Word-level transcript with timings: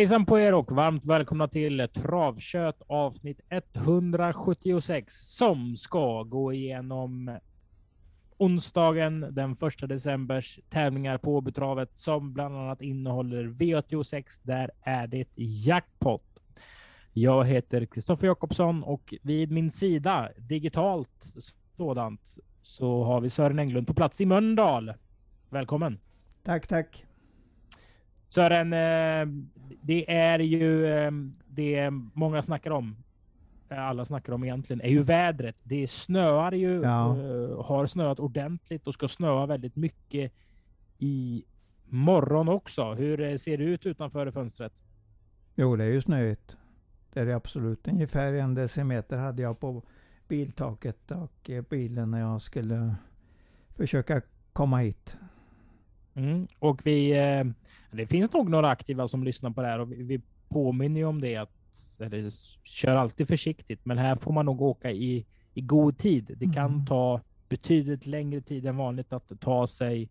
Hejsan 0.00 0.26
på 0.26 0.38
er 0.38 0.54
och 0.54 0.72
varmt 0.72 1.04
välkomna 1.04 1.48
till 1.48 1.88
Travkött 1.94 2.82
avsnitt 2.86 3.40
176 3.48 5.14
som 5.14 5.76
ska 5.76 6.22
gå 6.22 6.52
igenom 6.52 7.38
onsdagen 8.36 9.26
den 9.30 9.52
1 9.52 9.88
decembers 9.88 10.60
tävlingar 10.70 11.18
på 11.18 11.36
Åbytravet 11.36 11.90
som 11.94 12.32
bland 12.32 12.56
annat 12.56 12.82
innehåller 12.82 13.44
V86. 13.44 14.24
Där 14.42 14.70
är 14.82 15.06
det 15.06 15.28
jackpot. 15.36 16.24
Jag 17.12 17.46
heter 17.46 17.86
Kristoffer 17.86 18.26
Jakobsson 18.26 18.82
och 18.82 19.14
vid 19.22 19.50
min 19.50 19.70
sida 19.70 20.28
digitalt 20.36 21.34
sådant 21.76 22.38
så 22.62 23.04
har 23.04 23.20
vi 23.20 23.30
Sören 23.30 23.58
Englund 23.58 23.86
på 23.86 23.94
plats 23.94 24.20
i 24.20 24.26
Mölndal. 24.26 24.92
Välkommen! 25.50 25.98
Tack, 26.42 26.66
tack! 26.66 27.09
Sören, 28.30 28.72
eh, 28.72 29.44
det 29.82 30.10
är 30.10 30.38
ju 30.38 30.86
eh, 30.86 31.10
det 31.46 31.90
många 32.14 32.42
snackar 32.42 32.70
om. 32.70 32.96
Eh, 33.68 33.82
alla 33.82 34.04
snackar 34.04 34.32
om 34.32 34.44
egentligen 34.44 34.80
är 34.80 34.88
ju 34.88 35.02
vädret. 35.02 35.56
Det 35.62 35.90
snöar 35.90 36.52
ju, 36.52 36.82
ja. 36.82 37.16
har 37.64 37.86
snöat 37.86 38.20
ordentligt 38.20 38.86
och 38.86 38.94
ska 38.94 39.08
snöa 39.08 39.46
väldigt 39.46 39.76
mycket 39.76 40.32
i 40.98 41.44
morgon 41.88 42.48
också. 42.48 42.94
Hur 42.94 43.36
ser 43.36 43.58
det 43.58 43.64
ut 43.64 43.86
utanför 43.86 44.30
fönstret? 44.30 44.72
Jo, 45.54 45.76
det 45.76 45.84
är 45.84 45.92
ju 45.92 46.00
snöigt. 46.00 46.56
Det 47.12 47.20
är 47.20 47.26
det 47.26 47.36
absolut. 47.36 47.88
Ungefär 47.88 48.32
en 48.32 48.54
decimeter 48.54 49.18
hade 49.18 49.42
jag 49.42 49.60
på 49.60 49.82
biltaket 50.28 51.10
och 51.10 51.50
bilen 51.70 52.10
när 52.10 52.20
jag 52.20 52.42
skulle 52.42 52.94
försöka 53.76 54.22
komma 54.52 54.78
hit. 54.78 55.16
Mm. 56.14 56.46
Och 56.58 56.86
vi, 56.86 57.10
eh, 57.10 57.44
det 57.90 58.06
finns 58.06 58.32
nog 58.32 58.50
några 58.50 58.70
aktiva 58.70 59.08
som 59.08 59.24
lyssnar 59.24 59.50
på 59.50 59.62
det 59.62 59.68
här 59.68 59.78
och 59.78 59.92
vi, 59.92 60.20
påminner 60.48 61.00
ju 61.00 61.06
om 61.06 61.20
det 61.20 61.36
att 61.36 61.50
eller, 61.98 62.30
kör 62.64 62.96
alltid 62.96 63.28
försiktigt, 63.28 63.84
men 63.84 63.98
här 63.98 64.16
får 64.16 64.32
man 64.32 64.46
nog 64.46 64.62
åka 64.62 64.90
i, 64.90 65.26
i 65.54 65.60
god 65.60 65.98
tid. 65.98 66.34
Det 66.36 66.52
kan 66.54 66.72
mm. 66.72 66.86
ta 66.86 67.20
betydligt 67.48 68.06
längre 68.06 68.40
tid 68.40 68.66
än 68.66 68.76
vanligt 68.76 69.12
att 69.12 69.40
ta 69.40 69.66
sig 69.66 70.08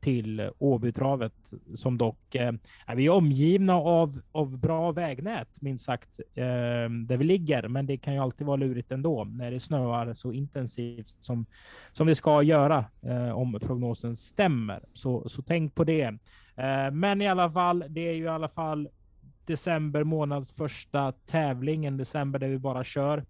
till 0.00 0.40
eh, 0.40 0.48
Åbytravet 0.58 1.52
som 1.74 1.98
dock 1.98 2.34
eh, 2.34 2.52
vi 2.96 3.06
är 3.06 3.10
omgivna 3.10 3.74
av, 3.74 4.20
av 4.32 4.58
bra 4.58 4.92
vägnät 4.92 5.62
minst 5.62 5.84
sagt 5.84 6.20
eh, 6.34 6.44
där 7.06 7.16
vi 7.16 7.24
ligger. 7.24 7.68
Men 7.68 7.86
det 7.86 7.96
kan 7.96 8.14
ju 8.14 8.20
alltid 8.20 8.46
vara 8.46 8.56
lurigt 8.56 8.92
ändå 8.92 9.24
när 9.24 9.50
det 9.50 9.60
snöar 9.60 10.14
så 10.14 10.32
intensivt 10.32 11.16
som, 11.20 11.46
som 11.92 12.06
det 12.06 12.14
ska 12.14 12.42
göra 12.42 12.84
eh, 13.02 13.30
om 13.30 13.58
prognosen 13.62 14.16
stämmer. 14.16 14.84
Så, 14.92 15.28
så 15.28 15.42
tänk 15.42 15.74
på 15.74 15.84
det. 15.84 16.04
Eh, 16.56 16.90
men 16.92 17.22
i 17.22 17.28
alla 17.28 17.50
fall, 17.50 17.84
det 17.88 18.08
är 18.08 18.12
ju 18.12 18.24
i 18.24 18.28
alla 18.28 18.48
fall 18.48 18.88
december 19.44 20.04
månads 20.04 20.52
första 20.52 21.12
tävlingen, 21.12 21.96
december 21.96 22.38
där 22.38 22.48
vi 22.48 22.58
bara 22.58 22.84
kör 22.84 23.24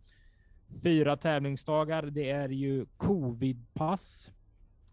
fyra 0.82 1.16
tävlingsdagar. 1.16 2.02
Det 2.02 2.30
är 2.30 2.48
ju 2.48 2.86
covidpass 2.96 4.30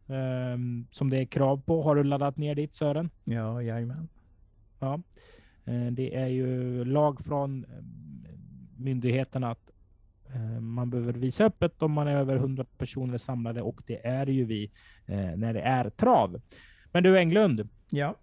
um, 0.07 0.87
som 0.91 1.09
det 1.09 1.17
är 1.17 1.25
krav 1.25 1.61
på. 1.65 1.83
Har 1.83 1.95
du 1.95 2.03
laddat 2.03 2.37
ner 2.37 2.55
ditt 2.55 2.75
Sören? 2.75 3.09
Ja, 3.23 3.61
jajamän. 3.61 4.07
Ja, 4.79 5.01
uh, 5.67 5.91
det 5.91 6.15
är 6.15 6.27
ju 6.27 6.85
lag 6.85 7.21
från 7.21 7.65
ehm, 7.65 8.27
myndigheterna 8.77 9.51
att 9.51 9.71
man 10.59 10.89
behöver 10.89 11.13
visa 11.13 11.45
öppet 11.45 11.81
om 11.81 11.91
man 11.91 12.07
är 12.07 12.17
över 12.17 12.35
100 12.35 12.65
personer 12.77 13.17
samlade 13.17 13.61
och 13.61 13.81
det 13.87 14.05
är 14.07 14.27
ju 14.27 14.45
vi 14.45 14.71
uh, 15.09 15.35
när 15.37 15.53
det 15.53 15.61
är 15.61 15.89
trav. 15.89 16.41
Men 16.91 17.03
du 17.03 17.17
Englund. 17.17 17.69
Ja. 17.89 18.15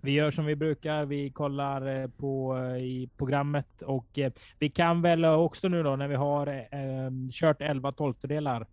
Vi 0.00 0.12
gör 0.12 0.30
som 0.30 0.44
vi 0.44 0.56
brukar. 0.56 1.04
Vi 1.06 1.30
kollar 1.30 2.08
på 2.08 2.58
i 2.80 3.10
programmet 3.16 3.82
och 3.82 4.18
vi 4.58 4.70
kan 4.70 5.02
väl 5.02 5.24
också 5.24 5.68
nu 5.68 5.82
då 5.82 5.96
när 5.96 6.08
vi 6.08 6.14
har 6.14 6.46
eh, 6.46 7.10
kört 7.32 7.60
11 7.60 7.92
tolftedelar 7.92 8.66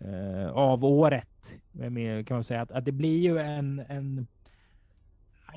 eh, 0.00 0.50
av 0.50 0.84
året. 0.84 1.58
Kan 2.26 2.36
man 2.36 2.44
säga 2.44 2.62
att, 2.62 2.70
att 2.70 2.84
det 2.84 2.92
blir 2.92 3.18
ju 3.18 3.38
en, 3.38 3.82
en. 3.88 4.26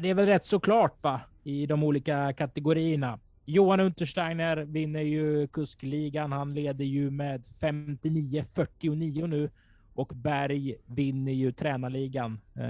Det 0.02 0.10
är 0.10 0.14
väl 0.14 0.26
rätt 0.26 0.46
så 0.46 0.60
klart 0.60 1.04
va 1.04 1.22
i 1.44 1.66
de 1.66 1.84
olika 1.84 2.34
kategorierna. 2.34 3.20
Johan 3.46 3.80
Untersteiner 3.80 4.58
vinner 4.58 5.02
ju 5.02 5.48
kuskligan. 5.48 6.32
Han 6.32 6.54
leder 6.54 6.86
ju 6.86 7.12
med 7.12 7.42
59-49 7.42 9.28
nu 9.28 9.50
och 9.94 10.12
Berg 10.16 10.76
vinner 10.86 11.32
ju 11.32 11.52
tränarligan. 11.52 12.40
Eh, 12.56 12.62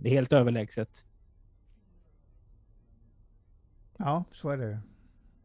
det 0.00 0.08
är 0.08 0.10
helt 0.10 0.32
överlägset. 0.32 1.04
Ja, 3.96 4.24
så 4.32 4.50
är 4.50 4.56
det. 4.56 4.78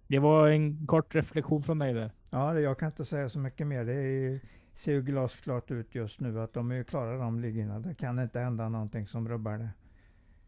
Det 0.07 0.19
var 0.19 0.47
en 0.47 0.87
kort 0.87 1.15
reflektion 1.15 1.63
från 1.63 1.79
dig 1.79 1.93
där. 1.93 2.11
Ja, 2.29 2.59
jag 2.59 2.79
kan 2.79 2.87
inte 2.87 3.05
säga 3.05 3.29
så 3.29 3.39
mycket 3.39 3.67
mer. 3.67 3.85
Det 3.85 3.93
är 3.93 4.39
ser 4.73 4.91
ju 4.91 5.01
glasklart 5.01 5.71
ut 5.71 5.95
just 5.95 6.19
nu 6.19 6.39
att 6.39 6.53
de 6.53 6.71
är 6.71 6.83
klara 6.83 7.17
de 7.17 7.39
liggorna. 7.39 7.79
Det 7.79 7.95
kan 7.95 8.19
inte 8.19 8.39
hända 8.39 8.69
någonting 8.69 9.07
som 9.07 9.29
rubbar 9.29 9.57
det. 9.57 9.69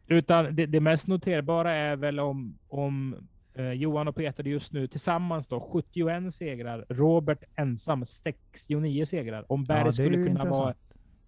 Utan 0.08 0.56
det, 0.56 0.66
det 0.66 0.80
mest 0.80 1.08
noterbara 1.08 1.74
är 1.74 1.96
väl 1.96 2.20
om, 2.20 2.58
om 2.68 3.16
eh, 3.54 3.72
Johan 3.72 4.08
och 4.08 4.16
Peter 4.16 4.44
just 4.44 4.74
nu 4.74 4.88
tillsammans 4.88 5.48
då 5.48 5.60
71 5.60 6.34
segrar. 6.34 6.86
Robert 6.90 7.44
ensam 7.56 8.06
69 8.06 9.06
segrar. 9.06 9.52
Om 9.52 9.64
Berg 9.64 9.86
ja, 9.86 9.92
skulle 9.92 10.16
kunna 10.16 10.30
intressant. 10.30 10.50
vara 10.50 10.74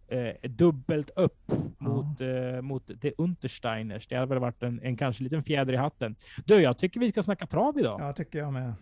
eh, 0.07 0.49
dubbelt 0.49 1.09
upp 1.15 1.43
ja. 1.47 1.63
mot, 1.79 2.21
eh, 2.21 2.61
mot 2.61 2.91
det 3.01 3.13
Untersteiners. 3.17 4.07
Det 4.07 4.15
hade 4.15 4.27
väl 4.27 4.39
varit 4.39 4.63
en, 4.63 4.79
en 4.83 4.97
kanske 4.97 5.23
liten 5.23 5.43
fjäder 5.43 5.73
i 5.73 5.77
hatten. 5.77 6.15
Du, 6.45 6.61
jag 6.61 6.77
tycker 6.77 6.99
vi 6.99 7.09
ska 7.09 7.23
snacka 7.23 7.47
trav 7.47 7.79
idag. 7.79 8.01
Ja, 8.01 8.13
tycker 8.13 8.39
jag 8.39 8.53
med. 8.53 8.73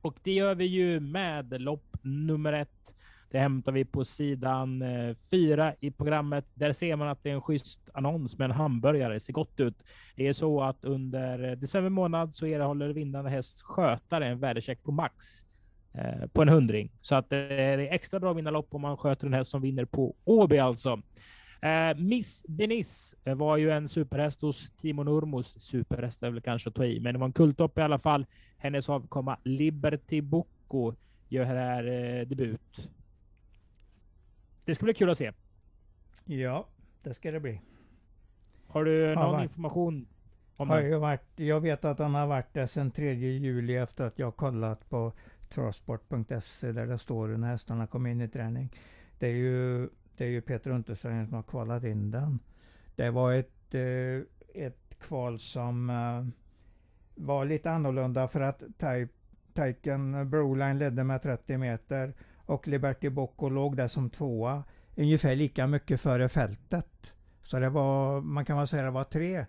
Och 0.00 0.16
det 0.22 0.32
gör 0.32 0.54
vi 0.54 0.64
ju 0.64 1.00
med 1.00 1.60
lopp 1.60 1.96
nummer 2.02 2.52
ett. 2.52 2.94
Det 3.30 3.38
hämtar 3.38 3.72
vi 3.72 3.84
på 3.84 4.04
sidan 4.04 4.82
eh, 4.82 5.14
fyra 5.30 5.74
i 5.80 5.90
programmet. 5.90 6.44
Där 6.54 6.72
ser 6.72 6.96
man 6.96 7.08
att 7.08 7.22
det 7.22 7.30
är 7.30 7.34
en 7.34 7.40
schysst 7.40 7.90
annons 7.94 8.38
med 8.38 8.44
en 8.44 8.56
hamburgare. 8.56 9.14
Det 9.14 9.20
ser 9.20 9.32
gott 9.32 9.60
ut. 9.60 9.84
Det 10.16 10.28
är 10.28 10.32
så 10.32 10.62
att 10.62 10.84
under 10.84 11.50
eh, 11.50 11.52
december 11.52 11.90
månad 11.90 12.34
så 12.34 12.46
erhåller 12.46 12.88
vinnande 12.88 13.30
häst 13.30 13.62
skötare 13.62 14.26
en 14.26 14.38
värdecheck 14.38 14.82
på 14.82 14.92
max 14.92 15.24
eh, 15.94 16.26
på 16.32 16.42
en 16.42 16.48
hundring. 16.48 16.92
Så 17.00 17.14
att 17.14 17.30
det 17.30 17.62
är 17.62 17.78
extra 17.78 18.20
bra 18.20 18.32
vinnarlopp 18.32 18.74
om 18.74 18.80
man 18.80 18.96
sköter 18.96 19.26
en 19.26 19.34
häst 19.34 19.50
som 19.50 19.62
vinner 19.62 19.84
på 19.84 20.14
Åby 20.24 20.58
alltså. 20.58 21.02
Eh, 21.62 21.96
Miss 21.96 22.44
Benis 22.48 23.14
var 23.24 23.56
ju 23.56 23.70
en 23.70 23.88
superhäst 23.88 24.42
hos 24.42 24.70
Timo 24.76 25.02
Nurmos. 25.02 25.60
Superhäst 25.60 26.22
är 26.22 26.30
väl 26.30 26.40
kanske 26.40 26.68
att 26.68 26.74
ta 26.74 26.84
i, 26.84 27.00
men 27.00 27.14
det 27.14 27.18
var 27.18 27.26
en 27.26 27.32
kulttopp 27.32 27.78
i 27.78 27.82
alla 27.82 27.98
fall. 27.98 28.26
Hennes 28.58 28.88
avkomma 28.88 29.38
Liberty 29.44 30.20
Bocco 30.20 30.94
gör 31.28 31.44
här 31.44 31.84
eh, 31.86 32.26
debut. 32.26 32.88
Det 34.68 34.74
ska 34.74 34.84
bli 34.84 34.94
kul 34.94 35.10
att 35.10 35.18
se. 35.18 35.32
Ja, 36.24 36.68
det 37.02 37.14
ska 37.14 37.30
det 37.30 37.40
bli. 37.40 37.60
Har 38.66 38.84
du 38.84 39.14
någon 39.14 39.32
varit, 39.32 39.42
information 39.42 40.06
om 40.56 40.70
har? 40.70 40.80
Jag, 40.80 41.00
varit, 41.00 41.22
jag 41.36 41.60
vet 41.60 41.84
att 41.84 41.98
han 41.98 42.14
har 42.14 42.26
varit 42.26 42.54
där 42.54 42.66
sedan 42.66 42.90
3 42.90 43.14
juli 43.14 43.76
efter 43.76 44.04
att 44.04 44.18
jag 44.18 44.36
kollat 44.36 44.90
på 44.90 45.12
travsport.se 45.48 46.72
där 46.72 46.86
det 46.86 46.98
står 46.98 47.28
när 47.28 47.48
hästarna 47.48 47.86
kom 47.86 48.06
in 48.06 48.20
i 48.20 48.28
träning. 48.28 48.72
Det 49.18 49.26
är 49.26 49.36
ju, 49.36 49.88
det 50.16 50.24
är 50.24 50.28
ju 50.28 50.40
Peter 50.40 50.70
Untersteiner 50.70 51.26
som 51.26 51.34
har 51.34 51.42
kvalat 51.42 51.84
in 51.84 52.10
den. 52.10 52.38
Det 52.96 53.10
var 53.10 53.34
ett, 53.34 53.74
eh, 53.74 54.62
ett 54.64 54.98
kval 54.98 55.38
som 55.38 55.90
eh, 55.90 56.26
var 57.24 57.44
lite 57.44 57.70
annorlunda 57.70 58.28
för 58.28 58.40
att 58.40 58.62
Taiken 59.52 60.30
Broline 60.30 60.78
ledde 60.78 61.04
med 61.04 61.22
30 61.22 61.58
meter 61.58 62.14
och 62.48 62.68
Liberty 62.68 63.08
Bocco 63.08 63.48
låg 63.48 63.76
där 63.76 63.88
som 63.88 64.10
tvåa 64.10 64.64
ungefär 64.96 65.34
lika 65.34 65.66
mycket 65.66 66.00
före 66.00 66.28
fältet. 66.28 67.14
Så 67.42 67.58
det 67.58 67.68
var, 67.68 68.20
man 68.20 68.44
kan 68.44 68.58
väl 68.58 68.66
säga 68.66 68.82
det 68.82 68.90
var 68.90 69.04
tre, 69.04 69.46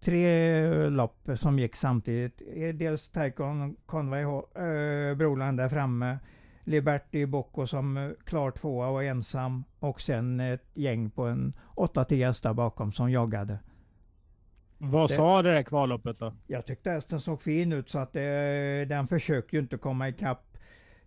tre 0.00 0.88
lopp 0.88 1.28
som 1.36 1.58
gick 1.58 1.76
samtidigt. 1.76 2.42
Dels 2.74 3.08
Taikon 3.08 3.76
Conway 3.86 4.22
äh, 4.22 5.16
Broland 5.16 5.58
där 5.58 5.68
framme. 5.68 6.18
Liberty 6.64 7.26
Bocco 7.26 7.66
som 7.66 8.14
klar 8.24 8.50
tvåa 8.50 8.88
och 8.88 9.04
ensam. 9.04 9.64
Och 9.78 10.00
sen 10.00 10.40
ett 10.40 10.70
gäng 10.74 11.10
på 11.10 11.22
en 11.22 11.52
8-10 11.76 12.26
hästar 12.26 12.54
bakom 12.54 12.92
som 12.92 13.10
jagade. 13.10 13.58
Vad 14.78 15.10
det, 15.10 15.14
sa 15.14 15.42
det 15.42 15.54
där 15.54 15.62
kvalloppet 15.62 16.18
då? 16.18 16.34
Jag 16.46 16.66
tyckte 16.66 16.90
hästen 16.90 17.20
såg 17.20 17.42
fin 17.42 17.72
ut 17.72 17.90
så 17.90 17.98
att 17.98 18.12
det, 18.12 18.84
den 18.88 19.08
försökte 19.08 19.56
ju 19.56 19.62
inte 19.62 19.76
komma 19.76 20.08
ikapp 20.08 20.53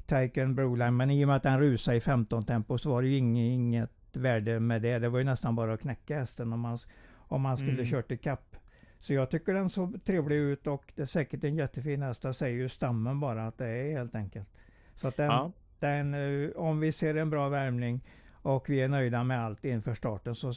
Taiken 0.07 0.55
Broline. 0.55 0.97
Men 0.97 1.11
i 1.11 1.23
och 1.23 1.27
med 1.27 1.35
att 1.35 1.43
den 1.43 1.59
rusade 1.59 1.97
i 1.97 2.01
15 2.01 2.45
tempo 2.45 2.77
så 2.77 2.89
var 2.89 3.01
det 3.01 3.07
ju 3.07 3.17
inget, 3.17 3.53
inget 3.53 3.91
värde 4.17 4.59
med 4.59 4.81
det. 4.81 4.99
Det 4.99 5.09
var 5.09 5.19
ju 5.19 5.25
nästan 5.25 5.55
bara 5.55 5.73
att 5.73 5.81
knäcka 5.81 6.19
hästen 6.19 6.53
om 6.53 6.59
man, 6.59 6.79
om 7.15 7.41
man 7.41 7.57
skulle 7.57 7.71
mm. 7.71 7.85
kört 7.85 8.11
ikapp. 8.11 8.55
Så 8.99 9.13
jag 9.13 9.29
tycker 9.29 9.53
den 9.53 9.69
såg 9.69 10.03
trevlig 10.05 10.35
ut 10.35 10.67
och 10.67 10.93
det 10.95 11.01
är 11.01 11.05
säkert 11.05 11.43
en 11.43 11.55
jättefin 11.55 12.01
häst. 12.01 12.21
Det 12.21 12.33
säger 12.33 12.57
ju 12.57 12.69
stammen 12.69 13.19
bara 13.19 13.47
att 13.47 13.57
det 13.57 13.67
är 13.67 13.97
helt 13.97 14.15
enkelt. 14.15 14.47
Så 14.95 15.07
att 15.07 15.17
den, 15.17 15.25
ja. 15.25 15.51
den, 15.79 16.13
eh, 16.13 16.49
om 16.55 16.79
vi 16.79 16.91
ser 16.91 17.15
en 17.15 17.29
bra 17.29 17.49
värmning 17.49 18.01
och 18.31 18.69
vi 18.69 18.81
är 18.81 18.87
nöjda 18.87 19.23
med 19.23 19.45
allt 19.45 19.65
inför 19.65 19.93
starten 19.93 20.35
så 20.35 20.53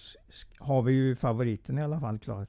har 0.59 0.83
vi 0.83 0.93
ju 0.93 1.17
favoriten 1.17 1.79
i 1.79 1.83
alla 1.83 2.01
fall 2.01 2.19
klar. 2.19 2.47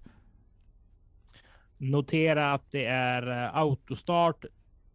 Notera 1.77 2.54
att 2.54 2.71
det 2.71 2.86
är 2.86 3.45
eh, 3.45 3.57
autostart. 3.57 4.45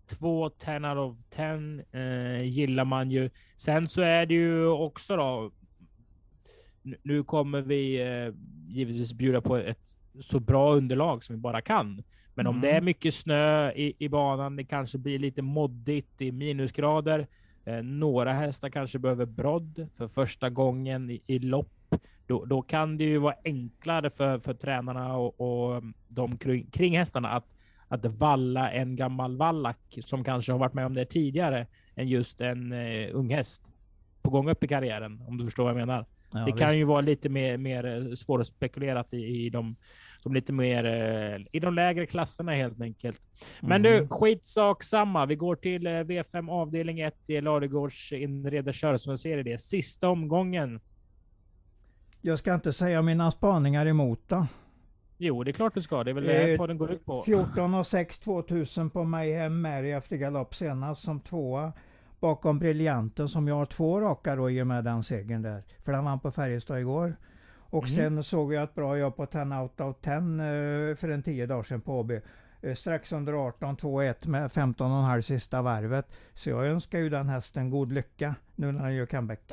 2 0.07 0.51
10 0.51 0.77
out 0.77 0.99
of 0.99 1.17
10 1.31 1.85
eh, 1.93 2.43
gillar 2.43 2.85
man 2.85 3.11
ju. 3.11 3.31
Sen 3.57 3.89
så 3.89 4.03
är 4.03 4.27
det 4.27 4.35
ju 4.35 4.67
också 4.67 5.17
då. 5.17 5.51
Nu 7.03 7.23
kommer 7.23 7.61
vi 7.61 8.01
eh, 8.01 8.35
givetvis 8.69 9.13
bjuda 9.13 9.41
på 9.41 9.57
ett 9.57 9.97
så 10.21 10.41
bra 10.41 10.75
underlag 10.75 11.25
som 11.25 11.37
vi 11.37 11.41
bara 11.41 11.61
kan. 11.61 12.03
Men 12.35 12.47
om 12.47 12.61
det 12.61 12.69
är 12.69 12.73
mm. 12.73 12.85
mycket 12.85 13.15
snö 13.15 13.73
i, 13.73 13.95
i 13.99 14.09
banan, 14.09 14.57
det 14.57 14.65
kanske 14.65 14.99
blir 14.99 15.19
lite 15.19 15.43
moddigt 15.43 16.21
i 16.21 16.33
minusgrader. 16.33 17.27
Eh, 17.65 17.83
några 17.83 18.33
hästar 18.33 18.69
kanske 18.69 18.99
behöver 18.99 19.27
brodd 19.27 19.89
för 19.97 20.09
första 20.09 20.51
gången 20.51 21.11
i, 21.11 21.23
i 21.27 21.39
lopp. 21.39 21.73
Då, 22.27 22.45
då, 22.45 22.63
kan 22.63 22.97
det 22.97 23.05
ju 23.05 23.19
vara 23.19 23.35
enklare 23.45 24.11
för, 24.11 24.39
för 24.39 24.55
tränarna 24.55 25.17
och, 25.17 25.41
och 25.41 25.83
de 26.09 26.37
kring, 26.37 26.67
kring 26.71 26.99
hästarna 26.99 27.29
att, 27.29 27.45
att 27.89 28.05
valla 28.05 28.71
en 28.71 28.97
gammal 28.97 29.37
vallack 29.37 29.99
som 30.05 30.25
kanske 30.25 30.53
har 30.53 30.59
varit 30.59 30.75
med 30.75 30.87
om 30.87 30.95
det 30.95 31.05
tidigare 31.05 31.67
än 31.95 32.09
just 32.09 32.41
en 32.41 32.73
eh, 32.73 33.09
ung 33.13 33.31
häst 33.31 33.71
på 34.23 34.31
gång 34.31 34.51
upp 34.51 34.65
i 34.65 34.69
karriären. 34.69 35.23
Om 35.29 35.39
du 35.39 35.45
förstår 35.45 35.65
vad 35.65 35.71
jag 35.71 35.87
menar. 35.87 36.07
Ja, 36.33 36.39
det 36.39 36.53
kan 36.53 36.79
ju 36.79 36.85
vara 36.85 37.01
lite 37.01 37.29
mer, 37.29 37.57
mer 37.57 38.15
svårspekulerat 38.15 39.15
i, 39.15 39.17
i 39.17 39.51
de 39.51 39.77
de 40.27 40.35
lite 40.35 40.53
mer 40.53 40.85
eh, 40.85 41.47
i 41.53 41.61
de 41.61 41.75
lägre 41.75 42.07
klasserna 42.07 42.53
helt 42.53 42.81
enkelt. 42.81 43.21
Men 43.61 43.87
mm. 43.87 44.03
du, 44.03 44.09
skitsak 44.09 44.83
samma. 44.83 45.27
Vi 45.27 45.37
går 45.37 45.57
till 45.57 45.87
eh, 45.87 45.91
V5 45.91 46.51
avdelning 46.51 47.01
1 47.01 47.15
i 47.27 47.41
Ladegårds 47.41 48.13
inreda 48.13 48.73
körserie. 48.73 49.43
Det 49.43 49.61
sista 49.61 50.09
omgången. 50.09 50.81
Jag 52.21 52.39
ska 52.39 52.55
inte 52.55 52.73
säga 52.73 53.03
mina 53.03 53.31
spaningar 53.31 53.87
emot 53.87 54.21
då. 54.27 54.47
Jo, 55.19 55.45
det 55.45 55.51
är 55.51 55.53
klart 55.53 55.75
du 55.75 55.83
ska. 55.83 56.05
Det 56.05 56.11
är 56.11 56.15
väl 56.15 56.25
det 56.25 56.53
eh, 56.53 56.59
podden 56.59 56.79
går 56.79 56.93
ut 56.93 57.05
på. 57.05 57.23
14 57.23 57.75
och 57.75 57.87
6 57.87 58.19
2000 58.19 58.91
på 58.91 59.05
Mayhem 59.05 59.61
Mary 59.61 59.91
efter 59.91 60.17
galopp 60.17 60.55
senast 60.55 61.03
som 61.03 61.21
tvåa. 61.21 61.73
Bakom 62.21 62.59
Briljanten 62.59 63.29
som 63.29 63.49
jag 63.49 63.55
har 63.55 63.67
två 63.67 64.01
raka 64.01 64.37
då 64.37 64.51
i 64.51 64.63
och 64.63 64.67
med 64.67 64.85
den 64.85 65.03
segern 65.03 65.43
där. 65.43 65.63
För 65.85 65.93
den 65.93 66.05
vann 66.05 66.21
på 66.21 66.31
Färjestad 66.31 66.81
igår. 66.81 67.17
Och 67.71 67.89
mm. 67.89 67.97
sen 67.97 68.25
såg 68.25 68.55
jag 68.55 68.63
ett 68.63 68.75
bra 68.75 68.99
jobb 68.99 69.17
på 69.17 69.27
10 69.27 69.43
out 69.43 69.81
of 69.81 69.97
10 70.01 70.13
eh, 70.13 70.97
för 70.97 71.09
en 71.09 71.23
tio 71.23 71.47
dagar 71.47 71.63
sedan 71.63 71.81
på 71.81 72.01
AB. 72.01 72.11
Eh, 72.63 72.75
strax 72.75 73.13
under 73.13 73.33
18, 73.33 73.77
2-1 73.77 74.29
med 74.29 74.51
15,5 74.51 75.21
sista 75.21 75.63
varvet. 75.63 76.07
Så 76.35 76.51
jag 76.51 76.67
önskar 76.67 76.99
ju 76.99 77.09
den 77.09 77.29
hästen 77.29 77.71
god 77.71 77.93
lycka 77.93 78.35
nu 78.55 78.73
när 78.73 78.85
den 78.85 78.95
gör 78.95 79.07
comeback. 79.07 79.53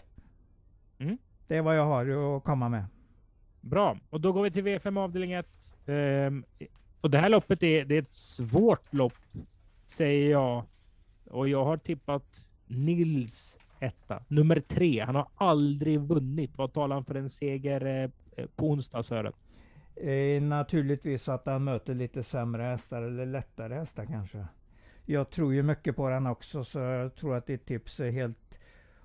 Mm. 0.98 1.18
Det 1.48 1.58
är 1.58 1.62
vad 1.62 1.78
jag 1.78 1.86
har 1.86 2.38
att 2.38 2.44
komma 2.44 2.70
med. 2.70 2.84
Bra, 3.64 3.98
och 4.10 4.22
då 4.22 4.32
går 4.32 4.44
vi 4.44 4.52
till 4.52 4.64
V5 4.64 5.00
avdelning 5.00 5.34
1. 5.34 5.48
Ehm, 5.86 6.46
och 7.02 7.10
det 7.10 7.18
här 7.18 7.30
loppet 7.30 7.64
är, 7.64 7.86
det 7.86 7.96
är 7.96 8.02
ett 8.02 8.14
svårt 8.14 8.94
lopp, 8.94 9.18
säger 9.88 10.32
jag. 10.32 10.64
Och 11.26 11.50
jag 11.50 11.66
har 11.66 11.78
tippat 11.78 12.48
Nils 12.68 13.58
etta. 13.80 14.24
Nummer 14.28 14.60
tre. 14.60 15.04
Han 15.06 15.16
har 15.16 15.28
aldrig 15.36 16.00
vunnit. 16.00 16.58
Vad 16.58 16.74
talar 16.74 16.96
han 16.96 17.06
för 17.06 17.16
en 17.16 17.30
seger 17.30 18.12
eh, 18.38 18.46
på 18.56 18.70
onsdag, 18.70 19.04
Sören? 19.04 19.34
Eh, 19.96 20.42
naturligtvis 20.42 21.30
att 21.30 21.46
han 21.46 21.64
möter 21.64 21.94
lite 21.94 22.24
sämre 22.24 22.64
hästar 22.64 23.02
eller 23.02 23.26
lättare 23.26 23.76
hästar 23.76 24.06
kanske. 24.06 24.46
Jag 25.06 25.30
tror 25.30 25.54
ju 25.54 25.64
mycket 25.64 25.96
på 25.96 26.10
den 26.10 26.28
också 26.28 26.64
så 26.64 26.80
jag 26.80 27.16
tror 27.16 27.36
att 27.36 27.46
ditt 27.46 27.66
tips 27.66 28.00
är 28.00 28.12
helt 28.12 28.56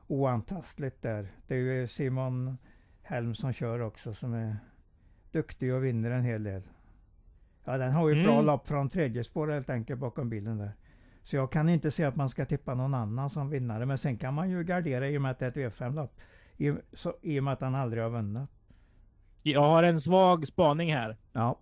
oantastligt 0.06 1.02
där. 1.02 1.28
Det 1.46 1.54
är 1.54 1.58
ju 1.58 1.86
Simon 1.86 2.56
Helm 3.08 3.34
som 3.34 3.52
kör 3.52 3.80
också 3.80 4.14
som 4.14 4.34
är 4.34 4.56
duktig 5.32 5.74
och 5.74 5.84
vinner 5.84 6.10
en 6.10 6.24
hel 6.24 6.42
del. 6.42 6.62
Ja, 7.64 7.78
den 7.78 7.92
har 7.92 8.08
ju 8.08 8.12
mm. 8.12 8.24
bra 8.24 8.40
lopp 8.40 8.68
från 8.68 8.88
tredje 8.88 9.24
spår 9.24 9.48
helt 9.48 9.70
enkelt 9.70 10.00
bakom 10.00 10.30
bilen 10.30 10.58
där. 10.58 10.72
Så 11.24 11.36
jag 11.36 11.52
kan 11.52 11.68
inte 11.68 11.90
se 11.90 12.04
att 12.04 12.16
man 12.16 12.28
ska 12.28 12.44
tippa 12.44 12.74
någon 12.74 12.94
annan 12.94 13.30
som 13.30 13.50
vinnare. 13.50 13.86
Men 13.86 13.98
sen 13.98 14.18
kan 14.18 14.34
man 14.34 14.50
ju 14.50 14.64
gardera 14.64 15.08
i 15.08 15.18
och 15.18 15.22
med 15.22 15.30
att 15.30 15.38
det 15.38 15.46
är 15.46 15.48
ett 15.48 15.74
V5-lopp. 15.74 16.20
I, 16.56 16.74
I 17.22 17.40
och 17.40 17.44
med 17.44 17.52
att 17.52 17.60
han 17.60 17.74
aldrig 17.74 18.02
har 18.02 18.10
vunnit. 18.10 18.50
Jag 19.42 19.60
har 19.60 19.82
en 19.82 20.00
svag 20.00 20.46
spaning 20.46 20.94
här. 20.94 21.16
Ja. 21.32 21.60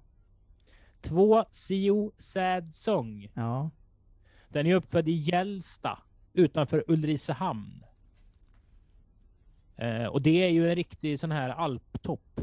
Två 1.01 1.45
Sio 1.51 2.13
Sad 2.19 2.75
Song. 2.75 3.29
Ja. 3.35 3.71
Den 4.49 4.67
är 4.67 4.75
uppfödd 4.75 5.09
i 5.09 5.13
Gällsta 5.13 5.99
utanför 6.33 6.85
Ulricehamn. 6.89 7.85
Eh, 9.77 10.07
och 10.07 10.23
det 10.23 10.45
är 10.45 10.49
ju 10.49 10.69
en 10.69 10.75
riktig 10.75 11.21
sån 11.21 11.31
här 11.31 11.49
alptopp. 11.49 12.41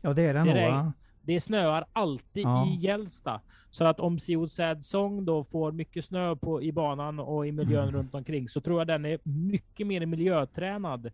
Ja 0.00 0.12
det 0.12 0.22
är 0.22 0.34
den 0.34 0.46
nog 0.46 0.92
det 1.22 1.40
snöar 1.40 1.84
alltid 1.92 2.44
ja. 2.44 2.66
i 2.66 2.74
Gällsta. 2.74 3.40
Så 3.70 3.84
att 3.84 4.00
om 4.00 4.18
Sio 4.18 4.48
Sad 4.48 4.84
Song 4.84 5.24
då 5.24 5.44
får 5.44 5.72
mycket 5.72 6.04
snö 6.04 6.36
på, 6.36 6.62
i 6.62 6.72
banan 6.72 7.18
och 7.18 7.46
i 7.46 7.52
miljön 7.52 7.82
mm. 7.82 7.94
runt 7.94 8.14
omkring 8.14 8.48
så 8.48 8.60
tror 8.60 8.80
jag 8.80 8.86
den 8.86 9.04
är 9.04 9.18
mycket 9.22 9.86
mer 9.86 10.06
miljötränad 10.06 11.06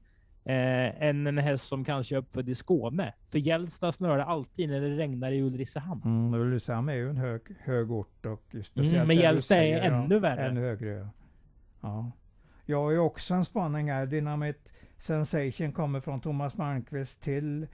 eh, 0.44 1.02
än 1.02 1.26
en 1.26 1.38
häst 1.38 1.68
som 1.68 1.84
kanske 1.84 2.14
är 2.14 2.18
uppfödd 2.18 2.48
i 2.48 2.54
Skåne. 2.54 3.14
För 3.28 3.38
Gällsta 3.38 3.92
snöar 3.92 4.18
det 4.18 4.24
alltid 4.24 4.68
när 4.68 4.80
det 4.80 4.96
regnar 4.96 5.32
i 5.32 5.42
Ulricehamn. 5.42 6.02
Mm, 6.04 6.40
Ulricehamn 6.40 6.88
är 6.88 6.94
ju 6.94 7.10
en 7.10 7.16
hög, 7.16 7.40
hög 7.60 7.90
ort 7.90 8.26
och 8.26 8.44
speciellt 8.48 8.92
mm, 8.92 9.06
Men 9.06 9.16
Gällsta 9.16 9.56
är 9.56 9.80
ännu 9.80 10.14
ja, 10.14 10.20
värre. 10.20 10.48
Ännu 10.48 10.60
högre. 10.60 11.08
Ja. 11.80 12.12
Jag 12.66 12.82
har 12.82 12.90
ju 12.90 12.98
också 12.98 13.34
en 13.34 13.44
spaning 13.44 13.90
här. 13.90 14.06
Dynamit 14.06 14.72
Sensation 14.98 15.72
kommer 15.72 16.00
från 16.00 16.20
Thomas 16.20 16.56
Malmqvist 16.56 17.20
till 17.20 17.66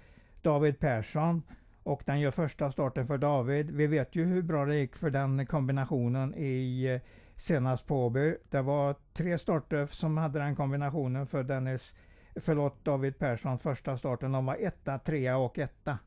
David 0.43 0.79
Persson. 0.79 1.43
Och 1.83 2.03
den 2.07 2.21
gör 2.21 2.31
första 2.31 2.71
starten 2.73 3.07
för 3.07 3.19
David. 3.19 3.71
Vi 3.71 3.87
vet 3.87 4.17
ju 4.17 4.25
hur 4.25 4.43
bra 4.43 4.65
det 4.65 4.77
gick 4.77 4.97
för 4.97 5.11
den 5.11 5.47
kombinationen 5.47 6.35
i 6.35 6.85
eh, 6.85 7.01
senast 7.37 7.87
på 7.87 8.07
Åby. 8.07 8.37
Det 8.51 8.63
var 8.63 8.95
tre 9.13 9.39
starter 9.39 9.87
som 9.87 10.17
hade 10.17 10.39
den 10.39 10.57
kombinationen 10.57 11.27
för 11.27 11.43
Dennis, 11.43 11.95
förlåt 12.37 12.85
David 12.85 13.19
Persson 13.19 13.59
första 13.59 13.99
starten. 13.99 14.33
De 14.33 14.47
var 14.47 14.57
etta, 14.61 14.99
trea 14.99 15.37
och 15.37 15.59
etta. 15.59 15.99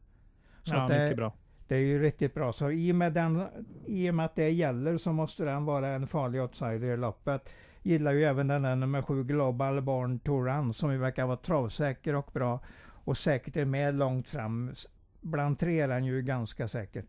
Så 0.63 0.75
ja, 0.75 0.87
det, 0.87 1.03
mycket 1.03 1.17
bra. 1.17 1.33
Det 1.67 1.75
är 1.75 1.79
ju 1.79 2.01
riktigt 2.01 2.33
bra. 2.33 2.53
Så 2.53 2.71
i 2.71 2.91
och, 2.91 2.95
med 2.95 3.13
den, 3.13 3.47
i 3.85 4.09
och 4.09 4.15
med 4.15 4.25
att 4.25 4.35
det 4.35 4.49
gäller 4.49 4.97
så 4.97 5.11
måste 5.11 5.43
den 5.43 5.65
vara 5.65 5.87
en 5.87 6.07
farlig 6.07 6.41
outsider 6.41 6.87
i 6.87 6.97
loppet. 6.97 7.49
Gillar 7.87 8.11
ju 8.11 8.23
även 8.23 8.47
den 8.47 8.61
där 8.61 8.75
nummer 8.75 9.01
sju 9.01 9.23
Global 9.23 9.81
Barn 9.81 10.19
Touran 10.19 10.73
som 10.73 10.91
ju 10.91 10.97
verkar 10.97 11.25
vara 11.25 11.37
travsäker 11.37 12.15
och 12.15 12.29
bra. 12.33 12.59
Och 12.89 13.17
säkert 13.17 13.57
är 13.57 13.65
med 13.65 13.95
långt 13.95 14.29
fram 14.29 14.73
bland 15.21 15.59
tre 15.59 15.79
är 15.79 15.87
den 15.87 16.05
ju 16.05 16.21
ganska 16.21 16.67
säkert. 16.67 17.05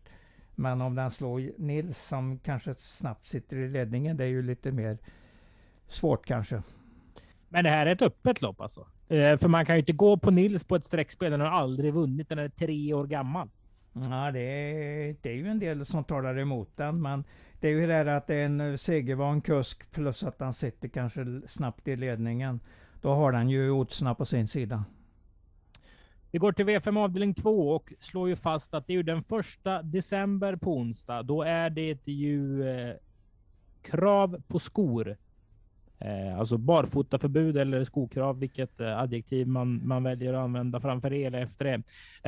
Men 0.55 0.81
om 0.81 0.95
den 0.95 1.11
slår 1.11 1.51
Nils 1.57 2.07
som 2.07 2.39
kanske 2.39 2.75
snabbt 2.77 3.27
sitter 3.27 3.57
i 3.57 3.69
ledningen, 3.69 4.17
det 4.17 4.23
är 4.23 4.27
ju 4.27 4.41
lite 4.41 4.71
mer 4.71 4.97
svårt 5.87 6.25
kanske. 6.25 6.63
Men 7.49 7.63
det 7.63 7.69
här 7.69 7.85
är 7.85 7.91
ett 7.91 8.01
öppet 8.01 8.41
lopp 8.41 8.61
alltså? 8.61 8.87
Eh, 9.07 9.37
för 9.37 9.47
man 9.47 9.65
kan 9.65 9.75
ju 9.75 9.79
inte 9.79 9.93
gå 9.93 10.17
på 10.17 10.31
Nils 10.31 10.63
på 10.63 10.75
ett 10.75 10.85
streckspel. 10.85 11.31
Den 11.31 11.41
har 11.41 11.47
aldrig 11.47 11.93
vunnit. 11.93 12.29
Den 12.29 12.39
är 12.39 12.49
tre 12.49 12.93
år 12.93 13.07
gammal. 13.07 13.49
Ja, 13.93 14.31
det 14.31 14.39
är, 14.39 15.15
det 15.21 15.29
är 15.29 15.35
ju 15.35 15.47
en 15.47 15.59
del 15.59 15.85
som 15.85 16.03
talar 16.03 16.39
emot 16.39 16.77
den. 16.77 17.01
Men 17.01 17.23
det 17.59 17.67
är 17.67 17.71
ju 17.71 17.81
det 17.81 18.03
där 18.03 18.05
att 18.05 18.27
det 18.27 18.35
är 18.35 18.45
en 18.45 18.61
eh, 18.61 18.75
segervan 18.75 19.41
kusk 19.41 19.91
plus 19.91 20.23
att 20.23 20.39
han 20.39 20.53
sitter 20.53 20.87
kanske 20.87 21.41
snabbt 21.47 21.87
i 21.87 21.95
ledningen. 21.95 22.59
Då 23.01 23.09
har 23.09 23.31
den 23.31 23.49
ju 23.49 23.71
oddsna 23.71 24.15
på 24.15 24.25
sin 24.25 24.47
sida. 24.47 24.83
Vi 26.31 26.39
går 26.39 26.51
till 26.51 26.65
V5 26.65 26.99
avdelning 26.99 27.33
2 27.33 27.69
och 27.69 27.93
slår 27.99 28.29
ju 28.29 28.35
fast 28.35 28.73
att 28.73 28.87
det 28.87 28.93
är 28.93 28.97
ju 28.97 29.03
den 29.03 29.23
första 29.23 29.81
december 29.81 30.55
på 30.55 30.77
onsdag. 30.77 31.23
Då 31.23 31.43
är 31.43 31.69
det 31.69 32.07
ju 32.07 32.69
eh, 32.69 32.95
krav 33.81 34.41
på 34.47 34.59
skor. 34.59 35.17
Eh, 36.01 36.39
alltså 36.39 36.57
barfotaförbud 36.57 37.57
eller 37.57 37.83
skokrav, 37.83 38.39
vilket 38.39 38.79
eh, 38.79 38.99
adjektiv 38.99 39.47
man, 39.47 39.87
man 39.87 40.03
väljer 40.03 40.33
att 40.33 40.39
använda 40.39 40.79
framför 40.79 41.09
det 41.09 41.25
eller 41.25 41.41
efter 41.41 41.65
det. 41.65 41.81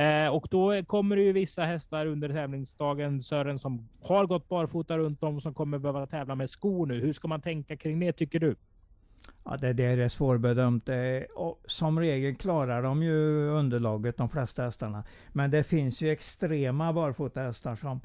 Eh, 0.04 0.34
och 0.34 0.46
då 0.50 0.84
kommer 0.84 1.16
det 1.16 1.22
ju 1.22 1.32
vissa 1.32 1.62
hästar 1.62 2.06
under 2.06 2.28
tävlingsdagen, 2.28 3.22
Sören, 3.22 3.58
som 3.58 3.88
har 4.02 4.26
gått 4.26 4.48
barfota 4.48 4.98
runt 4.98 5.22
om 5.22 5.40
som 5.40 5.54
kommer 5.54 5.78
behöva 5.78 6.06
tävla 6.06 6.34
med 6.34 6.50
skor 6.50 6.86
nu. 6.86 7.00
Hur 7.00 7.12
ska 7.12 7.28
man 7.28 7.40
tänka 7.40 7.76
kring 7.76 8.00
det 8.00 8.12
tycker 8.12 8.40
du? 8.40 8.54
Ja, 9.44 9.56
det 9.56 9.72
där 9.72 9.98
är 9.98 10.08
svårbedömt. 10.08 10.88
Eh, 10.88 10.96
och 11.34 11.62
som 11.66 12.00
regel 12.00 12.34
klarar 12.34 12.82
de 12.82 13.02
ju 13.02 13.48
underlaget, 13.48 14.16
de 14.16 14.28
flesta 14.28 14.62
hästarna. 14.62 15.04
Men 15.32 15.50
det 15.50 15.64
finns 15.64 16.02
ju 16.02 16.10
extrema 16.10 16.92
barfotahästar 16.92 17.74
som 17.74 18.00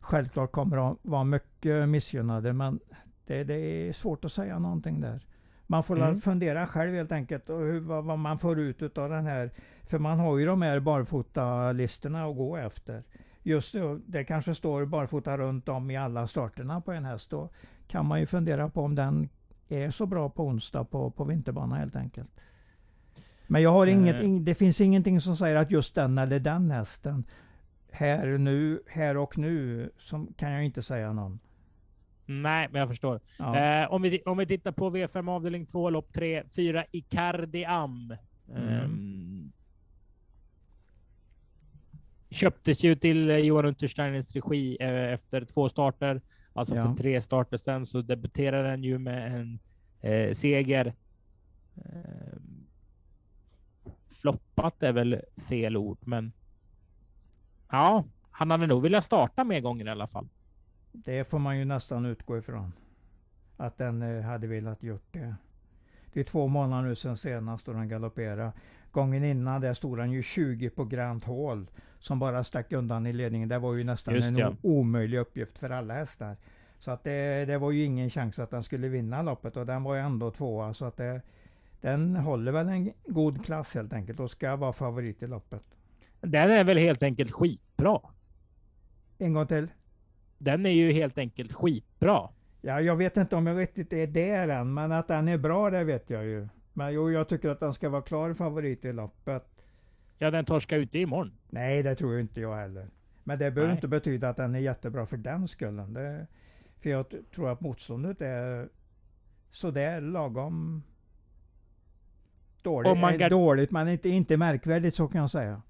självklart 0.00 0.52
kommer 0.52 0.90
att 0.90 0.98
vara 1.02 1.24
mycket 1.24 1.88
missgynnade. 1.88 2.52
Men 2.52 2.80
det, 3.26 3.44
det 3.44 3.54
är 3.54 3.92
svårt 3.92 4.24
att 4.24 4.32
säga 4.32 4.58
någonting 4.58 5.00
där. 5.00 5.26
Man 5.66 5.82
får 5.82 5.96
mm. 5.96 6.20
fundera 6.20 6.66
själv 6.66 6.94
helt 6.94 7.12
enkelt 7.12 7.50
och 7.50 7.60
hur, 7.60 7.80
vad, 7.80 8.04
vad, 8.04 8.18
man 8.18 8.38
får 8.38 8.60
ut 8.60 8.98
av 8.98 9.10
den 9.10 9.26
här. 9.26 9.50
För 9.82 9.98
man 9.98 10.18
har 10.18 10.38
ju 10.38 10.46
de 10.46 10.62
här 10.62 10.80
barfotalistorna 10.80 12.24
att 12.24 12.36
gå 12.36 12.56
efter. 12.56 13.02
Just 13.42 13.74
nu, 13.74 14.00
det 14.06 14.24
kanske 14.24 14.54
står 14.54 14.84
barfota 14.84 15.38
runt 15.38 15.68
om 15.68 15.90
i 15.90 15.96
alla 15.96 16.26
starterna 16.26 16.80
på 16.80 16.92
en 16.92 17.04
häst. 17.04 17.30
Då 17.30 17.48
kan 17.88 18.06
man 18.06 18.20
ju 18.20 18.26
fundera 18.26 18.68
på 18.68 18.82
om 18.82 18.94
den 18.94 19.28
är 19.68 19.90
så 19.90 20.06
bra 20.06 20.30
på 20.30 20.44
onsdag 20.44 20.84
på, 20.84 21.10
på 21.10 21.24
vinterbana 21.24 21.76
helt 21.76 21.96
enkelt. 21.96 22.30
Men 23.46 23.62
jag 23.62 23.72
har 23.72 23.86
inget, 23.86 24.46
det 24.46 24.54
finns 24.54 24.80
ingenting 24.80 25.20
som 25.20 25.36
säger 25.36 25.56
att 25.56 25.70
just 25.70 25.94
den 25.94 26.18
eller 26.18 26.40
den 26.40 26.70
hästen 26.70 27.24
här, 27.90 28.26
nu, 28.38 28.82
här 28.86 29.16
och 29.16 29.38
nu 29.38 29.90
som 29.98 30.34
kan 30.36 30.50
jag 30.50 30.64
inte 30.64 30.82
säga 30.82 31.12
någon. 31.12 31.38
Nej, 32.26 32.68
men 32.70 32.78
jag 32.78 32.88
förstår. 32.88 33.20
Ja. 33.38 33.56
Eh, 33.82 33.92
om, 33.92 34.02
vi, 34.02 34.22
om 34.22 34.38
vi 34.38 34.46
tittar 34.46 34.72
på 34.72 34.90
V5 34.90 35.30
avdelning 35.30 35.66
2, 35.66 35.90
lopp 35.90 36.12
3, 36.12 36.42
4 36.56 36.84
Icardi 36.90 37.64
Am. 37.64 38.16
Mm. 38.48 38.68
Ehm, 38.68 39.52
köptes 42.30 42.84
ju 42.84 42.94
till 42.94 43.30
eh, 43.30 43.36
Johan 43.36 43.64
Untersteiners 43.64 44.34
regi 44.34 44.76
eh, 44.80 45.12
efter 45.12 45.44
två 45.44 45.68
starter. 45.68 46.20
Alltså 46.52 46.76
Ja. 46.76 46.82
för 46.82 46.94
tre 47.02 47.20
starter 47.20 47.56
sen 47.56 47.86
så 47.86 48.02
debuterade 48.02 48.68
den 48.68 48.84
ju 48.84 48.98
med 48.98 49.40
en 49.40 49.58
eh, 50.00 50.32
seger. 50.32 50.94
Ehm, 51.76 52.66
floppat 54.10 54.82
är 54.82 54.92
väl 54.92 55.20
fel 55.48 55.76
ord, 55.76 55.98
men 56.00 56.32
ja, 57.70 58.04
han 58.30 58.50
hade 58.50 58.66
nog 58.66 58.82
velat 58.82 59.04
starta 59.04 59.44
mer 59.44 59.60
gånger 59.60 59.86
i 59.86 59.90
alla 59.90 60.06
fall. 60.06 60.28
Det 60.92 61.24
får 61.24 61.38
man 61.38 61.58
ju 61.58 61.64
nästan 61.64 62.06
utgå 62.06 62.38
ifrån. 62.38 62.72
Att 63.56 63.78
den 63.78 64.02
eh, 64.02 64.22
hade 64.22 64.46
velat 64.46 64.82
gjort 64.82 65.06
det. 65.12 65.34
Det 66.12 66.20
är 66.20 66.24
två 66.24 66.46
månader 66.46 66.88
nu 66.88 66.94
sedan 66.94 67.16
senast 67.16 67.66
då 67.66 67.72
den 67.72 67.88
galopperade. 67.88 68.52
Gången 68.90 69.24
innan 69.24 69.60
där 69.60 69.74
stod 69.74 69.98
han 69.98 70.12
ju 70.12 70.22
20 70.22 70.70
på 70.70 70.84
Grand 70.84 71.24
Hall. 71.24 71.66
Som 71.98 72.18
bara 72.18 72.44
stack 72.44 72.72
undan 72.72 73.06
i 73.06 73.12
ledningen. 73.12 73.48
Det 73.48 73.58
var 73.58 73.74
ju 73.74 73.84
nästan 73.84 74.14
Just 74.14 74.28
en 74.28 74.36
ja. 74.36 74.56
omöjlig 74.62 75.18
uppgift 75.18 75.58
för 75.58 75.70
alla 75.70 75.94
hästar. 75.94 76.36
Så 76.78 76.90
att 76.90 77.04
det, 77.04 77.44
det 77.44 77.58
var 77.58 77.70
ju 77.70 77.84
ingen 77.84 78.10
chans 78.10 78.38
att 78.38 78.50
den 78.50 78.62
skulle 78.62 78.88
vinna 78.88 79.22
loppet 79.22 79.56
och 79.56 79.66
den 79.66 79.82
var 79.82 79.94
ju 79.94 80.00
ändå 80.00 80.30
tvåa. 80.30 80.74
Så 80.74 80.84
att 80.84 80.96
det, 80.96 81.22
den 81.80 82.16
håller 82.16 82.52
väl 82.52 82.68
en 82.68 82.92
god 83.06 83.44
klass 83.44 83.74
helt 83.74 83.92
enkelt 83.92 84.20
och 84.20 84.30
ska 84.30 84.56
vara 84.56 84.72
favorit 84.72 85.22
i 85.22 85.26
loppet. 85.26 85.62
Den 86.20 86.50
är 86.50 86.64
väl 86.64 86.78
helt 86.78 87.02
enkelt 87.02 87.30
skitbra. 87.30 88.00
En 89.18 89.32
gång 89.32 89.46
till. 89.46 89.68
Den 90.42 90.66
är 90.66 90.70
ju 90.70 90.92
helt 90.92 91.18
enkelt 91.18 91.52
skitbra. 91.52 92.28
Ja, 92.60 92.80
jag 92.80 92.96
vet 92.96 93.16
inte 93.16 93.36
om 93.36 93.46
jag 93.46 93.58
riktigt 93.58 93.92
är 93.92 94.06
där 94.06 94.48
än, 94.48 94.74
men 94.74 94.92
att 94.92 95.08
den 95.08 95.28
är 95.28 95.38
bra 95.38 95.70
det 95.70 95.84
vet 95.84 96.10
jag 96.10 96.24
ju. 96.24 96.48
Men 96.72 96.92
jo, 96.92 97.10
jag 97.10 97.28
tycker 97.28 97.48
att 97.48 97.60
den 97.60 97.74
ska 97.74 97.88
vara 97.88 98.02
klar 98.02 98.34
favorit 98.34 98.84
i 98.84 98.92
loppet. 98.92 99.64
Ja, 100.18 100.30
den 100.30 100.44
torskar 100.44 100.76
ute 100.76 100.98
imorgon. 100.98 101.32
Nej, 101.50 101.82
det 101.82 101.94
tror 101.94 102.20
inte 102.20 102.40
jag 102.40 102.56
heller. 102.56 102.88
Men 103.24 103.38
det 103.38 103.50
behöver 103.50 103.68
Nej. 103.72 103.76
inte 103.76 103.88
betyda 103.88 104.28
att 104.28 104.36
den 104.36 104.54
är 104.54 104.58
jättebra 104.58 105.06
för 105.06 105.16
den 105.16 105.48
skullen. 105.48 105.92
Det, 105.92 106.26
för 106.80 106.90
jag 106.90 107.06
tror 107.34 107.50
att 107.50 107.60
motståndet 107.60 108.20
är 108.20 108.68
sådär 109.50 110.00
lagom 110.00 110.82
dåligt. 112.62 112.92
Om 112.92 112.98
man 112.98 113.18
dåligt, 113.18 113.70
men 113.70 113.88
inte, 113.88 114.08
inte 114.08 114.36
märkvärdigt 114.36 114.94
så 114.94 115.08
kan 115.08 115.20
jag 115.20 115.30
säga. 115.30 115.62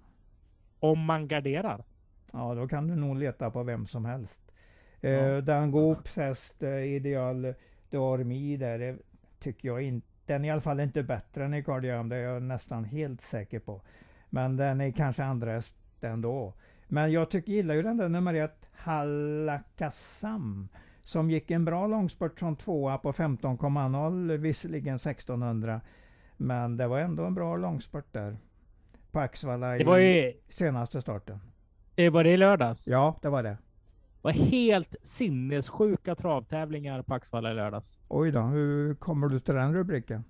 Om 0.79 1.05
man 1.05 1.29
garderar. 1.29 1.85
Ja, 2.33 2.55
då 2.55 2.69
kan 2.69 2.89
du 2.89 2.97
nog 2.97 3.17
leta 3.17 3.51
på 3.51 3.63
vem 3.63 3.87
som 3.87 4.05
helst. 4.05 4.42
Ja. 5.03 5.11
Eh, 5.11 5.39
Dangoops 5.39 6.17
häst, 6.17 6.63
eh, 6.63 6.85
Ideal 6.85 7.55
Dormi 7.91 8.57
där, 8.57 8.79
det 8.79 8.97
tycker 9.41 9.69
jag 9.69 9.83
inte. 9.83 10.07
Den 10.27 10.45
är 10.45 10.49
i 10.49 10.51
alla 10.51 10.61
fall 10.61 10.81
inte 10.81 11.03
bättre 11.03 11.45
än 11.45 11.55
Icardium, 11.55 12.09
det 12.09 12.17
är 12.17 12.21
jag 12.23 12.43
nästan 12.43 12.85
helt 12.85 13.21
säker 13.21 13.59
på. 13.59 13.81
Men 14.31 14.57
den 14.57 14.81
är 14.81 14.91
kanske 14.93 15.25
andra 15.25 15.53
häst 15.53 15.77
ändå. 16.01 16.55
Men 16.89 17.13
jag 17.13 17.31
tycker, 17.31 17.53
gillar 17.53 17.75
ju 17.75 17.83
den 17.83 17.97
där 17.97 18.09
nummer 18.09 18.35
ett, 18.35 18.67
Halakasam. 18.73 20.69
Som 21.01 21.31
gick 21.31 21.51
en 21.51 21.65
bra 21.65 21.87
långspurt 21.87 22.39
som 22.39 22.57
tvåa 22.57 22.99
på 22.99 23.13
15,0, 23.13 24.37
visserligen 24.37 24.95
1600. 24.97 25.81
Men 26.37 26.77
det 26.77 26.87
var 26.87 26.99
ändå 26.99 27.25
en 27.25 27.35
bra 27.35 27.57
långspurt 27.57 28.13
där. 28.13 28.37
På 29.11 29.21
Axvalla 29.21 29.71
Det 29.71 29.81
i 29.81 29.85
var 29.85 29.99
ju... 29.99 30.33
senaste 30.49 31.01
starten. 31.01 31.41
eh, 31.97 32.13
Var 32.13 32.25
det 32.25 32.31
i 32.31 32.37
lördags? 32.37 32.89
Ja, 32.89 33.19
det 33.23 33.29
var 33.29 33.43
det. 33.43 33.57
Var 34.23 34.31
helt 34.33 34.95
sinnessjuka 35.03 36.15
travtävlingar 36.15 37.03
på 37.03 37.15
Axvalla 37.15 37.51
i 37.51 37.55
lördags. 37.55 37.99
Oj 38.09 38.31
då, 38.31 38.41
hur 38.41 38.95
kommer 38.95 39.29
du 39.29 39.41
till 39.41 39.55
den 39.55 39.75
rubriken? 39.75 40.25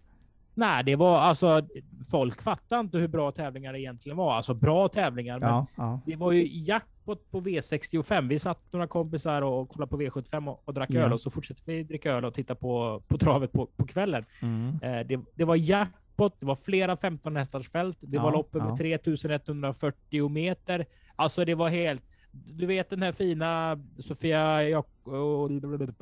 Nej, 0.55 0.85
det 0.85 0.97
var 0.97 1.19
alltså... 1.19 1.63
Folk 2.11 2.43
fattar 2.43 2.81
inte 2.81 2.99
hur 2.99 3.09
bra 3.09 3.33
tävlingar 3.33 3.73
det 3.73 3.81
egentligen 3.81 4.17
var. 4.19 4.35
Alltså 4.35 4.55
bra 4.55 4.89
tävlingar. 4.89 5.39
Men 5.41 5.49
Ja, 5.49 5.67
ja. 5.77 6.01
det 6.07 6.17
var 6.17 6.33
ju 6.33 6.65
jackpot 6.65 7.31
på 7.31 7.41
V65. 7.41 8.29
Vi 8.29 8.39
satt 8.39 8.73
några 8.73 8.87
kompisar 8.87 9.43
och 9.43 9.69
kollade 9.69 9.91
på 9.91 10.01
V75 10.01 10.49
och, 10.49 10.63
och 10.65 10.75
drack 10.75 10.91
Ja. 10.91 11.01
öl 11.01 11.13
och 11.13 11.21
så 11.21 11.31
fortsatte 11.31 11.63
vi 11.67 11.83
dricka 11.83 12.13
öl 12.13 12.25
och 12.25 12.35
titta 12.35 12.55
på, 12.55 13.03
på 13.09 13.19
travet 13.19 13.53
på, 13.53 13.67
på 13.67 13.87
kvällen. 13.87 14.25
Mm. 14.43 14.69
Eh, 14.83 15.07
det, 15.07 15.21
det 15.35 15.45
var 15.45 15.57
jackpot, 15.57 16.41
det 16.41 16.47
var 16.47 16.57
flera 16.57 16.97
15 16.97 17.37
hästars 17.37 17.69
fält, 17.71 17.97
det 18.01 18.17
Ja, 18.17 18.23
var 18.23 18.33
lopp 18.33 18.55
över 18.57 18.67
ja. 18.69 18.77
3140 18.77 20.29
meter. 20.29 20.87
Alltså 21.17 21.45
det 21.45 21.55
var 21.55 21.69
helt... 21.69 22.03
Du 22.33 22.67
vet 22.67 22.91
den 22.91 23.03
här 23.03 23.13
fina 23.13 23.79
Sofia 23.99 24.63
Jak- 24.63 24.87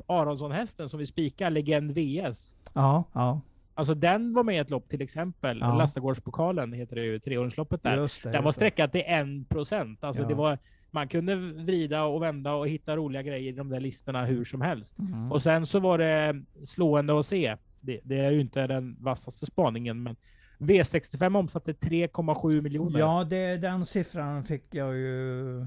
Aronsson-hästen 0.07 0.89
som 0.89 0.99
vi 0.99 1.05
spikar, 1.05 1.49
Legend 1.49 1.91
VS. 1.91 2.53
Ja, 2.73 3.03
ja, 3.13 3.41
Alltså 3.73 3.93
den 3.93 4.33
var 4.33 4.43
med 4.43 4.55
i 4.55 4.57
ett 4.57 4.69
lopp 4.69 4.89
till 4.89 5.01
exempel. 5.01 5.57
Ja. 5.61 5.75
Lastagårdspokalen 5.75 6.73
heter 6.73 6.95
det 6.95 7.03
ju, 7.03 7.19
treåringsloppet 7.19 7.83
där. 7.83 7.97
just 7.97 8.23
det. 8.23 8.31
Den 8.31 8.43
var 8.43 8.51
sträckad 8.51 8.91
till 8.91 9.03
en 9.05 9.45
procent. 9.45 10.03
Alltså 10.03 10.23
Ja. 10.23 10.27
det 10.29 10.35
var, 10.35 10.57
man 10.91 11.07
kunde 11.07 11.35
vrida 11.35 12.03
och 12.03 12.21
vända 12.21 12.53
och 12.53 12.67
hitta 12.67 12.95
roliga 12.95 13.21
grejer 13.23 13.49
i 13.53 13.55
de 13.55 13.69
där 13.69 13.79
listorna 13.79 14.25
hur 14.25 14.45
som 14.45 14.61
helst. 14.61 14.99
Mm. 14.99 15.31
Och 15.31 15.41
sen 15.41 15.65
så 15.65 15.79
var 15.79 15.97
det 15.97 16.41
slående 16.65 17.19
att 17.19 17.25
se. 17.25 17.57
Det, 17.81 17.99
det 18.03 18.17
är 18.19 18.31
ju 18.31 18.41
inte 18.41 18.67
den 18.67 18.95
vassaste 18.99 19.45
spaningen, 19.45 20.03
men 20.03 20.15
V65 20.59 21.37
omsatte 21.39 21.71
3,7 21.73 22.61
miljoner. 22.61 22.99
Ja, 22.99 23.23
det, 23.29 23.57
den 23.57 23.85
siffran 23.85 24.43
fick 24.43 24.75
jag 24.75 24.95
ju 24.95 25.65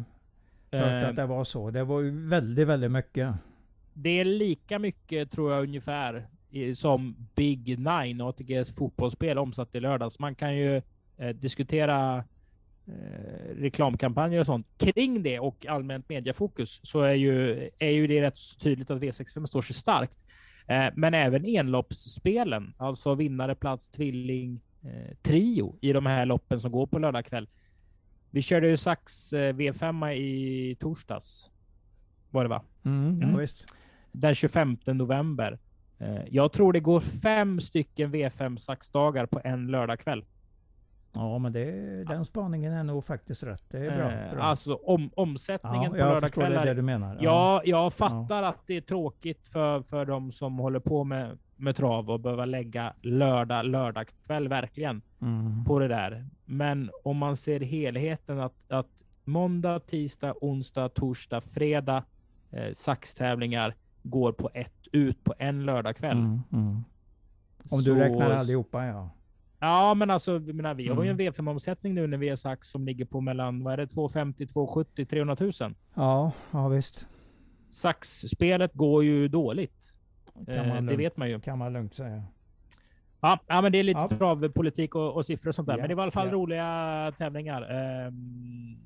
hört 0.78 1.11
att 1.11 1.16
det 1.16 1.26
var 1.26 1.45
så. 1.45 1.71
Det 1.71 1.85
var 1.85 2.00
ju 2.00 2.11
väldigt, 2.11 2.69
väldigt 2.69 2.90
mycket. 2.90 3.35
det 3.95 4.21
är 4.21 4.25
lika 4.25 4.78
mycket 4.78 5.31
tror 5.31 5.52
jag 5.52 5.62
ungefär 5.62 6.26
som 6.75 7.16
Big 7.35 7.78
Nine, 7.78 8.21
ATGs 8.21 8.75
fotbollsspel, 8.75 9.38
omsatt 9.38 9.75
i 9.75 9.81
lördags. 9.81 10.19
Man 10.19 10.35
kan 10.35 10.57
ju 10.57 10.83
eh, 11.16 11.28
diskutera 11.28 12.25
eh, 12.87 13.54
reklamkampanjer 13.57 14.40
och 14.40 14.47
sånt 14.47 14.66
kring 14.78 15.23
det 15.23 15.38
och 15.38 15.66
allmänt 15.66 16.09
mediafokus 16.09 16.81
så 16.83 17.00
är 17.00 17.14
ju, 17.14 17.71
är 17.78 17.90
ju 17.90 18.07
det 18.07 18.23
rätt 18.23 18.38
så 18.38 18.59
tydligt 18.61 18.90
att 18.90 19.00
V65 19.02 19.47
står 19.47 19.62
sig 19.62 19.75
starkt. 19.75 20.19
Eh, 20.66 20.87
men 20.95 21.14
även 21.14 21.45
enloppsspelen, 21.45 22.75
alltså 22.76 23.14
vinnare, 23.14 23.54
plats, 23.54 23.90
tvilling, 23.90 24.61
eh, 24.83 25.16
trio 25.23 25.76
i 25.81 25.93
de 25.93 26.07
här 26.07 26.26
loppen 26.26 26.61
som 26.61 26.73
går 26.73 26.87
på 26.87 26.99
lördag 26.99 27.26
kväll. 27.26 27.49
Vi 28.34 28.42
körde 28.42 28.68
ju 28.68 28.76
Sax 28.76 29.32
eh, 29.32 29.52
V5 29.54 30.10
i 30.12 30.76
torsdags. 30.80 31.50
Var 32.30 32.42
det 32.44 32.48
va? 32.48 32.62
Mm, 32.84 33.20
ja, 33.20 33.26
Mm. 33.28 33.40
visst. 33.40 33.64
den 34.12 34.34
25 34.34 34.76
november. 34.86 35.58
Eh, 35.98 36.22
Jag 36.30 36.52
tror 36.52 36.72
det 36.72 36.80
går 36.80 37.00
fem 37.00 37.60
stycken 37.60 38.12
V5 38.14 38.56
saxdagar 38.56 39.26
på 39.26 39.40
en 39.44 39.66
lördagkväll. 39.66 40.24
Ja, 41.12 41.38
men 41.38 41.52
det, 41.52 41.70
den 42.04 42.24
spaningen 42.24 42.72
är 42.72 42.84
nog 42.84 43.04
faktiskt 43.04 43.42
rätt. 43.42 43.62
Det 43.68 43.78
är 43.86 43.96
bra. 43.96 44.12
Eh, 44.12 44.32
bra. 44.34 44.42
Alltså 44.42 44.74
om, 44.74 45.10
omsättningen 45.16 45.82
ja, 45.82 45.90
på 45.90 45.96
jag 45.98 46.20
förstår 46.20 46.42
det, 46.42 46.64
det 46.64 46.74
du 46.74 46.82
menar. 46.82 47.18
Ja, 47.20 47.62
jag 47.64 47.92
fattar 47.94 48.42
att 48.42 48.66
det 48.66 48.76
är 48.76 48.80
tråkigt 48.80 49.48
för, 49.48 49.82
för 49.82 50.04
de 50.06 50.32
som 50.32 50.58
håller 50.58 50.80
på 50.80 51.04
med, 51.04 51.38
med 51.56 51.76
trav 51.76 52.11
och 52.11 52.20
behöva 52.20 52.44
lägga 52.44 52.94
lördag, 53.02 53.64
lördagkväll 53.66 54.49
verkligen 54.49 55.02
Mm. 55.20 55.64
på 55.64 55.78
det 55.78 55.88
där. 55.88 56.26
Men 56.44 56.90
om 57.04 57.16
man 57.16 57.37
ser 57.37 57.61
helheten 57.61 58.40
att, 58.40 58.54
att 58.68 59.04
måndag, 59.25 59.78
tisdag, 59.80 60.34
onsdag, 60.40 60.88
torsdag, 60.88 61.40
fredag 61.40 62.04
eh, 62.50 62.73
saxtävlingar 62.73 63.75
går 64.02 64.32
på 64.32 64.50
ett 64.54 64.88
ut 64.92 65.25
på 65.25 65.34
en 65.38 65.64
lördagkväll. 65.66 66.16
Mm, 66.18 66.40
mm. 66.52 66.66
Om 67.70 67.78
du 67.78 67.84
Så- 67.84 67.94
räknar 67.94 68.30
allihopa 68.30 68.87
ja. 68.87 69.11
Ja, 69.58 69.94
men 69.94 70.11
alltså, 70.11 70.38
menar, 70.38 70.75
vi 70.75 70.88
har 70.88 71.04
ju 71.04 71.11
en 71.11 71.20
Mm. 71.20 71.32
V5-omsättning 71.32 71.94
nu 71.94 72.06
när 72.06 72.18
vi 72.18 72.28
har 72.28 72.37
sagt 72.37 72.66
som 72.66 72.87
ligger 72.87 73.04
på 73.04 73.20
mellan, 73.20 73.62
vad 73.64 73.73
är 73.73 73.76
det, 73.76 73.87
250, 73.87 74.46
270, 74.46 75.06
300 75.06 75.37
000. 75.40 75.52
Ja, 75.94 76.32
ja 76.52 76.68
visst. 76.68 77.08
Saxspelet 77.70 78.75
går 78.75 79.04
ju 79.04 79.28
dåligt. 79.28 79.83
Eh, 80.48 80.82
det 80.82 80.96
vet 80.96 81.16
man 81.16 81.30
ju. 81.30 81.40
kan 81.40 81.58
man 81.58 81.72
lugnt 81.72 81.94
säga. 81.94 82.22
Ja, 83.20 83.38
ja 83.46 83.60
men 83.60 83.72
det 83.72 83.78
är 83.78 83.82
lite 83.82 84.06
Ja. 84.10 84.16
travpolitik 84.18 84.94
och, 84.94 85.14
och 85.16 85.26
siffror 85.26 85.48
och 85.48 85.54
sånt 85.54 85.68
där. 85.68 85.74
Ja, 85.74 85.80
Men 85.80 85.88
det 85.88 85.94
var 85.94 86.02
i 86.02 86.04
alla 86.04 86.10
fall 86.10 86.26
ja. 86.26 86.32
roliga 86.32 87.12
tävlingar. 87.18 87.62
Um, 88.06 88.78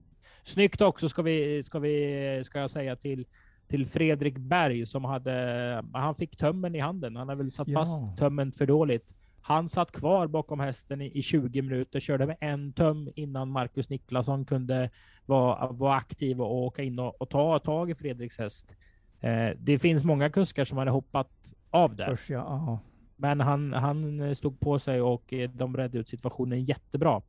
snyggt 0.45 0.81
också 0.81 1.09
ska 1.09 1.23
vi, 1.23 1.63
ska 1.63 1.79
vi, 1.79 2.43
ska 2.45 2.61
jag 2.61 2.71
säga 2.71 2.97
till, 2.97 3.27
till 3.69 3.87
Fredrik 3.87 4.39
Berg 4.39 4.87
som 4.87 5.05
hade, 5.05 5.85
han 5.93 6.15
fick 6.15 6.37
tömmen 6.37 6.75
i 6.75 6.79
handen. 6.79 7.17
Han 7.17 7.29
har 7.29 7.37
väl 7.37 7.51
satt 7.51 7.73
fast 7.73 8.19
tömmen 8.19 8.53
för 8.53 8.67
dåligt. 8.67 9.15
Han 9.41 9.69
satt 9.69 9.93
kvar 9.93 10.27
bakom 10.27 10.61
hästen 10.61 11.01
i, 11.01 11.19
i 11.19 11.23
20 11.23 11.63
minuter, 11.63 12.01
körde 12.01 12.27
med 12.27 12.37
en 12.41 12.73
töm 12.73 13.11
innan 13.15 13.51
Marcus 13.51 13.89
Niklasson 13.91 14.45
kunde 14.45 14.91
vara, 15.27 15.67
vara 15.73 15.95
aktiv 15.95 16.41
och 16.41 16.55
åka 16.55 16.83
in 16.83 16.99
och, 16.99 17.23
och 17.23 17.29
ta 17.31 17.59
tag 17.59 17.91
i 17.91 17.95
Fredriks 17.95 18.39
häst. 18.39 18.77
Eh, 19.21 19.51
det 19.59 19.79
finns 19.79 20.05
många 20.05 20.31
kuskar 20.31 20.65
som 20.65 20.79
hade 20.79 20.91
hoppat 20.91 21.55
av 21.71 21.97
där. 21.97 22.13
Usch, 22.13 22.31
ja. 22.31 22.79
Men 23.17 23.41
han, 23.41 23.73
han 23.73 24.35
stod 24.37 24.61
på 24.61 24.79
sig 24.79 25.01
och 25.03 25.33
eh, 25.33 25.51
de 25.51 25.77
redde 25.77 25.99
ut 25.99 26.09
situationen 26.09 26.65
jättebra. 26.65 27.23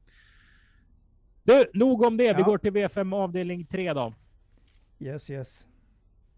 Du, 1.43 1.65
nog 1.73 2.01
om 2.01 2.17
det. 2.17 2.33
Vi 2.33 2.39
Ja. 2.41 2.45
går 2.45 2.57
till 2.57 2.71
V5 2.73 3.15
avdelning 3.15 3.65
3 3.65 3.93
då. 3.93 4.13
Yes, 4.99 5.29
yes. 5.29 5.67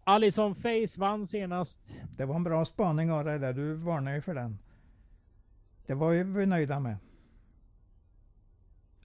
Alison 0.04 0.56
Face 0.56 0.98
vann 1.00 1.26
senast. 1.26 1.96
Det 2.18 2.26
var 2.26 2.36
en 2.36 2.44
bra 2.44 2.66
spaning 2.66 3.12
av 3.12 3.26
dig 3.26 3.40
där. 3.40 3.54
Du 3.54 3.74
varnade 3.74 4.16
ju 4.16 4.22
för 4.22 4.36
den. 4.36 4.60
Det 5.86 5.94
var 5.94 6.12
ju 6.12 6.24
vi 6.24 6.46
nöjda 6.46 6.80
med. 6.80 6.98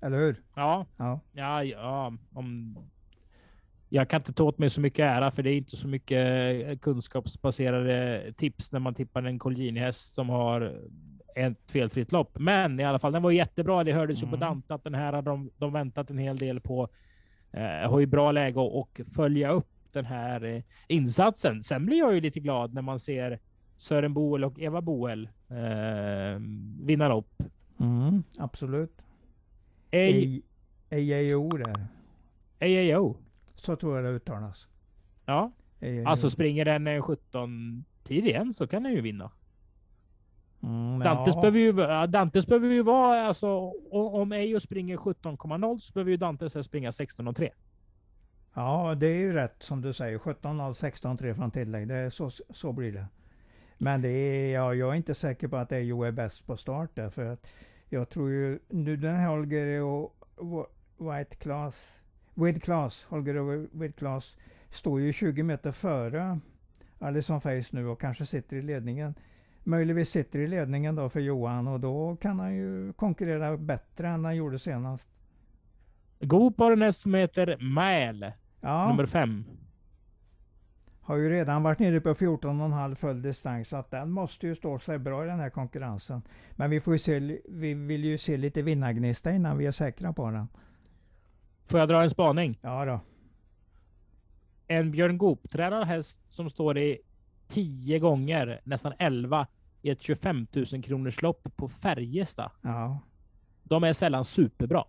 Eller 0.00 0.18
hur? 0.18 0.42
Ja, 0.54 0.86
Ja. 0.96 1.20
ja, 1.32 1.64
ja. 1.64 2.12
Om... 2.32 2.76
Jag 3.96 4.08
kan 4.08 4.20
inte 4.20 4.32
ta 4.32 4.44
åt 4.44 4.58
mig 4.58 4.70
så 4.70 4.80
mycket 4.80 5.04
ära 5.04 5.30
för 5.30 5.42
det 5.42 5.50
är 5.50 5.56
inte 5.56 5.76
så 5.76 5.88
mycket 5.88 6.66
eh, 6.66 6.78
kunskapsbaserade 6.78 8.24
tips 8.36 8.72
när 8.72 8.80
man 8.80 8.94
tippar 8.94 9.22
en 9.22 9.38
Colgjini-häst 9.38 10.14
som 10.14 10.28
har 10.28 10.80
ett 11.36 11.70
felfritt 11.70 12.12
lopp. 12.12 12.38
Men 12.38 12.80
i 12.80 12.84
alla 12.84 12.98
fall, 12.98 13.12
den 13.12 13.22
var 13.22 13.30
jättebra. 13.30 13.84
Det 13.84 13.92
hördes 13.92 14.18
ju 14.18 14.26
på 14.26 14.36
Mm. 14.36 14.40
Dante 14.40 14.74
att 14.74 14.84
den 14.84 14.94
här 14.94 15.12
har 15.12 15.22
de, 15.22 15.50
de 15.56 15.72
väntat 15.72 16.10
en 16.10 16.18
hel 16.18 16.38
del 16.38 16.60
på. 16.60 16.88
Eh, 17.52 17.90
har 17.90 18.00
ju 18.00 18.06
bra 18.06 18.32
läge 18.32 18.60
att 18.60 18.72
och 18.72 19.00
följa 19.14 19.50
upp 19.50 19.68
den 19.92 20.04
här 20.04 20.44
eh, 20.44 20.62
insatsen. 20.88 21.62
Sen 21.62 21.86
blir 21.86 21.98
jag 21.98 22.14
ju 22.14 22.20
lite 22.20 22.40
glad 22.40 22.74
när 22.74 22.82
man 22.82 23.00
ser 23.00 23.38
Sören 23.76 24.14
Boel 24.14 24.44
och 24.44 24.60
Eva 24.60 24.80
Boel 24.80 25.28
eh, 25.48 26.40
vinna 26.80 27.08
lopp. 27.08 27.42
Mm, 27.80 28.22
absolut. 28.38 29.02
Ej, 29.90 30.42
AAO 30.90 31.48
där. 31.56 31.86
AAO. 32.60 33.16
Så 33.56 33.76
tror 33.76 33.96
jag 33.96 34.04
det 34.04 34.10
uttalas. 34.10 34.68
Ja, 35.24 35.52
AAO. 35.82 36.06
alltså 36.06 36.30
springer 36.30 36.64
den 36.64 36.86
eh, 36.86 37.02
17 37.02 37.84
tid 38.04 38.26
igen 38.26 38.54
så 38.54 38.66
kan 38.66 38.82
den 38.82 38.92
ju 38.92 39.00
vinna. 39.00 39.30
mm, 40.62 40.98
Dantes, 40.98 41.34
ja. 41.34 41.40
behöver 41.40 41.58
ju, 41.58 42.06
Dantes 42.06 42.46
behöver 42.46 42.68
ju 42.68 42.82
vara, 42.82 43.26
alltså 43.26 43.72
om 43.90 44.32
Ejo 44.32 44.60
springer 44.60 44.96
17,0 44.96 45.78
så 45.78 45.92
behöver 45.92 46.10
ju 46.10 46.16
Dantes 46.16 46.54
här 46.54 46.62
springa 46.62 46.90
16,3. 46.90 47.50
Ja, 48.54 48.94
det 48.94 49.06
är 49.06 49.18
ju 49.18 49.32
rätt 49.32 49.62
som 49.62 49.80
du 49.82 49.92
säger. 49.92 50.18
17-0, 50.18 50.72
16-3 50.72 51.34
från 51.34 51.50
tillägg. 51.50 51.88
Det 51.88 51.94
är 51.94 52.10
så, 52.10 52.30
så 52.50 52.72
blir 52.72 52.92
det. 52.92 53.06
Men 53.78 54.02
det 54.02 54.08
är, 54.08 54.54
ja, 54.54 54.74
jag 54.74 54.90
är 54.90 54.94
inte 54.94 55.14
säker 55.14 55.48
på 55.48 55.56
att 55.56 55.72
EO 55.72 56.02
är 56.02 56.12
bäst 56.12 56.46
på 56.46 56.56
start 56.56 56.90
där. 56.94 57.10
För 57.10 57.26
att 57.26 57.46
jag 57.88 58.08
tror 58.08 58.30
ju, 58.30 58.58
nu 58.68 58.96
den 58.96 59.16
här 59.16 59.28
Holger 59.28 59.82
och 59.82 60.16
White 60.98 61.36
Class, 61.36 61.98
With 62.36 62.58
Class, 62.60 63.04
Holger 63.08 63.68
With 63.78 63.98
Class, 63.98 64.36
står 64.70 65.00
ju 65.00 65.12
20 65.12 65.42
meter 65.42 65.72
före 65.72 66.40
Alison 66.98 67.40
Face 67.40 67.64
nu 67.70 67.86
och 67.86 68.00
kanske 68.00 68.26
sitter 68.26 68.56
i 68.56 68.62
ledningen. 68.62 69.14
Möjligtvis 69.64 70.10
sitter 70.10 70.38
i 70.38 70.46
ledningen 70.46 70.94
då 70.94 71.08
för 71.08 71.20
Johan 71.20 71.68
och 71.68 71.80
då 71.80 72.16
kan 72.16 72.40
han 72.40 72.54
ju 72.54 72.92
konkurrera 72.92 73.56
bättre 73.56 74.08
än 74.08 74.24
han 74.24 74.36
gjorde 74.36 74.58
senast. 74.58 75.08
God 76.20 76.56
på 76.56 76.68
den 76.70 76.82
häst 76.82 77.00
som 77.00 77.14
heter 77.14 77.56
Mäl, 77.74 78.32
Ja. 78.60 78.88
nummer 78.88 79.06
5. 79.06 79.44
har 81.00 81.16
ju 81.16 81.30
redan 81.30 81.62
varit 81.62 81.78
nere 81.78 82.00
på 82.00 82.14
14,5 82.14 82.94
full 82.94 83.22
distans 83.22 83.68
så 83.68 83.76
att 83.76 83.90
den 83.90 84.10
måste 84.10 84.46
ju 84.46 84.54
stå 84.54 84.78
sig 84.78 84.98
bra 84.98 85.24
i 85.24 85.28
den 85.28 85.40
här 85.40 85.50
konkurrensen. 85.50 86.22
Men 86.52 86.70
vi 86.70 86.80
får 86.80 86.96
se, 86.96 87.38
vi 87.48 87.74
vill 87.74 88.04
ju 88.04 88.18
se 88.18 88.36
lite 88.36 88.62
vinnargnista 88.62 89.32
innan 89.32 89.58
vi 89.58 89.66
är 89.66 89.72
säkra 89.72 90.12
på 90.12 90.30
den. 90.30 90.48
Får 91.66 91.80
jag 91.80 91.88
dra 91.88 92.02
en 92.02 92.10
spaning? 92.10 92.58
Ja 92.62 92.84
då. 92.84 93.00
En 94.66 94.90
Björn 94.90 95.18
Goop-tränad 95.18 95.86
häst 95.86 96.20
som 96.28 96.50
står 96.50 96.78
i 96.78 96.98
10 97.48 97.98
gånger, 97.98 98.60
nästan 98.64 98.92
11, 98.98 99.46
i 99.82 99.90
ett 99.90 100.02
25 100.02 100.46
000 100.72 100.82
kronors 100.82 101.22
lopp 101.22 101.56
på 101.56 101.68
Färjestad. 101.68 102.50
Ja. 102.62 103.00
De 103.62 103.84
är 103.84 103.92
sällan 103.92 104.24
superbra. 104.24 104.84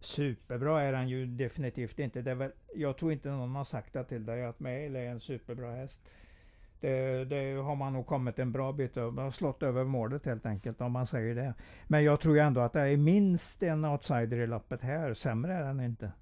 Superbra 0.00 0.82
är 0.82 0.92
han 0.92 1.08
ju 1.08 1.26
definitivt 1.26 1.98
inte. 1.98 2.22
Det 2.22 2.34
väl, 2.34 2.52
jag 2.74 2.96
tror 2.96 3.12
inte 3.12 3.28
någon 3.28 3.54
har 3.54 3.64
sagt 3.64 3.92
det 3.92 4.04
till 4.04 4.26
dig 4.26 4.44
att 4.44 4.60
Mail 4.60 4.96
är 4.96 5.06
en 5.06 5.20
superbra 5.20 5.70
häst. 5.70 6.00
Det, 6.80 7.24
det 7.24 7.52
har 7.54 7.76
man 7.76 7.92
nog 7.92 8.06
kommit 8.06 8.38
en 8.38 8.52
bra 8.52 8.72
bit 8.72 8.96
över. 8.96 9.10
Man 9.10 9.24
har 9.24 9.30
slått 9.30 9.62
över 9.62 9.84
målet 9.84 10.26
helt 10.26 10.46
enkelt 10.46 10.80
om 10.80 10.92
man 10.92 11.06
säger 11.06 11.34
det. 11.34 11.54
Men 11.86 12.04
jag 12.04 12.20
tror 12.20 12.38
ändå 12.38 12.60
att 12.60 12.72
det 12.72 12.80
är 12.80 12.96
minst 12.96 13.62
en 13.62 13.84
outsider 13.84 14.36
i 14.36 14.46
loppet 14.46 14.82
här. 14.82 15.14
Sämre 15.14 15.54
är 15.54 15.64
den 15.64 15.80
inte. 15.80 16.12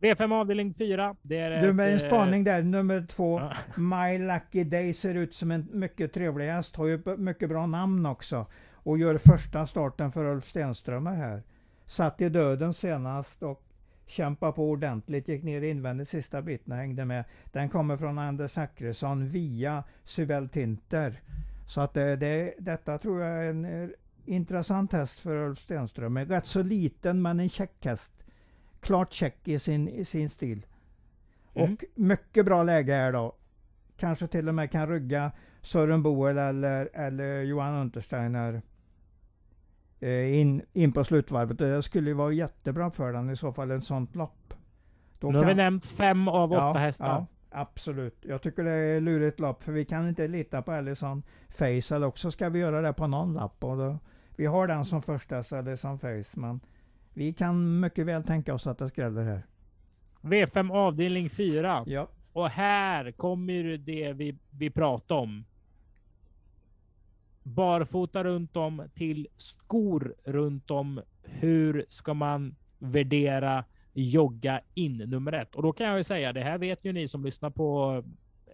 V5 0.00 0.34
avdelning 0.34 0.74
4. 0.74 1.16
Det 1.22 1.38
är 1.38 1.62
Du 1.62 1.68
ett, 1.68 1.74
med 1.74 1.88
en 1.88 1.92
eh, 1.94 1.98
spaning 1.98 2.44
där, 2.44 2.62
nummer 2.62 3.06
två. 3.06 3.40
ja. 3.40 3.52
My 3.76 4.18
Lucky 4.18 4.64
Day 4.64 4.94
ser 4.94 5.14
ut 5.14 5.34
som 5.34 5.50
en 5.50 5.68
mycket 5.72 6.12
trevlig 6.12 6.46
häst. 6.46 6.76
Har 6.76 6.86
ju 6.86 7.16
mycket 7.16 7.48
bra 7.48 7.66
namn 7.66 8.06
också. 8.06 8.46
Och 8.72 8.98
gör 8.98 9.18
första 9.18 9.66
starten 9.66 10.12
för 10.12 10.24
Ulf 10.24 10.48
Stenströmer 10.48 11.14
här. 11.14 11.42
Satt 11.86 12.20
i 12.20 12.28
döden 12.28 12.74
senast 12.74 13.42
och 13.42 13.62
kämpade 14.06 14.52
på 14.52 14.70
ordentligt. 14.70 15.28
Gick 15.28 15.42
ner 15.42 15.62
invändigt 15.62 16.08
sista 16.08 16.42
biten 16.42 16.72
och 16.72 16.78
hängde 16.78 17.04
med. 17.04 17.24
Den 17.44 17.68
kommer 17.68 17.96
från 17.96 18.18
Anders 18.18 18.52
Zachrisson 18.52 19.28
via 19.28 19.84
Sybel 20.04 20.48
Tinter. 20.48 21.20
Så 21.66 21.80
att 21.80 21.94
det, 21.94 22.16
det, 22.16 22.54
detta 22.58 22.98
tror 22.98 23.22
jag 23.22 23.44
är 23.44 23.50
en 23.50 23.64
eh, 23.64 23.88
intressant 24.24 24.92
häst 24.92 25.20
för 25.20 25.36
Ulf 25.36 25.58
Stenström. 25.58 26.16
En 26.16 26.26
Rätt 26.26 26.46
så 26.46 26.62
liten 26.62 27.22
men 27.22 27.40
en 27.40 27.48
check 27.48 27.84
häst. 27.84 28.12
Klart 28.80 29.12
check 29.12 29.48
i 29.48 29.58
sin, 29.58 29.88
i 29.88 30.04
sin 30.04 30.28
stil. 30.28 30.66
Mm. 31.54 31.72
Och 31.72 31.84
mycket 31.94 32.44
bra 32.44 32.62
läge 32.62 32.92
här 32.92 33.12
då. 33.12 33.36
Kanske 33.96 34.26
till 34.26 34.48
och 34.48 34.54
med 34.54 34.70
kan 34.70 34.88
rygga 34.88 35.32
Sören 35.62 36.02
Boel 36.02 36.38
eller, 36.38 36.90
eller 36.92 37.42
Johan 37.42 37.74
Untersteiner 37.74 38.54
eh, 38.54 38.60
in, 40.10 40.62
in 40.72 40.92
på 40.92 41.04
slutvarvet. 41.04 41.58
Det 41.58 41.82
skulle 41.82 42.10
ju 42.10 42.14
vara 42.14 42.32
jättebra 42.32 42.90
för 42.90 43.12
den 43.12 43.30
i 43.30 43.36
så 43.36 43.52
fall, 43.52 43.70
en 43.70 43.82
sånt 43.82 44.14
lopp. 44.16 44.54
Då 45.18 45.30
Nu 45.30 45.38
har 45.38 45.44
vi 45.44 45.54
nämnt 45.54 45.86
fem 45.86 46.28
av 46.28 46.52
åtta 46.52 46.78
hästar. 46.78 47.06
Ja, 47.06 47.26
absolut. 47.50 48.18
Jag 48.22 48.42
tycker 48.42 48.64
det 48.64 48.70
är 48.70 49.00
lurigt 49.00 49.40
lopp 49.40 49.62
för 49.62 49.72
vi 49.72 49.84
kan 49.84 50.08
inte 50.08 50.28
lita 50.28 50.62
på 50.62 50.72
Ellison 50.72 51.22
Face 51.48 51.94
eller 51.94 52.06
också 52.06 52.30
ska 52.30 52.48
vi 52.48 52.58
göra 52.58 52.80
det 52.80 52.92
på 52.92 53.06
någon 53.06 53.34
lapp. 53.34 53.64
Och 53.64 53.76
då, 53.76 53.98
vi 54.36 54.46
har 54.46 54.66
den 54.66 54.84
som 54.84 55.02
första 55.02 55.58
Ellison 55.58 55.98
Face 55.98 56.40
men 56.40 56.60
vi 57.14 57.32
kan 57.32 57.80
mycket 57.80 58.06
väl 58.06 58.24
tänka 58.24 58.54
oss 58.54 58.66
att 58.66 58.78
det 58.78 58.88
skräller 58.88 59.24
här. 59.24 59.42
V5 60.20 60.72
avdelning 60.72 61.30
4. 61.30 61.84
Ja. 61.86 62.08
Och 62.32 62.48
här 62.48 63.12
kommer 63.12 63.76
det 63.76 64.12
vi, 64.12 64.38
vi 64.50 64.70
pratade 64.70 65.20
om. 65.20 65.44
Barfota 67.46 68.24
runt 68.24 68.56
om 68.56 68.82
till 68.94 69.28
skor 69.36 70.14
runt 70.24 70.70
om. 70.70 71.00
Hur 71.22 71.86
ska 71.88 72.14
man 72.14 72.56
värdera 72.78 73.64
jogga 73.92 74.60
in 74.74 74.96
nummer 74.96 75.32
ett? 75.32 75.54
Och 75.54 75.62
då 75.62 75.72
kan 75.72 75.86
jag 75.86 75.96
ju 75.96 76.02
säga, 76.04 76.32
det 76.32 76.40
här 76.40 76.58
vet 76.58 76.84
ju 76.84 76.92
ni 76.92 77.08
som 77.08 77.24
lyssnar 77.24 77.50
på 77.50 78.02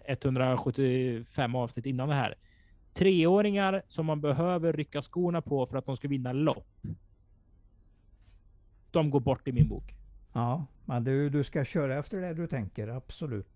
175 0.07 1.55
avsnitt 1.55 1.87
innan 1.87 2.09
det 2.09 2.15
här. 2.15 2.35
Treåringar 2.95 3.83
som 3.89 4.07
man 4.07 4.21
behöver 4.21 4.73
rycka 4.73 5.03
skorna 5.03 5.43
på 5.43 5.67
för 5.67 5.79
att 5.79 5.87
de 5.87 5.97
ska 5.97 6.09
vinna 6.09 6.33
lopp. 6.33 6.67
De 8.91 9.11
går 9.11 9.21
bort 9.21 9.49
i 9.49 9.53
min 9.53 9.69
bok. 9.69 9.95
Ja, 10.33 10.67
men 10.85 11.05
du, 11.05 11.31
du 11.31 11.45
ska 11.45 11.65
köra 11.65 11.99
efter 11.99 12.21
det 12.21 12.35
du 12.35 12.47
tänker, 12.47 12.89
absolut. 12.89 13.47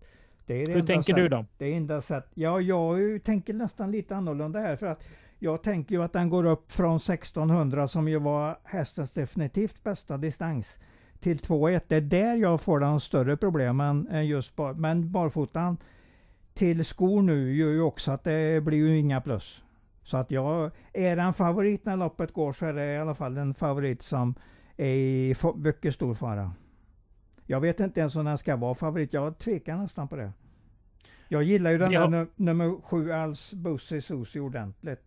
Det 0.45 0.61
är 0.61 0.65
det 0.65 0.71
Hur 0.73 0.81
tänker 0.85 1.13
sätt- 1.13 1.15
du 1.15 1.27
då? 1.29 1.45
Det 1.57 1.65
är 1.65 1.77
enda 1.77 2.01
sätt. 2.01 2.25
Ja, 2.33 2.61
jag 2.61 3.23
tänker 3.23 3.53
nästan 3.53 3.91
lite 3.91 4.15
annorlunda 4.15 4.59
här 4.59 4.75
för 4.75 4.85
att 4.87 5.03
jag 5.39 5.63
tänker 5.63 5.95
ju 5.95 6.03
att 6.03 6.13
den 6.13 6.29
går 6.29 6.45
upp 6.45 6.71
från 6.71 6.95
1600 6.95 7.87
som 7.87 8.07
ju 8.07 8.19
var 8.19 8.59
hästens 8.63 9.11
definitivt 9.11 9.83
bästa 9.83 10.17
distans 10.17 10.79
till 11.19 11.37
2,1. 11.39 11.81
Det 11.87 11.95
är 11.95 12.01
där 12.01 12.35
jag 12.35 12.61
får 12.61 12.79
de 12.79 12.99
större 12.99 13.37
problemen 13.37 14.07
än 14.07 14.27
just 14.27 14.55
bar, 14.55 14.73
men 14.73 15.11
barfotan 15.11 15.77
till 16.53 16.85
skor 16.85 17.21
nu 17.21 17.55
gör 17.55 17.69
ju 17.69 17.81
också 17.81 18.11
att 18.11 18.23
det 18.23 18.63
blir 18.63 18.77
ju 18.77 18.97
inga 18.97 19.21
plus. 19.21 19.63
Så 20.03 20.17
att 20.17 20.31
jag, 20.31 20.71
är 20.93 21.17
en 21.17 21.33
favorit 21.33 21.85
när 21.85 21.97
loppet 21.97 22.33
går 22.33 22.53
så 22.53 22.65
är 22.65 22.73
det 22.73 22.93
i 22.93 22.97
alla 22.97 23.15
fall 23.15 23.37
en 23.37 23.53
favorit 23.53 24.01
som 24.01 24.35
är 24.77 24.85
i 24.95 25.35
mycket 25.55 25.93
stor 25.93 26.13
fara. 26.13 26.51
Jag 27.45 27.59
vet 27.61 27.79
inte 27.79 27.99
ens 27.99 28.15
om 28.15 28.25
den 28.25 28.37
ska 28.37 28.55
vara 28.55 28.75
favorit. 28.75 29.13
Jag 29.13 29.37
tvekar 29.37 29.77
nästan 29.77 30.07
på 30.07 30.15
det. 30.15 30.31
Jag 31.27 31.43
gillar 31.43 31.71
ju 31.71 31.77
den 31.77 31.91
Ja. 31.91 32.01
där 32.01 32.07
nu- 32.07 32.27
nummer 32.35 32.81
sju 32.81 33.11
alls 33.11 33.53
Bussi 33.53 34.01
Susi 34.01 34.39
ordentligt. 34.39 35.06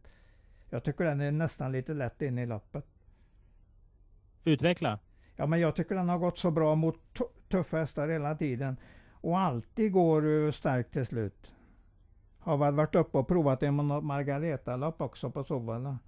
Jag 0.70 0.84
tycker 0.84 1.04
den 1.04 1.20
är 1.20 1.30
nästan 1.32 1.72
lite 1.72 1.94
lätt 1.94 2.22
in 2.22 2.38
i 2.38 2.46
loppet. 2.46 2.84
Utveckla. 4.44 4.98
Ja, 5.36 5.46
men 5.46 5.60
jag 5.60 5.76
tycker 5.76 5.94
den 5.94 6.08
har 6.08 6.18
gått 6.18 6.38
så 6.38 6.50
bra 6.50 6.74
mot 6.74 7.14
tu- 7.14 7.48
tuffa 7.48 7.76
hästar 7.76 8.08
hela 8.08 8.34
tiden. 8.34 8.76
Och 9.12 9.38
alltid 9.38 9.92
går 9.92 10.24
uh, 10.24 10.50
starkt 10.50 10.92
till 10.92 11.06
slut. 11.06 11.52
Har 12.38 12.56
väl 12.56 12.74
varit 12.74 12.94
uppe 12.94 13.18
och 13.18 13.28
provat 13.28 13.62
en 13.62 13.74
Margareta-lopp 14.04 15.00
också 15.00 15.30
på 15.30 15.44
Sovalla. 15.44 15.98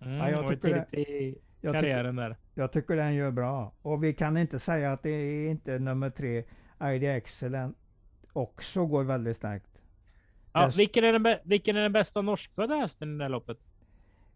Mm, 0.00 0.16
Ja, 0.16 0.30
jag 0.30 0.48
tycker 0.48 0.86
det- 0.90 1.00
i 1.00 1.38
Jag, 1.60 1.72
tycker- 1.72 1.80
karriären 1.80 2.16
där. 2.16 2.36
jag 2.54 2.72
tycker 2.72 2.96
den 2.96 3.14
gör 3.14 3.30
bra. 3.30 3.72
Och 3.82 4.04
vi 4.04 4.12
kan 4.14 4.36
inte 4.36 4.58
säga 4.58 4.92
att 4.92 5.02
det 5.02 5.10
är 5.10 5.50
inte 5.50 5.78
nummer 5.78 6.10
tre, 6.10 6.44
ID 6.82 7.04
Excellent, 7.04 7.76
också 8.32 8.86
går 8.86 9.04
väldigt 9.04 9.36
starkt. 9.36 9.68
Ja, 10.52 10.70
vilken, 10.76 11.04
är 11.04 11.12
den 11.18 11.38
vilken 11.44 11.76
är 11.76 11.82
den 11.82 11.92
bästa 11.92 12.22
norskfödda 12.22 12.74
hästen 12.74 13.14
i 13.14 13.18
det 13.18 13.24
här 13.24 13.28
loppet? 13.28 13.58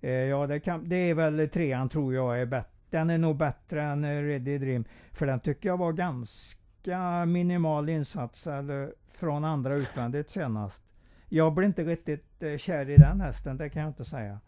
Eh, 0.00 0.10
ja, 0.10 0.46
det, 0.46 0.60
kan, 0.60 0.88
det 0.88 0.96
är 0.96 1.14
väl 1.14 1.48
trean 1.48 1.88
tror 1.88 2.14
jag 2.14 2.40
är 2.40 2.46
bättre. 2.46 2.70
den 2.90 3.10
är 3.10 3.18
nog 3.18 3.36
bättre 3.36 3.82
än 3.82 4.04
eh, 4.04 4.22
Ready 4.22 4.58
Dream. 4.58 4.84
För 5.12 5.26
den 5.26 5.40
tycker 5.40 5.68
jag 5.68 5.76
var 5.76 5.92
ganska 5.92 7.24
minimal 7.26 7.88
insats 7.88 8.46
eller, 8.46 8.92
från 9.08 9.44
andra 9.44 9.74
utvändigt 9.74 10.30
senast. 10.30 10.82
Jag 11.28 11.54
blir 11.54 11.66
inte 11.66 11.84
riktigt 11.84 12.42
eh, 12.42 12.56
kär 12.56 12.90
i 12.90 12.96
den 12.96 13.20
hästen, 13.20 13.56
det 13.56 13.68
kan 13.68 13.82
jag 13.82 13.90
inte 13.90 14.04
säga. 14.04 14.40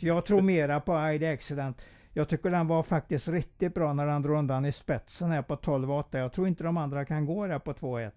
Så 0.00 0.06
jag 0.06 0.26
tror 0.26 0.42
mera 0.42 0.80
på 0.80 1.10
ID 1.10 1.24
Accident. 1.24 1.82
Jag 2.12 2.28
tycker 2.28 2.50
den 2.50 2.66
var 2.66 2.82
faktiskt 2.82 3.28
riktigt 3.28 3.74
bra 3.74 3.92
när 3.92 4.06
den 4.06 4.22
drog 4.22 4.38
undan 4.38 4.64
i 4.64 4.72
spetsen 4.72 5.30
här 5.30 5.42
på 5.42 5.56
12,8. 5.56 6.18
Jag 6.18 6.32
tror 6.32 6.48
inte 6.48 6.64
de 6.64 6.76
andra 6.76 7.04
kan 7.04 7.26
gå 7.26 7.46
där 7.46 7.58
på 7.58 7.72
2,1 7.72 8.10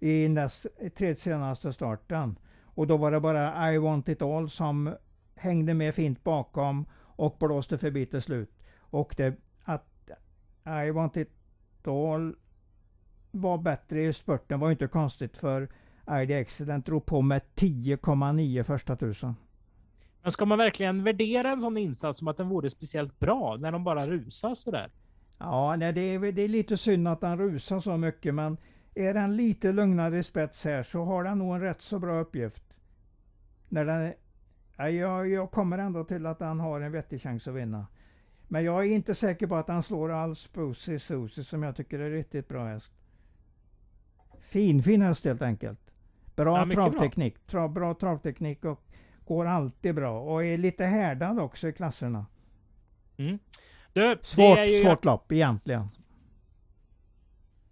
i 0.00 0.28
näst, 0.28 0.66
tredje 0.96 1.16
senaste 1.16 1.72
starten. 1.72 2.38
Och 2.62 2.86
då 2.86 2.96
var 2.96 3.10
det 3.10 3.20
bara 3.20 3.72
I 3.72 3.78
want 3.78 4.08
it 4.08 4.22
all 4.22 4.50
som 4.50 4.94
hängde 5.36 5.74
med 5.74 5.94
fint 5.94 6.24
bakom 6.24 6.86
och 6.96 7.36
blåste 7.38 7.78
förbi 7.78 8.06
till 8.06 8.22
slut. 8.22 8.50
Och 8.78 9.14
det, 9.16 9.34
att 9.64 10.10
I 10.86 10.90
want 10.90 11.16
it 11.16 11.30
all 11.86 12.36
var 13.30 13.58
bättre 13.58 14.04
i 14.04 14.12
spurten 14.12 14.60
var 14.60 14.70
inte 14.70 14.86
konstigt 14.86 15.36
för 15.36 15.68
ID 16.10 16.32
Accident 16.32 16.86
drog 16.86 17.06
på 17.06 17.22
med 17.22 17.42
10,9 17.54 18.62
första 18.62 18.96
tusen. 18.96 19.34
Men 20.22 20.32
ska 20.32 20.44
man 20.44 20.58
verkligen 20.58 21.04
värdera 21.04 21.50
en 21.50 21.60
sån 21.60 21.76
insats 21.76 22.18
som 22.18 22.28
att 22.28 22.36
den 22.36 22.48
vore 22.48 22.70
speciellt 22.70 23.18
bra 23.18 23.56
när 23.56 23.72
de 23.72 23.84
bara 23.84 24.06
rusar 24.06 24.54
sådär? 24.54 24.90
Ja, 25.38 25.76
nej, 25.76 25.92
det, 25.92 26.00
är, 26.00 26.32
det 26.32 26.42
är 26.42 26.48
lite 26.48 26.76
synd 26.76 27.08
att 27.08 27.20
den 27.20 27.38
rusar 27.38 27.80
så 27.80 27.96
mycket, 27.96 28.34
men 28.34 28.56
är 28.94 29.14
den 29.14 29.36
lite 29.36 29.72
lugnare 29.72 30.18
i 30.18 30.22
spets 30.22 30.64
här 30.64 30.82
så 30.82 31.04
har 31.04 31.24
den 31.24 31.38
nog 31.38 31.54
en 31.54 31.60
rätt 31.60 31.82
så 31.82 31.98
bra 31.98 32.20
uppgift. 32.20 32.62
När 33.68 33.84
den, 33.84 34.12
jag, 34.76 35.28
jag 35.28 35.50
kommer 35.50 35.78
ändå 35.78 36.04
till 36.04 36.26
att 36.26 36.38
den 36.38 36.60
har 36.60 36.80
en 36.80 36.92
vettig 36.92 37.22
chans 37.22 37.48
att 37.48 37.54
vinna. 37.54 37.86
Men 38.48 38.64
jag 38.64 38.86
är 38.86 38.90
inte 38.90 39.14
säker 39.14 39.46
på 39.46 39.56
att 39.56 39.68
han 39.68 39.82
slår 39.82 40.12
alls 40.12 40.52
Boosie 40.52 40.98
Susie 40.98 41.44
som 41.44 41.62
jag 41.62 41.76
tycker 41.76 41.98
är 41.98 42.10
riktigt 42.10 42.48
bra 42.48 42.66
häst. 42.66 42.92
Fin, 44.40 44.82
fin 44.82 45.02
häst 45.02 45.24
helt 45.24 45.42
enkelt. 45.42 45.80
Bra 46.36 46.58
ja, 46.58 46.74
travteknik, 46.74 47.46
Tra, 47.46 47.68
bra 47.68 47.94
travteknik 47.94 48.64
och 48.64 48.80
går 49.26 49.46
alltid 49.46 49.94
bra 49.94 50.20
och 50.20 50.44
är 50.44 50.58
lite 50.58 50.84
härdad 50.84 51.38
också 51.38 51.68
i 51.68 51.72
klasserna. 51.72 52.26
Mm. 53.16 53.38
Du, 53.92 54.18
svårt, 54.22 54.58
ju... 54.58 54.82
svårt 54.82 55.04
lopp 55.04 55.32
egentligen. 55.32 55.88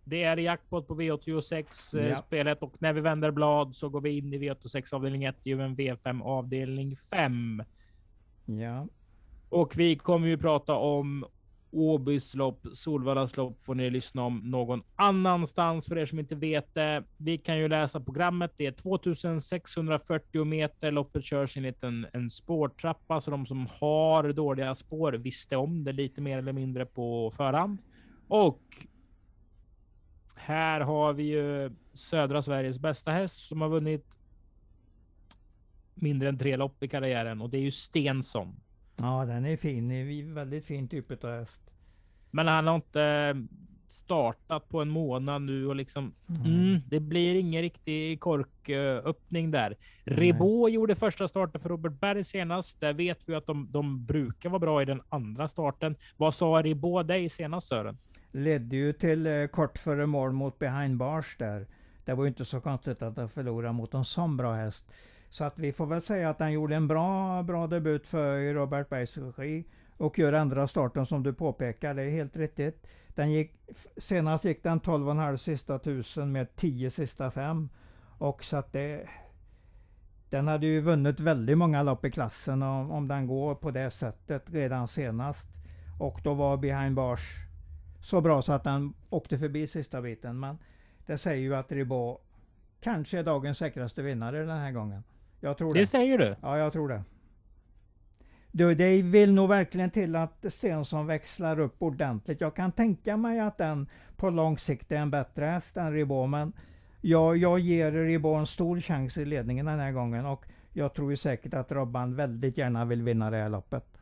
Det 0.04 0.22
är 0.22 0.36
jackpot 0.36 0.88
på 0.88 0.94
V86 0.94 1.98
eh, 1.98 2.08
ja. 2.08 2.14
spelet 2.14 2.62
och 2.62 2.74
när 2.78 2.92
vi 2.92 3.00
vänder 3.00 3.30
blad 3.30 3.76
så 3.76 3.88
går 3.88 4.00
vi 4.00 4.18
in 4.18 4.32
i 4.32 4.38
V86 4.38 4.94
avdelning 4.94 5.24
1 5.24 5.36
i 5.44 5.52
en 5.52 5.76
V5 5.76 6.22
avdelning 6.22 6.96
5. 6.96 7.62
Ja. 8.44 8.86
Och 9.48 9.78
vi 9.78 9.96
kommer 9.96 10.28
ju 10.28 10.38
prata 10.38 10.74
om 10.74 11.24
Åbys 11.74 12.34
lopp, 12.34 12.66
Solvallas 12.72 13.36
lopp 13.36 13.60
får 13.60 13.74
ni 13.74 13.90
lyssna 13.90 14.22
om 14.22 14.38
någon 14.44 14.82
annanstans 14.96 15.86
för 15.86 15.98
er 15.98 16.06
som 16.06 16.18
inte 16.18 16.34
vet 16.34 16.74
det. 16.74 17.04
Vi 17.16 17.38
kan 17.38 17.58
ju 17.58 17.68
läsa 17.68 18.00
programmet. 18.00 18.52
Det 18.56 18.66
är 18.66 18.72
2640 18.72 20.44
meter. 20.44 20.90
Loppet 20.90 21.24
körs 21.24 21.56
enligt 21.56 21.84
en, 21.84 22.06
en 22.12 22.30
spårtrappa, 22.30 23.20
så 23.20 23.30
de 23.30 23.46
som 23.46 23.66
har 23.80 24.32
dåliga 24.32 24.74
spår 24.74 25.12
visste 25.12 25.56
om 25.56 25.84
det 25.84 25.92
lite 25.92 26.20
mer 26.20 26.38
eller 26.38 26.52
mindre 26.52 26.86
på 26.86 27.30
förhand. 27.36 27.78
Och 28.28 28.62
här 30.34 30.80
har 30.80 31.12
vi 31.12 31.22
ju 31.22 31.70
södra 31.92 32.42
Sveriges 32.42 32.78
bästa 32.78 33.10
häst 33.10 33.46
som 33.46 33.60
har 33.60 33.68
vunnit 33.68 34.18
mindre 35.94 36.28
än 36.28 36.38
tre 36.38 36.56
lopp 36.56 36.82
i 36.82 36.88
karriären 36.88 37.40
och 37.40 37.50
det 37.50 37.56
är 37.56 37.62
ju 37.62 37.70
Stensson. 37.70 38.56
Ja, 38.96 39.24
den 39.24 39.46
är 39.46 39.56
fin. 39.56 39.88
Det 39.88 39.94
är 39.94 40.34
väldigt 40.34 40.66
fin 40.66 40.88
typ 40.88 41.24
av 41.24 41.30
häst. 41.30 41.60
Men 42.30 42.48
han 42.48 42.66
har 42.66 42.74
inte 42.74 43.34
startat 43.88 44.68
på 44.68 44.82
en 44.82 44.88
månad 44.88 45.42
nu 45.42 45.66
och 45.66 45.76
liksom 45.76 46.14
mm. 46.28 46.42
Mm, 46.42 46.80
det 46.88 47.00
blir 47.00 47.34
ingen 47.34 47.62
riktig 47.62 48.20
korköppning 48.20 49.50
där. 49.50 49.76
Ribot 50.04 50.72
gjorde 50.72 50.94
första 50.94 51.28
starten 51.28 51.60
för 51.60 51.68
Robert 51.68 52.00
Berg 52.00 52.24
senast. 52.24 52.80
Där 52.80 52.92
vet 52.92 53.20
vi 53.26 53.34
att 53.34 53.46
de, 53.46 53.68
de 53.70 54.06
brukar 54.06 54.48
vara 54.48 54.58
bra 54.58 54.82
i 54.82 54.84
den 54.84 55.02
andra 55.08 55.48
starten. 55.48 55.96
Vad 56.16 56.34
sa 56.34 56.46
Ribot 56.46 57.08
dig 57.08 57.28
senast 57.28 57.68
Sören? 57.68 57.98
Ledde 58.34 58.76
ju 58.76 58.92
till 58.92 59.26
eh, 59.26 59.46
kort 59.46 59.78
före 59.78 60.06
mål 60.06 60.32
mot 60.32 60.58
behind 60.58 60.96
bars 60.96 61.36
där. 61.38 61.66
Det 62.04 62.14
var 62.14 62.24
ju 62.24 62.28
inte 62.28 62.44
så 62.44 62.60
konstigt 62.60 63.02
att 63.02 63.16
han 63.16 63.28
förlorade 63.28 63.72
mot 63.72 63.94
en 63.94 64.04
sån 64.04 64.36
bra 64.36 64.54
häst. 64.54 64.92
Så 65.30 65.44
att 65.44 65.58
vi 65.58 65.72
får 65.72 65.86
väl 65.86 66.02
säga 66.02 66.30
att 66.30 66.40
han 66.40 66.52
gjorde 66.52 66.76
en 66.76 66.88
bra, 66.88 67.42
bra 67.42 67.66
debut 67.66 68.06
för 68.06 68.54
Robert 68.54 68.88
Bergs 68.88 69.18
regi 69.18 69.64
och 69.96 70.18
gör 70.18 70.32
andra 70.32 70.68
starten 70.68 71.06
som 71.06 71.22
du 71.22 71.32
påpekar. 71.32 71.94
Det 71.94 72.02
är 72.02 72.10
helt 72.10 72.36
riktigt. 72.36 72.86
Den 73.08 73.32
gick, 73.32 73.52
senast 73.96 74.44
gick 74.44 74.62
den 74.62 74.80
12,5 74.80 75.36
sista 75.36 75.78
tusen 75.78 76.32
med 76.32 76.56
10 76.56 76.90
sista 76.90 77.30
fem. 77.30 77.68
Och 78.18 78.44
så 78.44 78.56
att 78.56 78.72
det, 78.72 79.08
den 80.30 80.48
hade 80.48 80.66
ju 80.66 80.80
vunnit 80.80 81.20
väldigt 81.20 81.58
många 81.58 81.82
lopp 81.82 82.04
i 82.04 82.10
klassen 82.10 82.62
om, 82.62 82.90
om 82.90 83.08
den 83.08 83.26
går 83.26 83.54
på 83.54 83.70
det 83.70 83.90
sättet 83.90 84.42
redan 84.50 84.88
senast. 84.88 85.48
Och 86.00 86.20
då 86.24 86.34
var 86.34 86.56
behind 86.56 86.94
bars 86.94 87.44
så 88.04 88.20
bra 88.20 88.42
så 88.42 88.52
att 88.52 88.64
den 88.64 88.94
åkte 89.10 89.38
förbi 89.38 89.66
sista 89.66 90.02
biten. 90.02 90.40
Men 90.40 90.58
det 91.06 91.18
säger 91.18 91.42
ju 91.42 91.54
att 91.54 91.72
Ribot 91.72 92.20
kanske 92.80 93.18
är 93.18 93.22
dagens 93.22 93.58
säkraste 93.58 94.02
vinnare 94.02 94.38
den 94.38 94.58
här 94.58 94.72
gången. 94.72 95.04
Jag 95.40 95.58
tror 95.58 95.74
det. 95.74 95.80
Det 95.80 95.86
säger 95.86 96.18
du? 96.18 96.36
Ja, 96.42 96.58
jag 96.58 96.72
tror 96.72 96.88
det. 96.88 97.02
Du, 98.50 98.74
det 98.74 99.02
vill 99.02 99.32
nog 99.32 99.48
verkligen 99.48 99.90
till 99.90 100.16
att 100.16 100.44
Stensson 100.48 101.06
växlar 101.06 101.60
upp 101.60 101.82
ordentligt. 101.82 102.40
Jag 102.40 102.56
kan 102.56 102.72
tänka 102.72 103.16
mig 103.16 103.40
att 103.40 103.58
den 103.58 103.86
på 104.16 104.30
lång 104.30 104.58
sikt 104.58 104.92
är 104.92 104.96
en 104.96 105.10
bättre 105.10 105.44
häst 105.44 105.76
än 105.76 105.92
Ribot, 105.92 106.30
men 106.30 106.52
jag, 107.00 107.36
jag 107.36 107.58
ger 107.58 107.92
Ribot 107.92 108.38
en 108.38 108.46
stor 108.46 108.80
chans 108.80 109.18
i 109.18 109.24
ledningen 109.24 109.66
den 109.66 109.78
här 109.78 109.92
gången 109.92 110.26
och 110.26 110.44
jag 110.72 110.94
tror 110.94 111.10
ju 111.10 111.16
säkert 111.16 111.54
att 111.54 111.72
Robban 111.72 112.16
väldigt 112.16 112.58
gärna 112.58 112.84
vill 112.84 113.02
vinna 113.02 113.30
det 113.30 113.36
här 113.36 113.48
loppet. 113.48 113.93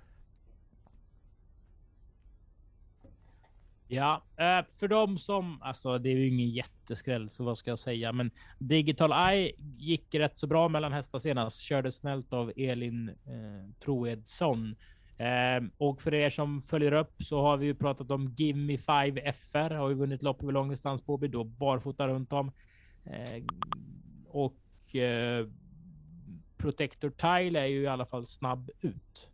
Ja, 3.94 4.22
eh, 4.36 4.64
för 4.80 4.88
de 4.88 5.18
som, 5.18 5.62
alltså 5.62 5.98
det 5.98 6.08
är 6.08 6.14
ju 6.14 6.28
ingen 6.28 6.48
jätteskräll, 6.48 7.30
så 7.30 7.44
vad 7.44 7.58
ska 7.58 7.70
jag 7.70 7.78
säga, 7.78 8.12
men 8.12 8.30
Digital 8.58 9.12
Eye 9.12 9.52
gick 9.78 10.14
rätt 10.14 10.38
så 10.38 10.46
bra 10.46 10.68
mellan 10.68 10.92
hästar 10.92 11.18
senast, 11.18 11.60
körde 11.60 11.92
snällt 11.92 12.32
av 12.32 12.52
Elin 12.56 13.08
eh, 13.08 13.84
Troedsson. 13.84 14.76
Eh, 15.16 15.64
och 15.76 16.02
för 16.02 16.14
er 16.14 16.30
som 16.30 16.62
följer 16.62 16.92
upp 16.92 17.22
så 17.22 17.42
har 17.42 17.56
vi 17.56 17.66
ju 17.66 17.74
pratat 17.74 18.10
om 18.10 18.34
Give 18.36 18.58
Me 18.58 18.78
Five 18.78 19.32
FR, 19.32 19.74
har 19.74 19.88
ju 19.88 19.94
vunnit 19.94 20.22
lopp 20.22 20.42
över 20.42 20.52
långdistans 20.52 21.02
på 21.02 21.16
då 21.16 21.44
barfota 21.44 22.08
runt 22.08 22.32
om. 22.32 22.52
Eh, 23.04 23.42
och 24.28 24.96
eh, 24.96 25.46
Protector 26.56 27.10
Tile 27.10 27.60
är 27.60 27.66
ju 27.66 27.82
i 27.82 27.86
alla 27.86 28.06
fall 28.06 28.26
snabb 28.26 28.70
ut. 28.80 29.28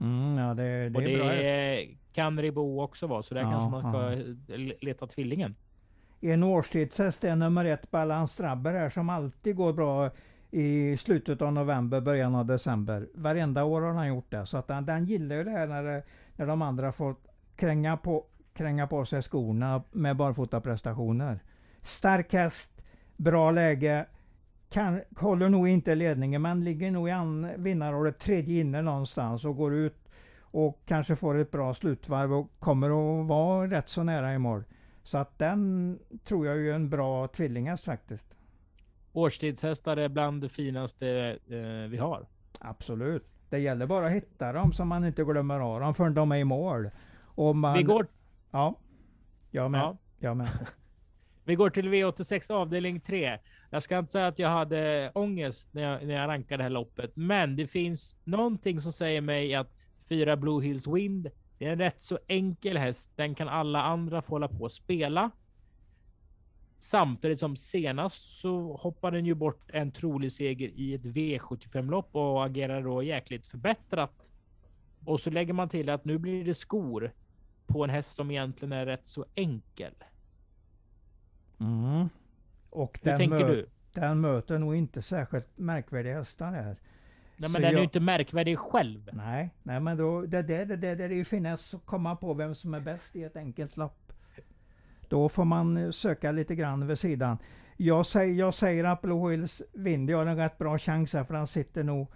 Mm, 0.00 0.38
ja, 0.38 0.54
det, 0.54 0.88
det 0.88 0.98
och 0.98 1.02
är 1.02 1.18
bra. 1.18 2.01
Kan 2.12 2.42
Ribot 2.42 2.80
också 2.88 3.06
vara, 3.06 3.22
så 3.22 3.34
där 3.34 3.40
ja, 3.40 3.50
kanske 3.50 3.70
man 3.70 3.92
ska 3.92 4.22
ja. 4.54 4.74
leta 4.80 5.06
tvillingen. 5.06 5.54
En 6.20 6.42
årstidshäst 6.42 7.24
är 7.24 7.36
nummer 7.36 7.64
ett 7.64 7.90
Balans 7.90 8.32
Strabber 8.32 8.72
här 8.72 8.90
som 8.90 9.10
alltid 9.10 9.56
går 9.56 9.72
bra 9.72 10.10
i 10.50 10.96
slutet 10.96 11.42
av 11.42 11.52
november, 11.52 12.00
början 12.00 12.34
av 12.34 12.46
december. 12.46 13.08
Varenda 13.14 13.64
år 13.64 13.80
har 13.80 13.92
han 13.92 14.08
gjort 14.08 14.30
det. 14.30 14.46
Så 14.46 14.58
att 14.58 14.66
den, 14.66 14.86
den 14.86 15.04
gillar 15.04 15.36
ju 15.36 15.44
det 15.44 15.50
här 15.50 15.66
när, 15.66 15.82
det, 15.82 16.02
när 16.36 16.46
de 16.46 16.62
andra 16.62 16.92
får 16.92 17.16
kränga 17.56 17.96
på, 17.96 18.24
kränga 18.54 18.86
på 18.86 19.04
sig 19.04 19.22
skorna 19.22 19.82
med 19.92 20.16
barfotaprestationer. 20.16 21.40
Stark 21.82 22.32
häst, 22.32 22.82
bra 23.16 23.50
läge, 23.50 24.06
kan, 24.70 25.00
håller 25.16 25.48
nog 25.48 25.68
inte 25.68 25.94
ledningen 25.94 26.42
men 26.42 26.64
ligger 26.64 26.90
nog 26.90 27.08
i 27.08 27.12
vinnarrådet 27.56 28.18
tredje 28.18 28.60
inne 28.60 28.82
någonstans 28.82 29.44
och 29.44 29.56
går 29.56 29.74
ut 29.74 30.01
och 30.52 30.82
kanske 30.86 31.16
får 31.16 31.38
ett 31.38 31.50
bra 31.50 31.74
slutvarv 31.74 32.32
och 32.32 32.50
kommer 32.58 32.86
att 33.20 33.26
vara 33.26 33.70
rätt 33.70 33.88
så 33.88 34.02
nära 34.02 34.34
i 34.34 34.38
mål. 34.38 34.64
Så 35.02 35.18
att 35.18 35.38
den 35.38 35.98
tror 36.24 36.46
jag 36.46 36.66
är 36.66 36.74
en 36.74 36.90
bra 36.90 37.28
tvillinghäst 37.28 37.84
faktiskt. 37.84 38.36
Årstidshästar 39.12 39.96
är 39.96 40.08
bland 40.08 40.42
det 40.42 40.48
finaste 40.48 41.38
eh, 41.46 41.90
vi 41.90 41.96
har. 41.96 42.26
Absolut. 42.58 43.24
Det 43.48 43.58
gäller 43.58 43.86
bara 43.86 44.06
att 44.06 44.12
hitta 44.12 44.52
dem 44.52 44.72
så 44.72 44.84
man 44.84 45.04
inte 45.04 45.24
glömmer 45.24 45.60
av 45.60 45.80
dem 45.80 45.94
förrän 45.94 46.14
de 46.14 46.32
är 46.32 46.36
i 46.36 46.44
mål. 46.44 46.90
Och 47.20 47.56
man, 47.56 47.76
vi 47.76 47.82
går... 47.82 48.06
Ja. 48.50 48.78
Jag 49.50 49.70
med. 49.70 49.80
Ja. 49.80 49.96
Jag 50.18 50.36
med. 50.36 50.48
vi 51.44 51.54
går 51.54 51.70
till 51.70 51.88
V86 51.88 52.52
avdelning 52.52 53.00
3. 53.00 53.38
Jag 53.70 53.82
ska 53.82 53.98
inte 53.98 54.12
säga 54.12 54.26
att 54.26 54.38
jag 54.38 54.48
hade 54.48 55.10
ångest 55.14 55.74
när 55.74 55.82
jag, 55.82 56.06
när 56.06 56.14
jag 56.14 56.28
rankade 56.28 56.56
det 56.56 56.62
här 56.62 56.70
loppet, 56.70 57.16
men 57.16 57.56
det 57.56 57.66
finns 57.66 58.16
någonting 58.24 58.80
som 58.80 58.92
säger 58.92 59.20
mig 59.20 59.54
att 59.54 59.72
fyra 60.08 60.36
Blue 60.36 60.64
Hills 60.64 60.86
Wind. 60.86 61.30
Det 61.58 61.66
är 61.66 61.72
en 61.72 61.78
rätt 61.78 62.02
så 62.02 62.18
enkel 62.28 62.76
häst. 62.76 63.10
Den 63.16 63.34
kan 63.34 63.48
alla 63.48 63.82
andra 63.82 64.22
få 64.22 64.34
hålla 64.34 64.48
på 64.48 64.62
och 64.64 64.72
spela. 64.72 65.30
Samtidigt 66.78 67.40
som 67.40 67.56
senast 67.56 68.40
så 68.40 68.76
hoppade 68.76 69.16
den 69.16 69.26
ju 69.26 69.34
bort 69.34 69.70
en 69.70 69.92
trolig 69.92 70.32
seger 70.32 70.68
i 70.68 70.94
ett 70.94 71.02
V75 71.04 71.90
lopp 71.90 72.08
och 72.16 72.44
agerar 72.44 72.82
då 72.82 73.02
jäkligt 73.02 73.46
förbättrat. 73.46 74.32
Och 75.04 75.20
så 75.20 75.30
lägger 75.30 75.52
man 75.52 75.68
till 75.68 75.88
att 75.88 76.04
nu 76.04 76.18
blir 76.18 76.44
det 76.44 76.54
skor. 76.54 77.12
på 77.66 77.84
en 77.84 77.90
häst 77.90 78.16
som 78.16 78.30
egentligen 78.30 78.72
är 78.72 78.86
rätt 78.86 79.08
så 79.08 79.24
enkel. 79.34 79.94
Mm. 81.60 82.08
Och 82.70 83.00
Hur 83.02 83.16
tänker 83.16 83.48
du? 83.48 83.68
den 83.92 84.20
möter 84.20 84.58
nog 84.58 84.76
inte 84.76 85.02
särskilt 85.02 85.58
märkvärdiga 85.58 86.14
hästar 86.14 86.52
här. 86.52 86.76
Nej, 87.36 87.50
men 87.50 87.52
den 87.52 87.64
är 87.64 87.72
jag- 87.72 87.78
ju 87.78 87.84
inte 87.84 88.00
märkvärdig 88.00 88.58
själv. 88.58 89.10
Nej, 89.12 89.50
nej 89.62 89.80
men 89.80 89.96
då, 89.96 90.20
det, 90.22 90.42
det, 90.42 90.64
det, 90.64 90.76
det, 90.76 90.94
det 90.94 91.04
är 91.04 91.08
ju 91.08 91.24
finess 91.24 91.74
att 91.74 91.86
komma 91.86 92.16
på 92.16 92.34
vem 92.34 92.54
som 92.54 92.74
är 92.74 92.80
bäst 92.80 93.16
i 93.16 93.24
ett 93.24 93.36
enkelt 93.36 93.76
lopp. 93.76 94.12
Då 95.08 95.28
får 95.28 95.44
man 95.44 95.76
eh, 95.76 95.90
söka 95.90 96.32
lite 96.32 96.54
grann 96.54 96.86
vid 96.86 96.98
sidan. 96.98 97.38
Jag 97.76 98.06
säger, 98.06 98.34
jag 98.34 98.54
säger 98.54 98.84
att 98.84 99.02
Blue 99.02 99.30
Hills 99.30 99.62
vinner. 99.72 100.12
Jag 100.12 100.18
har 100.18 100.26
en 100.26 100.36
rätt 100.36 100.58
bra 100.58 100.78
chans 100.78 101.12
här 101.14 101.24
för 101.24 101.34
han 101.34 101.46
sitter 101.46 101.82
nog 101.82 102.06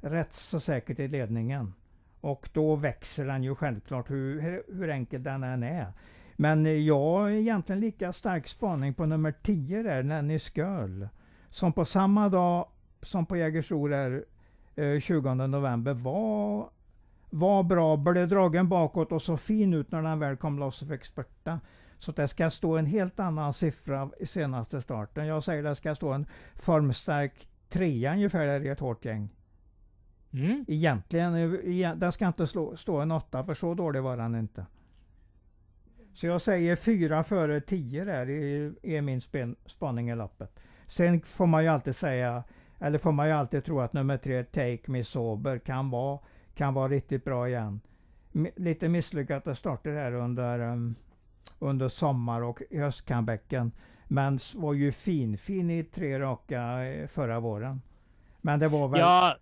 rätt 0.00 0.32
så 0.32 0.60
säkert 0.60 0.98
i 0.98 1.08
ledningen. 1.08 1.74
Och 2.20 2.48
då 2.52 2.76
växer 2.76 3.26
den 3.26 3.42
ju 3.42 3.54
självklart 3.54 4.10
hur, 4.10 4.40
hur- 4.72 4.90
enkel 4.90 5.22
den 5.22 5.42
än 5.42 5.62
är. 5.62 5.92
Men 6.36 6.66
eh, 6.66 6.72
jag 6.72 7.00
har 7.00 7.30
egentligen 7.30 7.80
lika 7.80 8.12
stark 8.12 8.48
spaning 8.48 8.94
på 8.94 9.06
nummer 9.06 9.32
10 9.42 9.82
där, 9.82 10.02
Nanny 10.02 10.38
Girl. 10.54 11.04
Som 11.50 11.72
på 11.72 11.84
samma 11.84 12.28
dag 12.28 12.68
som 13.02 13.26
på 13.26 13.36
Jägersro 13.36 13.88
där 13.88 14.24
eh, 14.76 15.00
20 15.00 15.34
november 15.34 15.94
var, 15.94 16.68
var 17.30 17.62
bra, 17.62 17.96
blev 17.96 18.28
dragen 18.28 18.68
bakåt 18.68 19.12
och 19.12 19.22
så 19.22 19.36
fin 19.36 19.74
ut 19.74 19.90
när 19.92 20.02
den 20.02 20.18
väl 20.18 20.36
kom 20.36 20.58
loss 20.58 20.82
och 20.82 20.88
fick 20.88 21.04
spurta. 21.04 21.60
Så 21.98 22.12
det 22.12 22.28
ska 22.28 22.50
stå 22.50 22.76
en 22.76 22.86
helt 22.86 23.20
annan 23.20 23.52
siffra 23.52 24.10
i 24.20 24.26
senaste 24.26 24.82
starten. 24.82 25.26
Jag 25.26 25.44
säger 25.44 25.62
det 25.62 25.74
ska 25.74 25.94
stå 25.94 26.12
en 26.12 26.26
formstark 26.54 27.48
trea 27.68 28.12
ungefär 28.12 28.46
där 28.46 28.60
i 28.64 28.68
ett 28.68 28.80
hårt 28.80 29.04
gäng. 29.04 29.28
Mm. 30.32 30.64
Egentligen, 30.68 31.34
eh, 31.34 31.54
igen- 31.70 31.98
den 31.98 32.12
ska 32.12 32.26
inte 32.26 32.46
slå, 32.46 32.76
stå 32.76 33.00
en 33.00 33.10
åtta 33.10 33.44
för 33.44 33.54
så 33.54 33.74
dålig 33.74 34.02
var 34.02 34.16
den 34.16 34.34
inte. 34.34 34.66
Så 36.14 36.26
jag 36.26 36.42
säger 36.42 36.76
fyra 36.76 37.22
före 37.22 37.60
tio 37.60 38.04
där 38.04 38.30
i 38.30 39.00
min 39.00 39.20
spen, 39.20 39.56
spaning 39.66 40.10
i 40.10 40.16
loppet. 40.16 40.60
Sen 40.86 41.20
får 41.20 41.46
man 41.46 41.62
ju 41.62 41.68
alltid 41.68 41.96
säga, 41.96 42.44
eller 42.86 42.98
får 42.98 43.12
man 43.12 43.26
ju 43.26 43.32
alltid 43.32 43.64
tro 43.64 43.80
att 43.80 43.92
nummer 43.92 44.16
tre, 44.16 44.44
Take 44.44 44.80
Me 44.86 45.04
Sober, 45.04 45.58
kan 45.58 45.90
vara, 45.90 46.18
kan 46.54 46.74
vara 46.74 46.88
riktigt 46.88 47.24
bra 47.24 47.48
igen. 47.48 47.80
M- 48.34 48.48
lite 48.56 48.88
misslyckade 48.88 49.54
starter 49.54 49.92
här 49.92 50.12
under, 50.12 50.58
um, 50.60 50.94
under 51.58 51.88
sommar 51.88 52.40
och 52.42 52.62
höstcomebacken. 52.70 53.72
Men 54.08 54.38
var 54.56 54.72
ju 54.72 54.92
fin, 54.92 55.38
fin 55.38 55.70
i 55.70 55.84
tre 55.84 56.18
raka 56.20 56.84
eh, 56.84 57.06
förra 57.06 57.40
våren. 57.40 57.80
Men 58.40 58.58
det 58.60 58.68
var 58.68 58.88
väl... 58.88 59.00
Ja, 59.00 59.36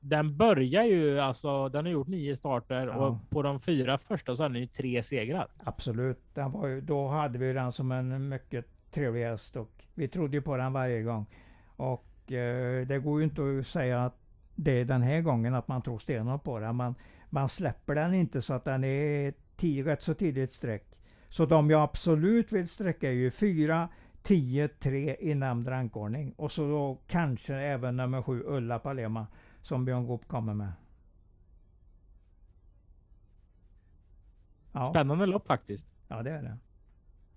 den 0.00 0.36
börjar 0.36 0.84
ju 0.84 1.20
alltså. 1.20 1.68
Den 1.68 1.84
har 1.84 1.92
gjort 1.92 2.08
nio 2.08 2.36
starter 2.36 2.86
Ja. 2.86 2.94
och 2.94 3.16
på 3.30 3.42
de 3.42 3.60
fyra 3.60 3.98
första 3.98 4.36
så 4.36 4.42
har 4.42 4.48
den 4.50 4.60
ju 4.60 4.66
tre 4.66 5.02
segrar. 5.02 5.48
Absolut. 5.64 6.20
Den 6.34 6.52
var 6.52 6.66
ju, 6.66 6.80
då 6.80 7.08
hade 7.08 7.38
vi 7.38 7.52
den 7.52 7.72
som 7.72 7.92
en 7.92 8.28
mycket 8.28 8.66
trevlig 8.90 9.24
häst 9.24 9.56
och 9.56 9.70
vi 9.94 10.08
trodde 10.08 10.36
ju 10.36 10.42
på 10.42 10.56
den 10.56 10.72
varje 10.72 11.02
gång. 11.02 11.26
Och 11.76 12.04
det 12.26 13.02
går 13.04 13.20
ju 13.20 13.24
inte 13.24 13.58
att 13.60 13.66
säga 13.66 14.04
att 14.04 14.16
det 14.54 14.70
är 14.80 14.84
den 14.84 15.02
här 15.02 15.20
gången 15.20 15.54
att 15.54 15.68
man 15.68 15.82
tror 15.82 15.98
stenhårt 15.98 16.44
på 16.44 16.58
den. 16.58 16.76
Man, 16.76 16.94
man 17.30 17.48
släpper 17.48 17.94
den 17.94 18.14
inte 18.14 18.42
så 18.42 18.54
att 18.54 18.64
den 18.64 18.84
är 18.84 19.34
tio, 19.56 19.84
rätt 19.84 20.02
så 20.02 20.14
tidigt 20.14 20.52
streck. 20.52 20.90
Så 21.28 21.46
de 21.46 21.70
jag 21.70 21.82
absolut 21.82 22.52
vill 22.52 22.68
sträcka 22.68 23.08
är 23.08 23.12
ju 23.12 23.30
4, 23.30 23.88
10, 24.22 24.68
3 24.68 25.16
i 25.20 25.34
nämnd 25.34 25.68
rankordning. 25.68 26.32
Och 26.32 26.52
så 26.52 26.68
då 26.68 26.98
kanske 27.06 27.54
även 27.54 27.96
nummer 27.96 28.22
7 28.22 28.42
Ulla 28.46 28.78
Palema 28.78 29.26
som 29.62 29.84
Björn 29.84 30.06
Goop 30.06 30.28
kommer 30.28 30.54
med. 30.54 30.72
Ja, 34.72 34.86
Spännande 34.86 35.26
lopp 35.26 35.46
faktiskt. 35.46 35.88
ja 36.08 36.22
det 36.22 36.30
är 36.30 36.42
det. 36.42 36.58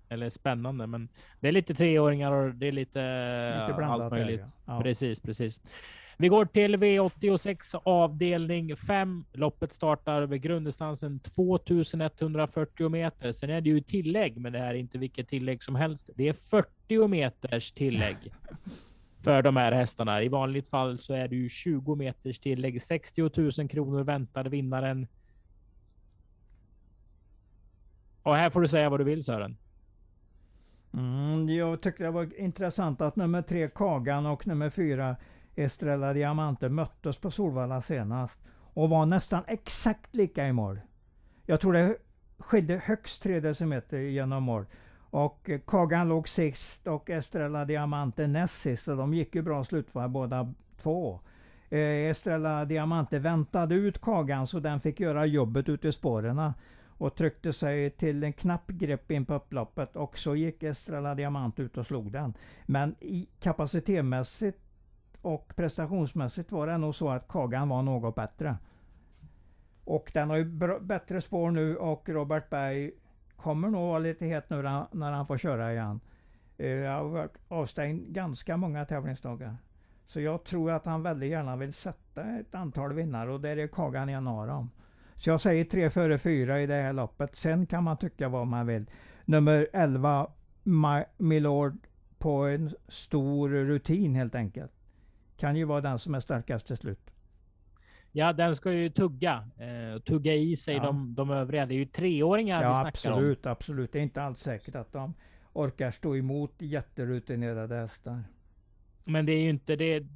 Eller 0.08 0.30
spännande, 0.30 0.86
men 0.86 1.08
det 1.40 1.48
är 1.48 1.52
lite 1.52 1.74
treåringar 1.74 2.32
och 2.32 2.54
det 2.54 2.68
är 2.68 2.72
lite, 2.72 2.98
Lite 3.60 3.70
eh, 3.70 3.76
blandat 3.76 4.00
allt 4.00 4.12
möjligt. 4.12 4.60
ja. 4.66 4.80
Precis, 4.82 5.20
precis. 5.20 5.60
Vi 6.20 6.28
går 6.28 6.44
till 6.44 6.76
V86 6.76 7.80
avdelning 7.84 8.76
5. 8.76 9.24
Loppet 9.32 9.72
startar 9.72 10.22
vid 10.22 10.42
grunddistansen 10.42 11.20
2140 11.20 12.88
meter. 12.88 13.32
Sen 13.32 13.50
är 13.50 13.60
det 13.60 13.70
ju 13.70 13.80
tillägg, 13.80 14.40
men 14.40 14.52
det 14.52 14.58
här 14.58 14.68
är 14.74 14.74
inte 14.74 14.98
vilket 14.98 15.28
tillägg 15.28 15.62
som 15.62 15.74
helst. 15.74 16.10
Det 16.14 16.28
är 16.28 16.32
40 16.32 17.08
meters 17.08 17.72
tillägg 17.72 18.16
för 19.24 19.42
de 19.42 19.56
här 19.56 19.72
hästarna. 19.72 20.22
I 20.22 20.28
vanligt 20.28 20.68
fall 20.68 20.98
så 20.98 21.14
är 21.14 21.28
det 21.28 21.36
ju 21.36 21.48
20 21.48 21.94
meters 21.94 22.38
tillägg. 22.38 22.82
60 22.82 23.30
000 23.58 23.68
kronor 23.68 24.04
väntar 24.04 24.44
vinnaren. 24.44 25.06
Och 28.22 28.36
här 28.36 28.50
får 28.50 28.60
du 28.60 28.68
säga 28.68 28.90
vad 28.90 29.00
du 29.00 29.04
vill 29.04 29.22
Sören. 29.24 29.56
Mm, 30.98 31.48
jag 31.48 31.80
tyckte 31.80 32.04
det 32.04 32.10
var 32.10 32.40
intressant 32.40 33.00
att 33.00 33.16
nummer 33.16 33.42
tre 33.42 33.68
Kagan 33.68 34.26
och 34.26 34.46
nummer 34.46 34.70
fyra 34.70 35.16
Estrella 35.54 36.12
Diamante 36.12 36.68
möttes 36.68 37.18
på 37.18 37.30
Solvalla 37.30 37.80
senast 37.80 38.38
och 38.74 38.90
var 38.90 39.06
nästan 39.06 39.42
exakt 39.46 40.14
lika 40.14 40.46
i 40.48 40.52
mål. 40.52 40.80
Jag 41.46 41.60
tror 41.60 41.72
det 41.72 41.96
skilde 42.38 42.80
högst 42.84 43.22
tre 43.22 43.40
decimeter 43.40 43.98
genom 43.98 44.42
mål. 44.42 44.66
Och 45.10 45.50
Kagan 45.66 46.08
låg 46.08 46.28
sist 46.28 46.86
och 46.86 47.10
Estrella 47.10 47.64
Diamante 47.64 48.26
näst 48.26 48.60
sist 48.60 48.88
och 48.88 48.96
de 48.96 49.14
gick 49.14 49.34
ju 49.34 49.42
bra 49.42 49.64
slutvarv 49.64 50.10
båda 50.10 50.54
två. 50.82 51.20
Eh, 51.70 52.10
Estrella 52.10 52.64
Diamante 52.64 53.18
väntade 53.18 53.74
ut 53.74 54.00
Kagan 54.00 54.46
så 54.46 54.60
den 54.60 54.80
fick 54.80 55.00
göra 55.00 55.26
jobbet 55.26 55.68
ute 55.68 55.88
i 55.88 55.92
spåren 55.92 56.52
och 56.98 57.14
tryckte 57.14 57.52
sig 57.52 57.90
till 57.90 58.24
en 58.24 58.32
knapp 58.32 58.66
grepp 58.66 59.10
in 59.10 59.24
på 59.24 59.34
upploppet 59.34 59.96
och 59.96 60.18
så 60.18 60.36
gick 60.36 60.62
Estrella 60.62 61.14
Diamant 61.14 61.60
ut 61.60 61.76
och 61.76 61.86
slog 61.86 62.12
den. 62.12 62.34
Men 62.66 62.96
i 63.00 63.28
kapacitetmässigt 63.40 64.58
och 65.22 65.52
prestationsmässigt 65.56 66.52
var 66.52 66.66
det 66.66 66.78
nog 66.78 66.94
så 66.94 67.10
att 67.10 67.28
Kagan 67.28 67.68
var 67.68 67.82
något 67.82 68.14
bättre. 68.14 68.56
Och 69.84 70.10
den 70.14 70.30
har 70.30 70.36
ju 70.36 70.44
bättre 70.80 71.20
spår 71.20 71.50
nu 71.50 71.76
och 71.76 72.08
Robert 72.08 72.50
Berg 72.50 72.90
kommer 73.36 73.68
nog 73.68 73.80
vara 73.80 73.98
lite 73.98 74.26
het 74.26 74.50
nu 74.50 74.62
när 74.92 75.12
han, 75.12 75.26
får 75.26 75.38
köra 75.38 75.72
igen. 75.72 76.00
Eh, 76.56 76.68
jag 76.68 76.92
har 76.92 77.04
varit 77.04 77.38
avstängd 77.48 78.12
ganska 78.12 78.56
många 78.56 78.84
tävlingsdagar. 78.84 79.56
Så 80.06 80.20
jag 80.20 80.44
tror 80.44 80.70
att 80.70 80.86
han 80.86 81.02
väldigt 81.02 81.30
gärna 81.30 81.56
vill 81.56 81.72
sätta 81.72 82.22
ett 82.22 82.54
antal 82.54 82.92
vinnare 82.92 83.32
och 83.32 83.40
där 83.40 83.56
är 83.56 83.66
Kagan 83.66 84.08
en 84.08 84.28
av 84.28 84.46
dem. 84.46 84.70
Så 85.18 85.30
jag 85.30 85.40
säger 85.40 85.64
3 85.64 85.90
före 85.90 86.18
4 86.18 86.60
i 86.60 86.66
det 86.66 86.74
här 86.74 86.92
loppet. 86.92 87.36
Sen 87.36 87.66
kan 87.66 87.84
man 87.84 87.96
tycka 87.96 88.28
vad 88.28 88.46
man 88.46 88.66
vill. 88.66 88.86
Nummer 89.24 89.68
11, 89.72 90.30
My 90.62 91.04
Milord, 91.16 91.76
på 92.18 92.30
en 92.46 92.74
stor 92.88 93.48
rutin 93.48 94.14
helt 94.14 94.34
enkelt. 94.34 94.72
Kan 95.36 95.56
ju 95.56 95.64
vara 95.64 95.80
den 95.80 95.98
som 95.98 96.14
är 96.14 96.20
starkast 96.20 96.66
till 96.66 96.76
slut. 96.76 97.10
Ja, 98.12 98.32
den 98.32 98.56
ska 98.56 98.72
ju 98.72 98.88
tugga. 98.90 99.48
Eh, 99.56 100.00
tugga 100.02 100.34
i 100.34 100.56
sig 100.56 100.74
Ja. 100.76 100.82
de, 100.82 101.14
de 101.14 101.30
övriga. 101.30 101.66
Det 101.66 101.74
är 101.74 101.78
ju 101.78 101.84
treåringar 101.86 102.58
vi 102.58 102.64
Ja 102.64 102.74
snackar 102.74 103.10
om. 103.10 103.16
absolut, 103.18 103.46
absolut. 103.46 103.92
Det 103.92 103.98
är 103.98 104.02
inte 104.02 104.22
alls 104.22 104.40
säkert 104.40 104.74
att 104.74 104.92
de 104.92 105.14
orkar 105.52 105.90
stå 105.90 106.16
emot 106.16 106.52
jätterutinerade 106.58 107.74
hästar. 107.76 108.24
Men 109.04 109.26
det 109.26 109.32
är 109.32 109.40
ju 109.42 109.50
inte 109.50 109.76
det, 109.76 110.06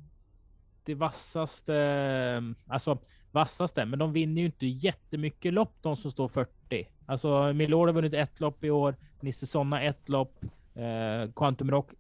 det 0.85 0.95
vassaste. 0.95 2.55
Alltså 2.67 2.99
vassaste, 3.31 3.85
men 3.85 3.99
de 3.99 4.13
vinner 4.13 4.41
ju 4.41 4.47
inte 4.47 4.67
jättemycket 4.67 5.53
lopp 5.53 5.75
de 5.81 5.97
som 5.97 6.11
står 6.11 6.29
40. 6.29 6.89
Alltså 7.07 7.53
Milord 7.53 7.89
har 7.89 7.93
vunnit 7.95 8.15
ett 8.15 8.41
lopp 8.41 8.65
i 8.65 8.71
år. 8.71 8.97
Nisse 9.21 9.47
Sonna 9.47 9.83
ett 9.83 10.09
lopp. 10.09 10.45
Eh, 10.75 11.33
Quantum 11.37 11.71
Rock 11.71 11.91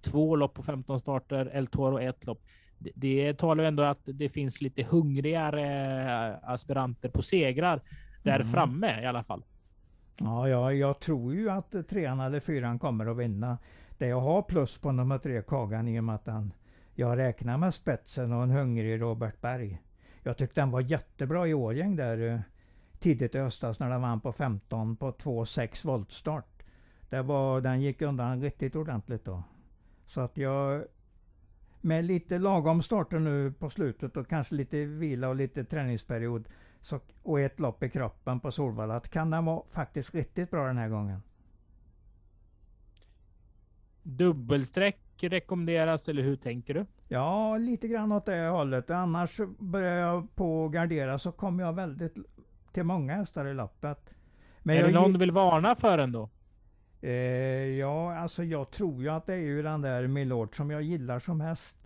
två 0.00 0.36
lopp 0.36 0.54
på 0.54 0.62
15 0.62 1.00
starter. 1.00 1.50
El 1.52 1.66
Toro 1.66 1.98
ett 2.00 2.26
lopp. 2.26 2.42
Det, 2.78 2.90
det 2.94 3.34
talar 3.34 3.64
ju 3.64 3.68
ändå 3.68 3.82
att 3.82 4.00
det 4.04 4.28
finns 4.28 4.60
lite 4.60 4.82
hungrigare 4.82 5.62
eh, 6.28 6.50
aspiranter 6.50 7.08
på 7.08 7.22
segrar 7.22 7.80
där 8.22 8.40
Mm. 8.40 8.52
framme 8.52 9.02
i 9.02 9.06
alla 9.06 9.22
fall. 9.24 9.44
Ja, 10.16 10.48
ja, 10.48 10.72
jag 10.72 11.00
tror 11.00 11.34
ju 11.34 11.50
att 11.50 11.88
trean 11.88 12.20
eller 12.20 12.40
fyran 12.40 12.78
kommer 12.78 13.06
att 13.06 13.16
vinna. 13.16 13.58
Det 13.98 14.06
jag 14.06 14.20
har 14.20 14.42
plus 14.42 14.78
på 14.78 14.92
nummer 14.92 15.18
tre, 15.18 15.42
Kagan, 15.42 15.88
i 15.88 16.00
och 16.00 16.04
med 16.04 16.14
att 16.14 16.26
han, 16.26 16.52
jag 16.98 17.18
räknar 17.18 17.58
med 17.58 17.74
spetsen 17.74 18.32
och 18.32 18.42
en 18.42 18.50
hungrig 18.50 19.00
Robert 19.00 19.40
Berg. 19.40 19.82
Jag 20.22 20.36
tyckte 20.36 20.60
den 20.60 20.70
var 20.70 20.80
jättebra 20.80 21.46
i 21.46 21.54
Årgäng 21.54 21.96
där 21.96 22.32
eh, 22.32 22.40
tidigt 22.98 23.34
i 23.34 23.38
höstas 23.38 23.78
när 23.78 23.90
den 23.90 24.02
vann 24.02 24.20
på 24.20 24.32
15 24.32 24.96
på 24.96 25.12
2,6 25.12 25.86
voltstart. 25.86 26.62
Det 27.08 27.22
var, 27.22 27.60
den 27.60 27.80
gick 27.80 28.02
undan 28.02 28.42
riktigt 28.42 28.76
ordentligt 28.76 29.24
då. 29.24 29.42
Så 30.06 30.20
att 30.20 30.36
jag 30.36 30.84
med 31.80 32.04
lite 32.04 32.38
lagom 32.38 32.82
starter 32.82 33.18
nu 33.18 33.52
på 33.52 33.70
slutet 33.70 34.16
och 34.16 34.28
kanske 34.28 34.54
lite 34.54 34.84
vila 34.84 35.28
och 35.28 35.36
lite 35.36 35.64
träningsperiod 35.64 36.48
så, 36.80 37.00
och 37.22 37.40
ett 37.40 37.60
lopp 37.60 37.82
i 37.82 37.90
kroppen 37.90 38.40
på 38.40 38.52
Solvalla 38.52 39.00
kan 39.00 39.30
den 39.30 39.44
vara 39.44 39.62
faktiskt 39.68 40.14
riktigt 40.14 40.50
bra 40.50 40.66
den 40.66 40.78
här 40.78 40.88
gången. 40.88 41.22
Dubbelsträck 44.02 45.05
rekommenderas, 45.22 46.08
eller 46.08 46.22
hur 46.22 46.36
tänker 46.36 46.74
du? 46.74 46.86
Ja, 47.08 47.56
lite 47.56 47.88
grann 47.88 48.12
åt 48.12 48.26
det 48.26 48.48
hållet. 48.48 48.90
Annars 48.90 49.40
börjar 49.58 49.96
jag 49.96 50.34
på 50.34 50.64
att 50.66 50.72
gardera 50.72 51.18
så 51.18 51.32
kommer 51.32 51.64
jag 51.64 51.72
väldigt 51.72 52.16
till 52.72 52.84
många 52.84 53.14
hästar 53.14 53.46
i 53.46 53.54
loppet. 53.54 54.14
Men 54.62 54.76
är 54.76 54.82
det 54.82 54.92
någon 54.92 55.12
du 55.12 55.18
vill 55.18 55.30
varna 55.30 55.74
för 55.74 55.98
ändå? 55.98 56.30
Eh, 57.00 57.12
ja, 57.78 58.18
alltså 58.18 58.44
jag 58.44 58.70
tror 58.70 59.02
ju 59.02 59.08
att 59.08 59.26
det 59.26 59.34
är 59.34 59.38
ju 59.38 59.62
den 59.62 59.80
där 59.80 60.06
Milord 60.06 60.56
som 60.56 60.70
jag 60.70 60.82
gillar 60.82 61.18
som 61.18 61.38
mest. 61.38 61.76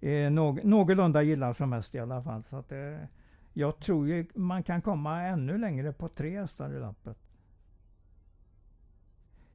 Eh, 0.00 0.30
någ 0.30 0.64
någorlunda 0.64 1.22
gillar 1.22 1.52
som 1.52 1.70
mest 1.70 1.94
i 1.94 1.98
alla 1.98 2.22
fall. 2.22 2.42
Så 2.42 2.56
att, 2.56 2.72
eh, 2.72 2.96
jag 3.52 3.78
tror 3.78 4.08
ju 4.08 4.26
man 4.34 4.62
kan 4.62 4.82
komma 4.82 5.22
ännu 5.22 5.58
längre 5.58 5.92
på 5.92 6.08
tre 6.08 6.40
hästar 6.40 6.76
i 6.76 6.80
lappet. 6.80 7.18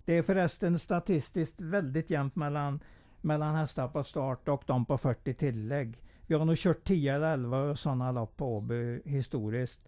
Det 0.06 0.14
är 0.14 0.22
förresten 0.22 0.80
statistiskt 0.80 1.62
väldigt 1.62 2.10
jämnt 2.10 2.36
mellan, 2.36 2.80
mellan 3.22 3.56
hästar 3.56 3.88
på 3.88 4.04
start 4.04 4.48
och 4.48 4.64
de 4.66 4.86
på 4.86 4.98
40 4.98 5.34
tillägg. 5.34 5.98
Vi 6.28 6.36
har 6.36 6.46
nog 6.46 6.58
kört 6.58 6.84
10 6.84 7.16
eller 7.16 7.34
11 7.34 7.76
sådana 7.76 8.12
lopp 8.12 8.38
på 8.38 8.58
Åby 8.58 9.02
historiskt. 9.06 9.80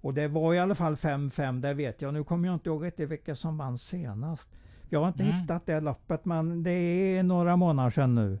Och 0.00 0.14
det 0.14 0.28
var 0.28 0.54
i 0.54 0.58
alla 0.58 0.74
fall 0.74 0.94
5-5, 0.94 1.60
det 1.60 1.74
vet 1.74 2.02
jag. 2.02 2.14
Nu 2.14 2.24
kommer 2.24 2.48
jag 2.48 2.54
inte 2.54 2.68
ihåg 2.68 2.84
riktigt 2.84 3.08
vilka 3.08 3.34
som 3.34 3.58
vann 3.58 3.78
senast. 3.78 4.48
Jag 4.88 5.00
har 5.00 5.08
inte 5.08 5.22
mm. 5.22 5.34
hittat 5.34 5.66
det 5.66 5.80
loppet, 5.80 6.24
men 6.24 6.62
det 6.62 6.70
är 6.70 7.22
några 7.22 7.56
månader 7.56 7.90
sedan 7.90 8.14
nu. 8.14 8.28
Men, 8.28 8.38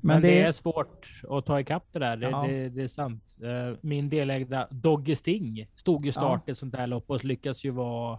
men 0.00 0.22
det, 0.22 0.28
det, 0.28 0.42
är 0.42 0.52
svårt 0.52 1.22
att 1.30 1.46
ta 1.46 1.60
ikapp 1.60 1.84
det 1.92 1.98
där. 1.98 2.16
Det, 2.16 2.30
ja. 2.30 2.46
det, 2.48 2.68
det 2.68 2.82
är 2.82 2.88
sant. 2.88 3.36
Eh, 3.42 3.76
min 3.80 4.08
delägda 4.08 4.68
Dogge 4.70 5.16
Sting 5.16 5.66
stod 5.74 6.06
ju 6.06 6.12
start 6.12 6.42
ja. 6.46 6.52
i 6.52 6.54
sånt 6.54 6.72
där 6.72 6.86
lopp 6.86 7.10
och 7.10 7.24
lyckas 7.24 7.64
ju 7.64 7.70
vara 7.70 8.18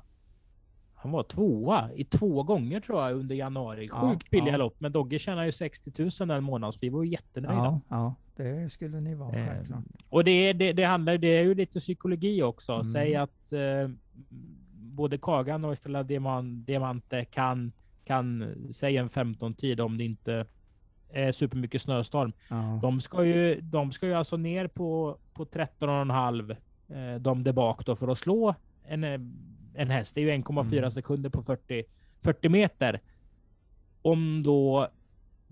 han 1.03 1.11
var 1.11 1.23
tvåa 1.23 1.89
i 1.95 2.03
två 2.03 2.43
gånger 2.43 2.79
tror 2.79 3.03
jag 3.03 3.13
under 3.13 3.35
januari. 3.35 3.89
Sjukt 3.89 4.29
billiga 4.29 4.53
ja. 4.53 4.57
lopp, 4.57 4.75
men 4.79 4.91
Dogge 4.91 5.19
tjänar 5.19 5.45
ju 5.45 5.51
60 5.51 5.91
000 6.19 6.27
den 6.27 6.43
månaden, 6.43 6.73
så 6.73 6.79
vi 6.81 6.89
var 6.89 7.03
ju 7.03 7.09
jättenöjda. 7.09 7.81
Ja, 7.87 8.15
det 8.35 8.71
skulle 8.71 8.99
ni 8.99 9.15
vara. 9.15 9.37
Eh, 9.37 9.57
och 10.09 10.23
det, 10.23 10.53
det, 10.53 10.73
det, 10.73 10.83
handlar, 10.83 11.17
det 11.17 11.37
är 11.37 11.43
ju 11.43 11.55
lite 11.55 11.79
psykologi 11.79 12.43
också. 12.43 12.73
Mm. 12.73 12.85
Säg 12.85 13.15
att 13.15 13.53
eh, 13.53 13.89
både 14.75 15.17
Kagan 15.17 15.65
och 15.65 15.73
Estella 15.73 16.03
Diamante 16.03 17.25
kan, 17.25 17.71
kan 18.05 18.55
säga 18.73 19.01
en 19.01 19.09
15 19.09 19.53
tid 19.53 19.81
om 19.81 19.97
det 19.97 20.03
inte 20.03 20.45
är 21.09 21.31
supermycket 21.31 21.81
snöstorm. 21.81 22.33
Ja. 22.49 22.79
De 22.81 23.01
ska 23.01 23.25
ju, 23.25 23.61
de 23.61 23.91
ska 23.91 24.07
ju 24.07 24.13
alltså 24.13 24.37
ner 24.37 24.67
på, 24.67 25.17
på 25.33 25.45
13,5 25.45 26.55
eh, 26.87 27.19
de 27.19 27.43
där 27.43 27.53
bak 27.53 27.85
då 27.85 27.95
för 27.95 28.07
att 28.07 28.17
slå 28.17 28.55
en 28.83 29.03
eh, 29.03 29.19
en 29.75 29.89
häst. 29.89 30.15
Det 30.15 30.21
är 30.21 30.25
ju 30.25 30.43
1,4 30.43 30.77
mm. 30.77 30.91
sekunder 30.91 31.29
på 31.29 31.43
40, 31.43 31.83
40 32.21 32.49
meter. 32.49 32.99
Om 34.01 34.43
då 34.43 34.89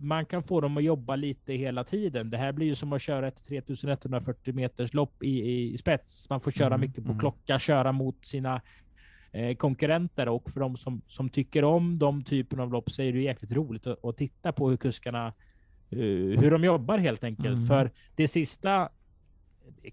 man 0.02 0.26
kan 0.26 0.44
få 0.44 0.62
dem 0.62 0.78
att 0.78 0.84
jobba 0.84 1.16
lite 1.16 1.54
hela 1.54 1.84
tiden. 1.84 2.30
Det 2.30 2.38
här 2.38 2.52
blir 2.52 2.68
ju 2.68 2.76
som 2.76 2.94
att 2.94 3.02
köra 3.02 3.28
ett 3.28 3.44
3140 3.48 4.54
meters 4.54 4.94
lopp 4.94 5.24
i, 5.24 5.72
i 5.74 5.78
spets. 5.78 6.30
Man 6.30 6.42
får 6.42 6.52
köra 6.52 6.68
mm, 6.68 6.82
mycket 6.82 7.04
på 7.04 7.10
mm. 7.10 7.20
klocka, 7.20 7.60
köra 7.60 7.92
mot 7.92 8.26
sina 8.26 8.62
eh, 9.32 9.56
konkurrenter 9.56 10.30
och 10.30 10.50
för 10.52 10.60
de 10.60 10.78
som, 10.78 11.02
som 11.08 11.30
tycker 11.30 11.64
om 11.64 12.00
de 12.00 12.24
typen 12.24 12.60
av 12.60 12.72
lopp 12.72 12.92
så 12.92 13.02
är 13.02 13.14
det 13.14 13.22
jäkligt 13.22 13.52
roligt 13.52 13.88
att, 13.88 14.06
att 14.06 14.18
titta 14.18 14.52
på 14.52 14.70
hur 14.70 14.78
kuskarna 14.78 15.34
uh, 15.94 16.40
hur 16.40 16.52
de 16.52 16.64
jobbar 16.64 16.98
helt 16.98 17.24
enkelt. 17.24 17.56
Mm. 17.56 17.68
För 17.68 17.92
det 18.16 18.28
sista 18.28 18.90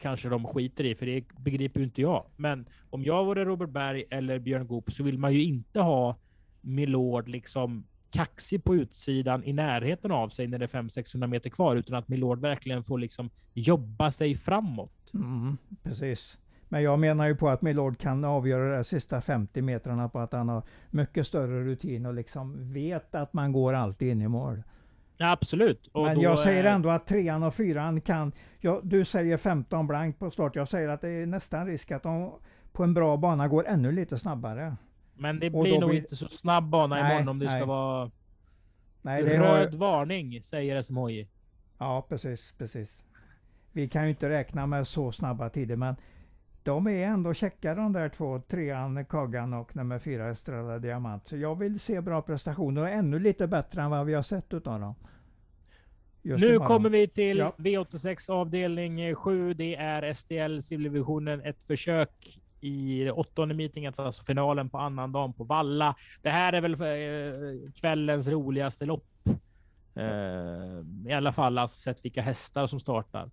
kanske 0.00 0.28
de 0.28 0.44
skiter 0.44 0.84
i, 0.84 0.94
för 0.94 1.06
det 1.06 1.24
begriper 1.38 1.80
ju 1.80 1.86
inte 1.86 2.00
jag. 2.00 2.26
Men 2.36 2.68
om 2.90 3.04
jag 3.04 3.24
vore 3.24 3.44
Robert 3.44 3.70
Berg 3.70 4.04
eller 4.10 4.38
Björn 4.38 4.66
Goop 4.66 4.92
så 4.92 5.02
vill 5.02 5.18
man 5.18 5.34
ju 5.34 5.44
inte 5.44 5.80
ha 5.80 6.16
Milord 6.60 7.28
liksom 7.28 7.84
kaxig 8.10 8.64
på 8.64 8.74
utsidan 8.74 9.44
i 9.44 9.52
närheten 9.52 10.12
av 10.12 10.28
sig 10.28 10.46
när 10.46 10.58
det 10.58 10.64
är 10.64 10.82
500-600 10.82 11.26
meter 11.26 11.50
kvar, 11.50 11.76
utan 11.76 11.96
att 11.96 12.08
Milord 12.08 12.40
verkligen 12.40 12.84
får 12.84 12.98
liksom 12.98 13.30
jobba 13.54 14.12
sig 14.12 14.36
framåt. 14.36 15.10
Mm, 15.14 15.56
precis. 15.82 16.38
Men 16.68 16.82
jag 16.82 16.98
menar 16.98 17.26
ju 17.26 17.36
på 17.36 17.48
att 17.48 17.62
Milord 17.62 17.98
kan 17.98 18.24
avgöra 18.24 18.76
de 18.76 18.84
sista 18.84 19.20
50 19.20 19.62
metrarna 19.62 20.08
på 20.08 20.18
att 20.18 20.32
han 20.32 20.48
har 20.48 20.62
mycket 20.90 21.26
större 21.26 21.64
rutin 21.64 22.06
och 22.06 22.14
liksom 22.14 22.72
vet 22.72 23.14
att 23.14 23.32
man 23.32 23.52
går 23.52 23.72
alltid 23.72 24.08
in 24.08 24.22
i 24.22 24.28
mål. 24.28 24.62
Absolut. 25.20 25.86
Och 25.86 26.04
Men 26.04 26.20
jag 26.20 26.38
säger 26.38 26.64
ändå 26.64 26.88
att 26.88 27.06
trean 27.06 27.42
och 27.42 27.54
fyran 27.54 28.00
kan... 28.00 28.32
Ja, 28.60 28.80
du 28.82 29.04
säger 29.04 29.36
15 29.36 29.86
blank 29.86 30.18
på 30.18 30.30
start. 30.30 30.56
Jag 30.56 30.68
säger 30.68 30.88
att 30.88 31.00
det 31.00 31.08
är 31.08 31.26
nästan 31.26 31.66
risk 31.66 31.90
att 31.90 32.02
de 32.02 32.32
på 32.72 32.84
en 32.84 32.94
bra 32.94 33.16
bana 33.16 33.48
går 33.48 33.66
ännu 33.66 33.92
lite 33.92 34.18
snabbare. 34.18 34.76
Men 35.14 35.40
det 35.40 35.50
blir 35.50 35.80
nog 35.80 35.90
blir... 35.90 36.00
inte 36.00 36.16
så 36.16 36.28
snabb 36.28 36.64
bana 36.64 36.96
nej, 36.96 37.12
imorgon 37.12 37.28
om 37.28 37.38
det 37.38 37.46
nej. 37.46 37.60
ska 37.60 37.66
vara... 37.66 38.10
Nej, 39.02 39.22
det 39.22 39.38
Röd 39.38 39.74
har... 39.74 39.78
varning, 39.78 40.42
säger 40.42 40.82
SMHI. 40.82 41.28
Ja, 41.78 42.06
precis, 42.08 42.54
precis. 42.58 43.02
Vi 43.72 43.88
kan 43.88 44.04
ju 44.04 44.10
inte 44.10 44.28
räkna 44.28 44.66
med 44.66 44.86
så 44.86 45.12
snabba 45.12 45.48
tider, 45.48 45.76
men 45.76 45.96
de 46.68 46.86
är 46.86 47.06
ändå 47.06 47.34
käcka 47.34 47.74
de 47.74 47.92
där 47.92 48.08
två, 48.08 48.40
trean 48.48 49.04
Kagan 49.04 49.54
och 49.54 49.76
nummer 49.76 49.98
fyra 49.98 50.28
Estrella 50.28 50.78
Diamant. 50.78 51.28
Så 51.28 51.36
jag 51.36 51.58
vill 51.58 51.80
se 51.80 52.00
bra 52.00 52.22
prestationer 52.22 52.82
och 52.82 52.88
ännu 52.88 53.18
lite 53.18 53.46
bättre 53.46 53.82
än 53.82 53.90
vad 53.90 54.06
vi 54.06 54.14
har 54.14 54.22
sett 54.22 54.54
utav 54.54 54.80
dem. 54.80 54.94
Just 56.22 56.44
nu 56.44 56.58
kommer 56.58 56.90
vi 56.90 57.08
till 57.08 57.38
ja. 57.38 57.54
V86 57.56 58.30
avdelning 58.30 59.14
7. 59.14 59.54
Det 59.54 59.76
är 59.76 60.14
STL 60.14 60.60
Civilvisionen. 60.60 61.40
Ett 61.40 61.62
försök 61.62 62.38
i 62.60 63.10
åttonde 63.10 63.54
meetinget, 63.54 63.98
alltså 63.98 64.24
finalen 64.24 64.68
på 64.68 64.78
annan 64.78 65.12
dagen 65.12 65.32
på 65.32 65.44
Valla. 65.44 65.94
Det 66.22 66.30
här 66.30 66.52
är 66.52 66.60
väl 66.60 66.72
eh, 66.72 67.70
kvällens 67.80 68.28
roligaste 68.28 68.84
lopp. 68.84 69.28
Eh, 69.94 71.08
I 71.08 71.12
alla 71.12 71.32
fall 71.32 71.58
alltså 71.58 71.80
sett 71.80 72.04
vilka 72.04 72.22
hästar 72.22 72.66
som 72.66 72.80
startar. 72.80 73.30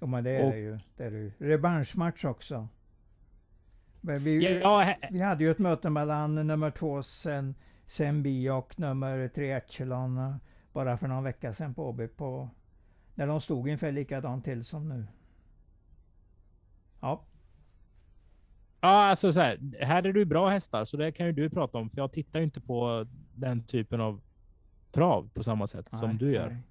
Ja, 0.00 0.06
men 0.06 0.24
det 0.24 0.30
är 0.30 0.44
och, 0.44 0.50
det 0.52 0.58
ju. 0.58 0.78
Det 0.96 1.04
är 1.04 1.10
det 1.10 1.32
Revanschmatch 1.38 2.24
också. 2.24 2.68
Men 4.00 4.24
vi, 4.24 4.60
ja, 4.60 4.94
vi 5.10 5.20
hade 5.20 5.44
ju 5.44 5.50
ett 5.50 5.58
möte 5.58 5.90
mellan 5.90 6.34
nummer 6.34 6.70
två 6.70 7.02
sen, 7.02 7.54
Senbi 7.86 8.50
och 8.50 8.78
nummer 8.78 9.28
tre 9.28 9.52
Echelon 9.52 10.34
bara 10.72 10.96
för 10.96 11.08
någon 11.08 11.24
vecka 11.24 11.52
sedan 11.52 11.74
på 11.74 11.88
Åby. 11.88 12.08
På, 12.08 12.50
när 13.14 13.26
de 13.26 13.40
stod 13.40 13.58
ungefär 13.58 13.92
likadant 13.92 14.44
till 14.44 14.64
som 14.64 14.88
nu. 14.88 15.06
Ja. 17.00 17.24
Ja, 18.80 18.88
alltså 18.88 19.32
så 19.32 19.40
här. 19.40 19.84
Här 19.84 20.06
är 20.06 20.12
du 20.12 20.24
bra 20.24 20.48
hästar, 20.48 20.84
så 20.84 20.96
det 20.96 21.12
kan 21.12 21.26
ju 21.26 21.32
du 21.32 21.50
prata 21.50 21.78
om. 21.78 21.90
För 21.90 21.98
jag 21.98 22.12
tittar 22.12 22.38
ju 22.38 22.44
inte 22.44 22.60
på 22.60 23.06
den 23.34 23.64
typen 23.64 24.00
av 24.00 24.20
trav 24.92 25.30
på 25.34 25.42
samma 25.42 25.66
sätt 25.66 25.88
nej, 25.92 26.00
som 26.00 26.18
du 26.18 26.32
gör. 26.32 26.48
Nej. 26.48 26.62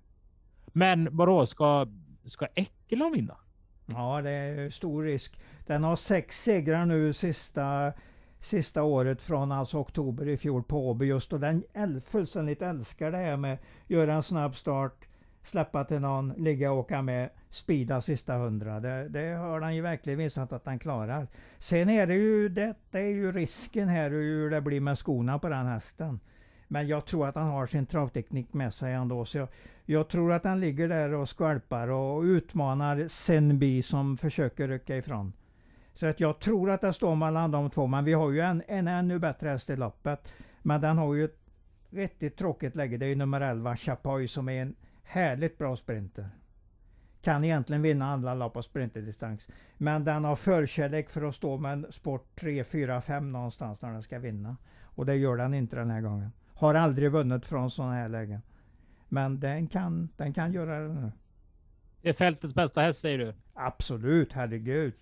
Men 0.74 1.18
vadå, 1.18 1.46
ska 1.46 1.88
Ska 2.28 2.48
Eckelon 2.88 3.12
vinna? 3.12 3.38
Ja, 3.86 4.22
det 4.22 4.30
är 4.30 4.70
stor 4.70 5.04
risk. 5.04 5.40
Den 5.66 5.84
har 5.84 5.96
sex 5.96 6.44
segrar 6.44 6.86
nu 6.86 7.14
sista, 7.14 7.94
sista 8.40 8.84
året 8.84 9.22
från 9.22 9.52
alltså 9.52 9.78
oktober 9.78 10.28
i 10.28 10.38
fjol 10.38 10.64
på 10.64 10.90
Åby 10.90 11.06
just 11.06 11.34
och 11.34 11.40
den 11.40 11.64
äl, 11.74 12.02
fullständigt 12.02 12.62
älskar 12.62 13.12
det 13.12 13.18
här 13.18 13.38
med 13.38 13.54
att 13.54 13.60
göra 13.88 14.14
en 14.14 14.24
snabb 14.24 14.56
start, 14.56 15.08
släppa 15.44 15.84
till 15.84 16.00
någon, 16.00 16.34
ligga 16.38 16.72
och 16.72 16.78
åka 16.78 17.02
med, 17.02 17.30
speeda 17.50 18.02
sista 18.02 18.34
hundra. 18.34 18.80
Det, 18.80 19.10
det 19.10 19.34
har 19.34 19.62
han 19.62 19.76
ju 19.76 19.82
verkligen 19.82 20.20
visat 20.20 20.54
att 20.54 20.66
han 20.66 20.80
klarar. 20.80 21.28
Sen 21.60 21.90
är 21.90 22.08
det 22.08 22.16
ju, 22.16 22.50
det, 22.50 22.76
det 22.92 23.00
är 23.00 23.14
ju 23.14 23.32
risken 23.32 23.88
här 23.88 24.10
hur 24.10 24.50
det 24.50 24.62
blir 24.62 24.82
med 24.82 24.98
skorna 24.98 25.40
på 25.40 25.50
den 25.50 25.66
hästen. 25.66 26.20
Men 26.68 26.88
jag 26.88 27.06
tror 27.06 27.28
att 27.28 27.36
han 27.36 27.48
har 27.48 27.68
sin 27.68 27.86
travteknik 27.86 28.54
med 28.54 28.74
sig 28.74 28.94
ändå. 28.94 29.26
Så 29.26 29.38
jag, 29.38 29.48
jag 29.90 30.08
tror 30.08 30.32
att 30.32 30.44
han 30.44 30.60
ligger 30.60 30.90
där 30.90 31.14
och 31.14 31.30
skvalpar 31.30 31.88
och 31.88 32.22
utmanar 32.22 33.08
Senbi 33.08 33.82
som 33.82 34.18
försöker 34.18 34.68
rycka 34.68 34.98
ifrån. 34.98 35.34
Så 35.94 36.06
att 36.06 36.20
jag 36.20 36.40
tror 36.40 36.72
att 36.72 36.82
det 36.82 36.94
står 36.94 37.16
mellan 37.16 37.52
de 37.52 37.70
två. 37.70 37.88
Men 37.88 38.06
vi 38.06 38.14
har 38.14 38.32
ju 38.32 38.40
en, 38.40 38.64
en 38.68 38.88
ännu 38.88 39.20
bättre 39.20 39.50
häst 39.50 39.70
i 39.70 39.76
loppet. 39.76 40.34
Men 40.62 40.82
den 40.82 40.98
har 40.98 41.14
ju 41.14 41.26
ett 41.26 41.40
riktigt 41.90 42.38
tråkigt 42.38 42.76
läge. 42.76 42.98
Det 42.98 43.06
är 43.06 43.10
ju 43.10 43.16
nummer 43.16 43.42
11, 43.42 43.76
Chapoy, 43.76 44.28
som 44.28 44.50
är 44.50 44.62
en 44.62 44.76
härligt 45.04 45.58
bra 45.58 45.76
sprinter. 45.76 46.30
Kan 47.22 47.44
egentligen 47.44 47.82
vinna 47.82 48.14
alla 48.14 48.34
lopp 48.34 48.54
på 48.54 48.64
sprinterdistans. 48.64 49.48
Men 49.78 50.04
den 50.04 50.24
har 50.24 50.36
förkärlek 50.36 51.10
för 51.10 51.22
att 51.22 51.36
stå 51.36 51.58
med 51.58 51.74
en 51.74 51.86
sport 51.92 52.36
3, 52.36 52.64
4, 52.64 53.02
5 53.02 53.32
någonstans 53.32 53.82
när 53.82 53.92
den 53.92 54.04
ska 54.04 54.20
vinna. 54.20 54.58
Och 54.84 55.06
det 55.06 55.16
gör 55.16 55.38
den 55.38 55.54
inte 55.54 55.76
den 55.76 55.90
här 55.90 56.02
gången. 56.02 56.32
Har 56.54 56.76
aldrig 56.76 57.12
vunnit 57.12 57.46
från 57.46 57.72
sådana 57.72 57.94
här 57.94 58.10
lägen. 58.10 58.42
Men 59.10 59.40
den 59.40 59.68
kan, 59.68 60.10
den 60.18 60.34
kan 60.34 60.54
göra 60.54 60.80
det 60.80 60.94
nu. 60.94 61.12
Det 62.02 62.10
är 62.10 62.14
fältets 62.14 62.54
bästa 62.54 62.82
häst 62.82 63.00
säger 63.00 63.18
du? 63.18 63.34
Absolut, 63.54 64.34
herregud. 64.34 64.94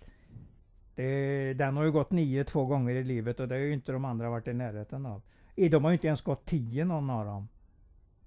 Det, 0.94 1.54
den 1.54 1.76
har 1.76 1.84
ju 1.84 1.92
gått 1.92 2.10
nio 2.10 2.44
två 2.44 2.66
gånger 2.66 2.94
i 2.94 3.04
livet 3.04 3.40
och 3.40 3.48
det 3.48 3.54
har 3.54 3.62
ju 3.62 3.72
inte 3.72 3.92
de 3.92 4.04
andra 4.04 4.30
varit 4.30 4.48
i 4.48 4.52
närheten 4.52 5.06
av. 5.06 5.22
De 5.54 5.84
har 5.84 5.90
ju 5.90 5.94
inte 5.94 6.06
ens 6.06 6.22
gått 6.22 6.44
tio 6.46 6.84
någon 6.84 7.10
av 7.10 7.26
dem. 7.26 7.48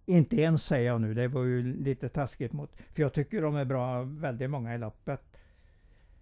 Inte 0.06 0.42
ens 0.42 0.64
säger 0.66 0.88
jag 0.88 1.02
nu, 1.02 1.14
det 1.14 1.28
var 1.28 1.44
ju 1.44 1.84
lite 1.84 2.10
taskigt 2.10 2.54
mot... 2.54 2.72
För 2.92 3.02
jag 3.02 3.14
tycker 3.14 3.42
de 3.42 3.56
är 3.56 3.66
bra, 3.66 4.04
väldigt 4.04 4.50
många 4.50 4.76
i 4.76 4.78
loppet. 4.78 5.22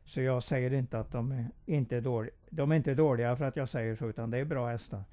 Så 0.05 0.21
jag 0.21 0.43
säger 0.43 0.73
inte 0.73 0.99
att 0.99 1.11
de 1.11 1.31
är 1.31 1.47
inte 1.65 1.97
är 1.97 2.01
dåliga. 2.01 2.33
De 2.49 2.71
är 2.71 2.75
inte 2.75 2.95
dåliga 2.95 3.35
för 3.35 3.45
att 3.45 3.55
jag 3.55 3.69
säger 3.69 3.95
så, 3.95 4.09
utan 4.09 4.31
det 4.31 4.37
är 4.37 4.45
bra 4.45 4.67
hästar. 4.67 5.03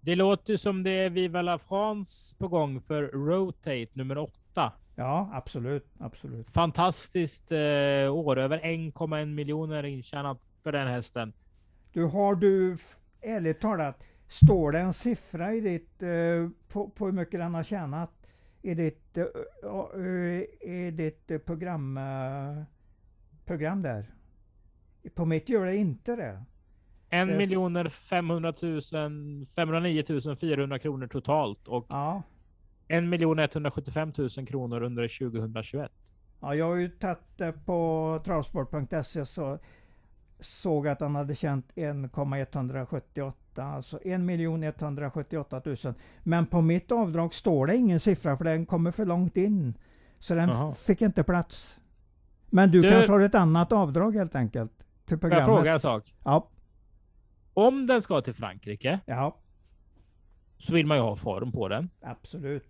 Det 0.00 0.16
låter 0.16 0.56
som 0.56 0.82
det 0.82 0.90
är 0.90 1.10
Viva 1.10 1.42
la 1.42 1.58
France 1.58 2.36
på 2.38 2.48
gång 2.48 2.80
för 2.80 3.02
Rotate 3.02 3.88
nummer 3.92 4.18
åtta. 4.18 4.72
Ja, 4.94 5.30
absolut. 5.32 5.86
absolut. 5.98 6.48
Fantastiskt 6.48 7.52
eh, 7.52 8.14
år. 8.14 8.38
Över 8.38 8.58
1,1 8.58 9.26
miljoner 9.26 9.84
intjänat 9.84 10.48
för 10.62 10.72
den 10.72 10.88
hästen. 10.88 11.32
Du, 11.92 12.04
har 12.04 12.34
du 12.34 12.76
ärligt 13.20 13.60
talat, 13.60 14.02
står 14.28 14.72
det 14.72 14.78
en 14.78 14.92
siffra 14.92 15.54
i 15.54 15.60
ditt, 15.60 16.02
eh, 16.02 16.48
på, 16.68 16.90
på 16.90 17.06
hur 17.06 17.12
mycket 17.12 17.40
den 17.40 17.54
har 17.54 17.62
tjänat 17.62 18.10
i 18.62 18.74
ditt, 18.74 19.16
eh, 19.16 20.04
i 20.70 20.90
ditt 20.90 21.44
program, 21.46 21.96
eh, 21.96 22.62
program 23.44 23.82
där? 23.82 24.14
På 25.14 25.24
mitt 25.24 25.48
gör 25.48 25.66
det 25.66 25.76
inte 25.76 26.16
det. 26.16 26.44
En 27.10 27.36
miljoner 27.36 27.88
500 27.88 28.52
000, 28.62 29.46
509 29.54 30.36
400 30.40 30.78
kronor 30.78 31.06
totalt 31.06 31.68
och 31.68 31.86
ja. 31.88 32.22
en 32.88 33.08
miljon 33.08 33.38
175 33.38 34.12
000 34.16 34.28
kronor 34.46 34.82
under 34.82 35.18
2021. 35.18 35.92
Ja, 36.40 36.54
jag 36.54 36.66
har 36.66 36.76
ju 36.76 36.88
tagit 36.88 37.18
det 37.36 37.52
på 37.52 38.20
travsport.se 38.24 39.26
så 39.26 39.58
såg 40.40 40.88
att 40.88 41.00
han 41.00 41.14
hade 41.14 41.34
tjänat 41.34 41.64
1,178, 41.74 43.64
alltså 43.64 43.98
1 43.98 44.04
178 44.04 45.62
000. 45.64 45.76
Men 46.22 46.46
på 46.46 46.60
mitt 46.60 46.92
avdrag 46.92 47.34
står 47.34 47.66
det 47.66 47.76
ingen 47.76 48.00
siffra 48.00 48.36
för 48.36 48.44
den 48.44 48.66
kommer 48.66 48.90
för 48.90 49.06
långt 49.06 49.36
in. 49.36 49.74
Så 50.18 50.34
den 50.34 50.50
Aha. 50.50 50.72
fick 50.72 51.02
inte 51.02 51.22
plats. 51.22 51.80
Men 52.50 52.70
du, 52.70 52.82
du 52.82 52.88
kanske 52.88 53.12
har 53.12 53.20
ett 53.20 53.34
annat 53.34 53.72
avdrag 53.72 54.14
helt 54.14 54.34
enkelt? 54.34 54.72
Till 55.06 55.18
programmet. 55.18 55.46
Får 55.46 55.54
jag 55.54 55.60
fråga 55.60 55.72
en 55.72 55.80
sak? 55.80 56.14
Ja. 56.24 56.48
Om 57.58 57.86
den 57.86 58.02
ska 58.02 58.20
till 58.20 58.34
Frankrike. 58.34 59.00
Ja. 59.06 59.36
Så 60.58 60.74
vill 60.74 60.86
man 60.86 60.96
ju 60.96 61.02
ha 61.02 61.16
form 61.16 61.52
på 61.52 61.68
den. 61.68 61.90
Absolut. 62.00 62.68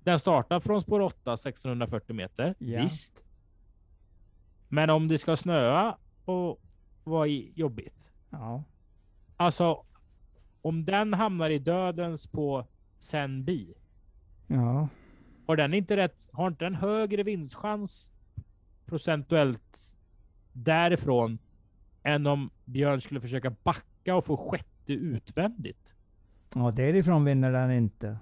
Den 0.00 0.18
startar 0.18 0.60
från 0.60 0.80
spår 0.80 1.00
8, 1.00 1.32
1640 1.32 2.16
meter. 2.16 2.54
Ja. 2.58 2.82
Visst. 2.82 3.24
Men 4.68 4.90
om 4.90 5.08
det 5.08 5.18
ska 5.18 5.36
snöa 5.36 5.96
och 6.24 6.60
vara 7.04 7.26
jobbigt. 7.26 8.10
Ja. 8.30 8.64
Alltså, 9.36 9.84
om 10.62 10.84
den 10.84 11.14
hamnar 11.14 11.50
i 11.50 11.58
dödens 11.58 12.26
på 12.26 12.66
Senbi. 12.98 13.74
Ja. 14.46 14.88
Har 15.46 15.56
den 15.56 15.74
inte 15.74 15.96
rätt, 15.96 16.28
har 16.32 16.48
inte 16.48 16.64
den 16.64 16.74
högre 16.74 17.22
vinstchans 17.22 18.12
procentuellt 18.86 19.96
därifrån 20.52 21.38
än 22.02 22.26
om 22.26 22.50
Björn 22.64 23.00
skulle 23.00 23.20
försöka 23.20 23.50
backa 23.50 23.84
och 24.14 24.24
få 24.24 24.36
sjätte 24.36 24.92
utvändigt? 24.92 25.94
Ja, 26.54 26.70
därifrån 26.70 27.24
vinner 27.24 27.52
den 27.52 27.70
inte. 27.70 28.18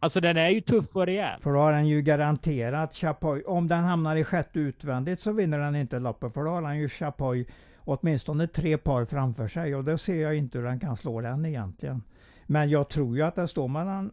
Alltså 0.00 0.20
den 0.20 0.36
är 0.36 0.48
ju 0.48 0.60
tuff 0.60 0.96
och 0.96 1.06
rejäl. 1.06 1.40
För 1.40 1.52
då 1.52 1.58
har 1.58 1.72
den 1.72 1.88
ju 1.88 2.02
garanterat 2.02 2.94
Chapoy. 2.94 3.42
Om 3.42 3.68
den 3.68 3.84
hamnar 3.84 4.16
i 4.16 4.24
sjätte 4.24 4.60
utvändigt 4.60 5.20
så 5.20 5.32
vinner 5.32 5.58
den 5.58 5.76
inte 5.76 5.98
loppet. 5.98 6.34
För 6.34 6.44
då 6.44 6.50
har 6.50 6.62
den 6.62 6.78
ju 6.78 6.88
Chapoy 6.88 7.46
åtminstone 7.78 8.46
tre 8.46 8.78
par 8.78 9.04
framför 9.04 9.48
sig. 9.48 9.74
Och 9.74 9.84
då 9.84 9.98
ser 9.98 10.22
jag 10.22 10.36
inte 10.36 10.58
hur 10.58 10.64
den 10.64 10.80
kan 10.80 10.96
slå 10.96 11.20
den 11.20 11.46
egentligen. 11.46 12.02
Men 12.46 12.70
jag 12.70 12.88
tror 12.88 13.16
ju 13.16 13.22
att 13.22 13.34
det 13.34 13.48
står 13.48 13.68
mellan 13.68 14.12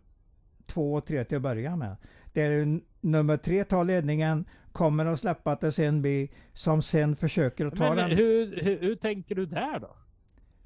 två 0.66 0.93
och 0.93 1.05
tre 1.05 1.24
till 1.24 1.38
att 1.38 1.41
börja 1.41 1.76
med. 1.76 1.95
Där 2.34 2.80
nummer 3.01 3.38
tre 3.38 3.63
tar 3.63 3.84
ledningen, 3.84 4.45
kommer 4.72 5.05
att 5.05 5.20
släppa 5.20 5.55
till 5.55 5.72
sen 5.72 6.01
bli 6.01 6.32
som 6.53 6.82
sen 6.82 7.16
försöker 7.16 7.66
att 7.66 7.76
ta 7.76 7.95
men, 7.95 7.97
den. 8.09 8.18
Hur, 8.18 8.61
hur, 8.61 8.80
hur 8.80 8.95
tänker 8.95 9.36
du 9.36 9.45
där 9.45 9.80
då? 9.80 9.95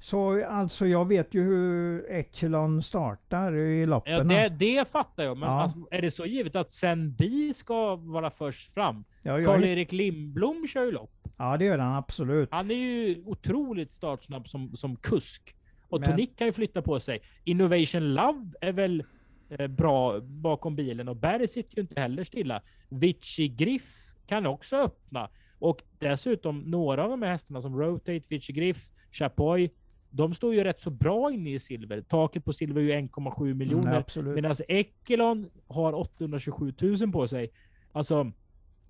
Så 0.00 0.44
alltså 0.44 0.86
jag 0.86 1.08
vet 1.08 1.34
ju 1.34 1.42
hur 1.42 2.06
Echelon 2.10 2.82
startar 2.82 3.56
i 3.56 3.86
loppen. 3.86 4.12
Ja, 4.12 4.22
det, 4.22 4.48
det 4.48 4.88
fattar 4.88 5.24
jag. 5.24 5.36
Men 5.36 5.48
ja. 5.48 5.62
alltså, 5.62 5.78
är 5.90 6.02
det 6.02 6.10
så 6.10 6.26
givet 6.26 6.56
att 6.56 6.72
Senbi 6.72 7.54
ska 7.54 7.96
vara 7.96 8.30
först 8.30 8.74
fram? 8.74 9.04
Ja, 9.22 9.44
Karl-Erik 9.44 9.92
Lindblom 9.92 10.66
kör 10.68 10.84
ju 10.84 10.92
lopp. 10.92 11.28
Ja, 11.36 11.56
det 11.56 11.64
gör 11.64 11.78
han 11.78 11.96
absolut. 11.96 12.48
Han 12.52 12.70
är 12.70 12.74
ju 12.74 13.22
otroligt 13.26 13.92
startsnabb 13.92 14.48
som, 14.48 14.76
som 14.76 14.96
kusk. 14.96 15.56
Och 15.88 16.00
men... 16.00 16.10
Tonic 16.10 16.30
kan 16.36 16.46
ju 16.46 16.52
flytta 16.52 16.82
på 16.82 17.00
sig. 17.00 17.22
Innovation 17.44 18.14
Love 18.14 18.50
är 18.60 18.72
väl 18.72 19.04
eh, 19.50 19.66
bra 19.66 20.20
bakom 20.20 20.76
bilen 20.76 21.08
och 21.08 21.16
Barry 21.16 21.48
sitter 21.48 21.76
ju 21.76 21.82
inte 21.82 22.00
heller 22.00 22.24
stilla. 22.24 22.62
Vici 22.88 23.48
Griff 23.48 24.14
kan 24.26 24.46
också 24.46 24.76
öppna. 24.76 25.28
Och 25.58 25.82
dessutom 25.98 26.58
några 26.60 27.04
av 27.04 27.10
de 27.10 27.22
här 27.22 27.30
hästarna 27.30 27.62
som 27.62 27.80
Rotate, 27.80 28.22
Vici 28.28 28.52
Griff, 28.52 28.90
Chapoy, 29.12 29.70
de 30.10 30.34
står 30.34 30.54
ju 30.54 30.64
rätt 30.64 30.80
så 30.80 30.90
bra 30.90 31.32
inne 31.32 31.50
i 31.50 31.58
silver. 31.58 32.00
Taket 32.00 32.44
på 32.44 32.52
silver 32.52 32.80
är 32.80 32.84
ju 32.84 32.92
1,7 32.92 33.54
miljoner. 33.54 34.04
Mm, 34.16 34.34
Medan 34.34 34.54
Ekelon 34.68 35.50
har 35.66 35.92
827 35.92 36.74
000 36.80 37.12
på 37.12 37.28
sig. 37.28 37.52
Alltså, 37.92 38.32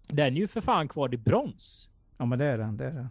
den 0.09 0.37
är 0.37 0.41
ju 0.41 0.49
för 0.49 0.61
fan 0.61 0.89
kvar 0.89 1.15
i 1.15 1.17
brons. 1.17 1.89
Ja 2.19 2.25
men 2.25 2.39
det 2.39 2.45
är 2.45 2.59
den, 2.59 2.77
det 2.77 2.85
är 2.85 2.93
den. 2.93 3.09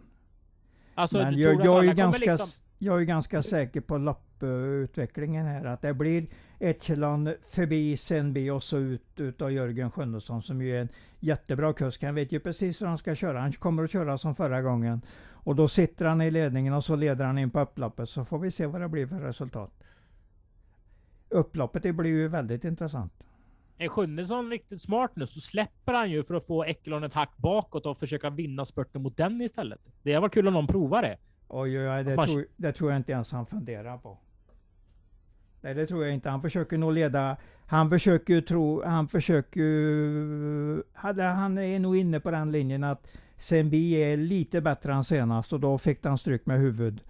Alltså, 0.94 1.18
men 1.18 1.38
jag, 1.38 1.64
jag, 1.64 1.86
är 1.86 1.94
ganska, 1.94 2.32
liksom... 2.32 2.48
jag 2.78 3.00
är 3.00 3.04
ganska 3.04 3.42
säker 3.42 3.80
på 3.80 3.98
lopputvecklingen 3.98 5.46
här. 5.46 5.64
Att 5.64 5.82
det 5.82 5.94
blir 5.94 6.26
Echelon 6.58 7.34
förbi 7.48 7.96
Senbi 7.96 8.50
och 8.50 8.62
så 8.62 8.78
ut, 8.78 9.20
ut 9.20 9.42
av 9.42 9.52
Jörgen 9.52 9.90
Sjunnesson 9.90 10.42
som 10.42 10.62
ju 10.62 10.76
är 10.76 10.80
en 10.80 10.88
jättebra 11.20 11.72
kusk. 11.72 12.02
Han 12.02 12.14
vet 12.14 12.32
ju 12.32 12.40
precis 12.40 12.82
hur 12.82 12.86
han 12.86 12.98
ska 12.98 13.14
köra. 13.14 13.40
Han 13.40 13.52
kommer 13.52 13.84
att 13.84 13.90
köra 13.90 14.18
som 14.18 14.34
förra 14.34 14.62
gången. 14.62 15.00
Och 15.44 15.56
då 15.56 15.68
sitter 15.68 16.06
han 16.06 16.20
i 16.20 16.30
ledningen 16.30 16.74
och 16.74 16.84
så 16.84 16.96
leder 16.96 17.24
han 17.24 17.38
in 17.38 17.50
på 17.50 17.60
upploppet. 17.60 18.08
Så 18.08 18.24
får 18.24 18.38
vi 18.38 18.50
se 18.50 18.66
vad 18.66 18.80
det 18.80 18.88
blir 18.88 19.06
för 19.06 19.20
resultat. 19.20 19.70
Upploppet 21.28 21.82
det 21.82 21.92
blir 21.92 22.10
ju 22.10 22.28
väldigt 22.28 22.64
intressant. 22.64 23.12
Är 23.78 23.88
Sjunnesson 23.88 24.50
riktigt 24.50 24.82
smart 24.82 25.10
nu 25.14 25.26
så 25.26 25.40
släpper 25.40 25.92
han 25.92 26.10
ju 26.10 26.22
för 26.22 26.34
att 26.34 26.46
få 26.46 26.66
Ekelon 26.66 27.04
ett 27.04 27.14
hack 27.14 27.36
bakåt 27.36 27.86
och 27.86 27.98
försöka 27.98 28.30
vinna 28.30 28.64
spurten 28.64 29.02
mot 29.02 29.16
den 29.16 29.40
istället. 29.40 29.80
Det 30.02 30.18
var 30.18 30.28
kul 30.28 30.48
om 30.48 30.54
någon 30.54 30.66
provar 30.66 31.02
det. 31.02 31.18
Oj, 31.48 31.78
oj, 31.78 31.88
oj 31.88 32.04
det, 32.04 32.16
man... 32.16 32.26
tror, 32.26 32.46
det 32.56 32.72
tror 32.72 32.90
jag 32.90 32.96
inte 32.96 33.12
ens 33.12 33.32
han 33.32 33.46
funderar 33.46 33.98
på. 33.98 34.18
Nej, 35.60 35.74
det 35.74 35.86
tror 35.86 36.04
jag 36.04 36.14
inte. 36.14 36.30
Han 36.30 36.42
försöker 36.42 36.78
nog 36.78 36.92
leda. 36.92 37.36
Han 37.66 37.90
försöker 37.90 38.34
ju 38.34 38.40
tro, 38.40 38.84
han 38.84 39.08
försöker 39.08 39.60
ju, 39.60 40.82
han 40.92 41.58
är 41.58 41.78
nog 41.78 41.96
inne 41.96 42.20
på 42.20 42.30
den 42.30 42.52
linjen 42.52 42.84
att 42.84 43.06
Senbi 43.40 43.92
är 43.92 44.16
lite 44.16 44.60
bättre 44.60 44.92
än 44.92 45.04
senast 45.04 45.52
och 45.52 45.60
då 45.60 45.78
fick 45.78 46.04
han 46.04 46.18
stryk 46.18 46.46
med 46.46 46.58
huvud 46.58 47.00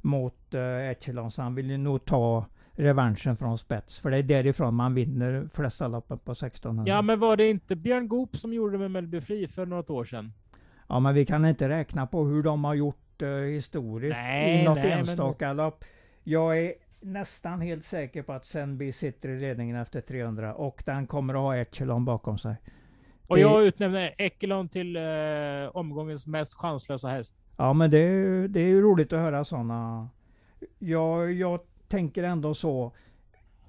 mot 0.00 0.54
uh, 0.54 0.90
Echelon. 0.90 1.30
Så 1.30 1.42
han 1.42 1.54
vill 1.54 1.70
ju 1.70 1.76
nog 1.76 2.04
ta 2.04 2.46
revanschen 2.72 3.36
från 3.36 3.58
spets. 3.58 3.98
För 3.98 4.10
det 4.10 4.18
är 4.18 4.22
därifrån 4.22 4.74
man 4.74 4.94
vinner 4.94 5.48
flesta 5.52 5.88
loppen 5.88 6.18
på 6.18 6.32
1600. 6.32 6.92
Ja, 6.92 7.02
men 7.02 7.20
var 7.20 7.36
det 7.36 7.50
inte 7.50 7.76
Björn 7.76 8.08
Goop 8.08 8.36
som 8.36 8.54
gjorde 8.54 8.72
det 8.72 8.78
med 8.78 8.90
Mellby 8.90 9.20
Fri 9.20 9.48
för 9.48 9.66
något 9.66 9.90
år 9.90 10.04
sedan? 10.04 10.32
Ja, 10.88 11.00
men 11.00 11.14
vi 11.14 11.26
kan 11.26 11.44
inte 11.44 11.68
räkna 11.68 12.06
på 12.06 12.24
hur 12.24 12.42
de 12.42 12.64
har 12.64 12.74
gjort 12.74 13.22
uh, 13.22 13.28
historiskt 13.28 14.20
nej, 14.22 14.60
i 14.60 14.64
något 14.64 14.76
nej, 14.76 14.92
enstaka 14.92 15.46
men... 15.46 15.56
lopp. 15.56 15.84
Jag 16.24 16.58
är 16.58 16.74
nästan 17.00 17.60
helt 17.60 17.84
säker 17.84 18.22
på 18.22 18.32
att 18.32 18.46
Senby 18.46 18.92
sitter 18.92 19.28
i 19.28 19.40
ledningen 19.40 19.76
efter 19.76 20.00
300 20.00 20.54
och 20.54 20.82
den 20.86 21.06
kommer 21.06 21.34
att 21.34 21.40
ha 21.40 21.56
Echelon 21.56 22.04
bakom 22.04 22.38
sig. 22.38 22.56
Och 23.32 23.36
det... 23.36 23.42
jag 23.42 23.64
utnämner 23.64 24.14
Ekelon 24.18 24.68
till 24.68 24.96
eh, 24.96 25.02
omgångens 25.74 26.26
mest 26.26 26.54
chanslösa 26.54 27.08
häst. 27.08 27.36
Ja, 27.56 27.72
men 27.72 27.90
det 27.90 27.98
är, 27.98 28.48
det 28.48 28.60
är 28.60 28.68
ju 28.68 28.82
roligt 28.82 29.12
att 29.12 29.20
höra 29.20 29.44
sådana. 29.44 30.08
Jag, 30.78 31.32
jag 31.32 31.60
tänker 31.88 32.22
ändå 32.22 32.54
så. 32.54 32.92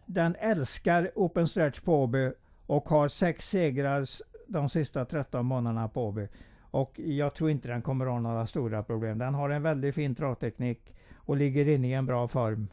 Den 0.05 0.35
älskar 0.35 1.11
Open 1.15 1.47
Stretch 1.47 1.79
på 1.79 2.03
Åby 2.03 2.31
och 2.65 2.89
har 2.89 3.07
sex 3.07 3.49
segrar 3.49 4.07
de 4.47 4.69
sista 4.69 5.05
13 5.05 5.45
månaderna 5.45 5.87
på 5.87 6.07
Åby. 6.07 6.27
Och 6.61 6.99
jag 6.99 7.35
tror 7.35 7.49
inte 7.49 7.67
den 7.67 7.81
kommer 7.81 8.05
ha 8.05 8.19
några 8.19 8.47
stora 8.47 8.83
problem. 8.83 9.17
Den 9.17 9.33
har 9.33 9.49
en 9.49 9.63
väldigt 9.63 9.95
fin 9.95 10.15
travteknik 10.15 10.95
och 11.15 11.37
ligger 11.37 11.67
inne 11.67 11.87
i 11.87 11.93
en 11.93 12.05
bra 12.05 12.27
form. 12.27 12.67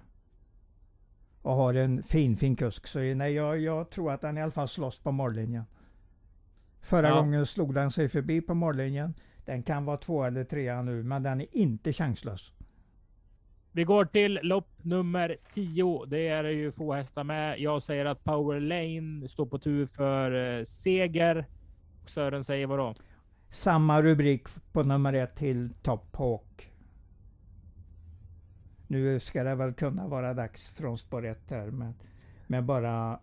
Och 1.43 1.53
har 1.53 1.75
en 1.75 2.03
fin, 2.03 2.37
fin 2.37 2.57
kusk. 2.57 2.87
Så 2.87 2.99
nej, 2.99 3.33
jag, 3.33 3.59
jag 3.59 3.91
tror 3.91 4.13
att 4.13 4.21
den 4.21 4.39
i 4.39 4.43
alla 4.43 4.51
fall 4.51 4.69
slåss 4.69 4.99
på 4.99 5.13
mållinjen. 5.13 5.65
Förra 6.83 7.09
ja. 7.09 7.15
gången 7.15 7.47
slog 7.47 7.75
den 7.75 7.91
sig 7.91 8.09
förbi 8.09 8.41
på 8.41 8.55
mållinjen. 8.55 9.15
Den 9.45 9.63
kan 9.63 9.85
vara 9.85 9.97
två 9.97 10.25
eller 10.25 10.45
trea 10.45 10.83
nu, 10.83 11.03
men 11.03 11.23
den 11.23 11.41
är 11.41 11.47
inte 11.53 11.93
chanslös. 11.93 12.53
Vi 13.73 13.85
går 13.85 14.05
till 14.05 14.39
lopp 14.43 14.69
nummer 14.83 15.37
10. 15.51 16.05
Det 16.07 16.29
är 16.29 16.45
ju 16.45 16.73
få 16.73 16.95
hästar 16.95 17.25
med. 17.25 17.61
Jag 17.61 17.83
säger 17.83 18.05
att 18.05 18.25
Power 18.25 18.61
Lane 18.61 19.29
står 19.29 19.47
på 19.47 19.59
tur 19.59 19.87
för 19.87 20.59
eh, 20.59 20.65
seger. 20.65 21.47
Sören 22.07 22.45
säger 22.45 22.67
vad 22.67 22.79
då? 22.79 22.95
Samma 23.51 24.03
rubrik 24.03 24.49
på 24.73 24.83
nummer 24.83 25.13
ett 25.13 25.37
till 25.37 25.71
Top 25.83 26.17
Hawk. 26.17 26.73
Nu 28.87 29.21
ska 29.21 29.45
det 29.45 29.55
väl 29.55 29.73
kunna 29.73 30.09
vara 30.09 30.35
dags 30.35 30.69
från 30.69 30.99
spår 30.99 31.27
1 31.27 31.39
här 31.51 31.71
med, 31.71 31.95
med 32.47 32.65
bara 32.65 33.21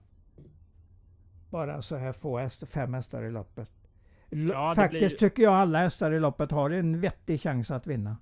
bara 1.49 1.81
så 1.81 1.95
här 1.95 2.13
få 2.13 2.37
hästar, 2.37 2.67
fem 2.67 2.93
hästar 2.93 3.23
i 3.23 3.31
loppet. 3.31 3.69
Ja, 4.29 4.75
Faktiskt 4.75 5.19
blir... 5.19 5.29
tycker 5.29 5.43
jag 5.43 5.53
alla 5.53 5.79
hästar 5.79 6.11
i 6.11 6.19
loppet 6.19 6.51
har 6.51 6.69
en 6.69 7.01
vettig 7.01 7.41
chans 7.41 7.71
att 7.71 7.87
vinna. 7.87 8.17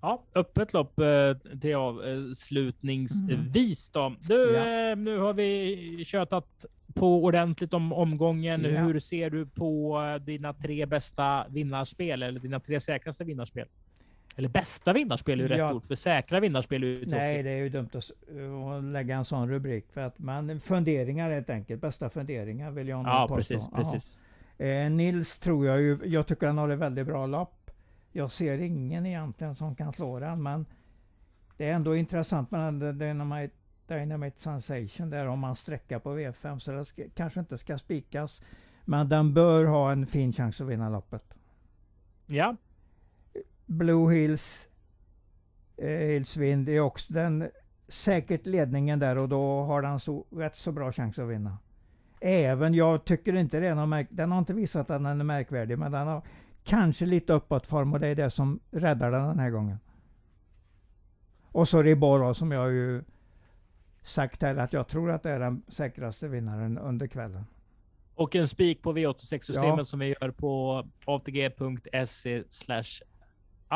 Ja, 0.00 0.22
öppet 0.34 0.72
lopp 0.72 0.98
eh, 0.98 1.34
till 1.60 1.76
avslutningsvis 1.76 3.90
då. 3.90 4.14
Du, 4.20 4.52
ja. 4.52 4.90
eh, 4.90 4.96
nu 4.96 5.18
har 5.18 5.32
vi 5.32 6.04
tjötat 6.06 6.64
på 6.94 7.24
ordentligt 7.24 7.74
om 7.74 7.92
omgången. 7.92 8.64
Ja. 8.64 8.80
Hur 8.80 9.00
ser 9.00 9.30
du 9.30 9.46
på 9.46 10.00
eh, 10.02 10.14
dina 10.24 10.52
tre 10.52 10.86
bästa 10.86 11.46
vinnarspel 11.48 12.22
eller 12.22 12.40
dina 12.40 12.60
tre 12.60 12.80
säkraste 12.80 13.24
vinnarspel? 13.24 13.68
Eller 14.36 14.48
bästa 14.48 14.92
vinnarspel 14.92 15.40
är 15.40 15.48
ju 15.48 15.56
Ja. 15.56 15.68
rätt 15.68 15.74
ord, 15.74 15.84
för 15.84 15.94
säkra 15.94 16.40
vinnarspel 16.40 16.82
är 16.82 16.86
ju 16.86 16.94
tråkigt. 16.96 17.10
Nej, 17.10 17.42
det 17.42 17.50
är 17.50 17.56
ju 17.56 17.68
dumt 17.68 17.88
att, 17.94 18.84
lägga 18.84 19.16
en 19.16 19.24
sån 19.24 19.48
rubrik. 19.48 19.92
För 19.92 20.00
att 20.00 20.18
man, 20.18 20.60
funderingar 20.60 21.30
helt 21.30 21.50
enkelt. 21.50 21.80
Bästa 21.80 22.08
funderingar 22.08 22.70
vill 22.70 22.88
jag 22.88 22.98
nog 23.04 23.06
Ja, 23.12 23.26
påstå. 23.28 23.36
precis, 23.54 23.70
precis. 23.70 24.20
Eh, 24.58 24.90
Nils 24.90 25.38
tror 25.38 25.66
jag 25.66 25.80
ju, 25.80 25.98
jag 26.04 26.26
tycker 26.26 26.46
han 26.46 26.58
har 26.58 26.68
ett 26.68 26.78
väldigt 26.78 27.06
bra 27.06 27.26
lopp. 27.26 27.70
Jag 28.12 28.32
ser 28.32 28.58
ingen 28.58 29.06
egentligen 29.06 29.54
som 29.54 29.76
kan 29.76 29.92
slå 29.92 30.18
den, 30.20 30.42
men 30.42 30.66
det 31.56 31.68
är 31.68 31.72
ändå 31.72 31.96
intressant 31.96 32.50
med 32.50 32.74
Dynamite, 32.94 33.54
Dynamite 33.86 34.40
Sensation 34.40 35.10
där 35.10 35.26
om 35.26 35.38
man 35.38 35.56
sträcker 35.56 35.98
på 35.98 36.18
V5 36.18 36.58
så 36.58 36.72
det 36.72 36.84
ska, 36.84 37.02
kanske 37.14 37.40
inte 37.40 37.58
ska 37.58 37.78
spikas. 37.78 38.42
Men 38.84 39.08
den 39.08 39.34
bör 39.34 39.64
ha 39.64 39.92
en 39.92 40.06
fin 40.06 40.32
chans 40.32 40.60
att 40.60 40.66
vinna 40.66 40.88
loppet. 40.88 41.34
Ja, 42.26 42.56
Blue 43.74 44.14
Hills, 44.14 44.68
eh, 45.76 46.22
är 46.68 46.80
också 46.80 47.12
den 47.12 47.50
säkert 47.88 48.46
ledningen 48.46 48.98
där 48.98 49.18
och 49.18 49.28
då 49.28 49.62
har 49.62 49.82
den 49.82 50.00
så, 50.00 50.26
rätt 50.30 50.56
så 50.56 50.72
bra 50.72 50.92
chans 50.92 51.18
att 51.18 51.28
vinna. 51.28 51.58
Även, 52.20 52.74
jag 52.74 53.04
tycker 53.04 53.36
inte 53.36 53.60
det 53.60 53.66
är 53.66 53.74
någon 53.74 53.88
märk, 53.88 54.06
den 54.10 54.32
har 54.32 54.38
inte 54.38 54.54
visat 54.54 54.90
att 54.90 55.02
den 55.02 55.20
är 55.20 55.24
märkvärdig 55.24 55.78
men 55.78 55.92
den 55.92 56.06
har 56.06 56.22
kanske 56.64 57.06
lite 57.06 57.32
uppåtform 57.32 57.92
och 57.92 58.00
det 58.00 58.06
är 58.06 58.14
det 58.14 58.30
som 58.30 58.60
räddar 58.70 59.10
den 59.10 59.28
den 59.28 59.38
här 59.38 59.50
gången. 59.50 59.78
Och 61.42 61.68
så 61.68 61.82
Ribora 61.82 62.34
som 62.34 62.52
jag 62.52 62.72
ju 62.72 63.04
sagt 64.02 64.42
här 64.42 64.56
att 64.56 64.72
jag 64.72 64.88
tror 64.88 65.10
att 65.10 65.22
det 65.22 65.30
är 65.30 65.38
den 65.40 65.62
säkraste 65.68 66.28
vinnaren 66.28 66.78
under 66.78 67.06
kvällen. 67.06 67.44
och 68.14 68.36
en 68.36 68.48
spik 68.48 68.82
på 68.82 68.92
V86-systemet 68.92 69.78
Ja. 69.78 69.84
som 69.84 69.98
vi 69.98 70.06
gör 70.20 70.30
på 70.30 70.84
atg.se 71.04 72.42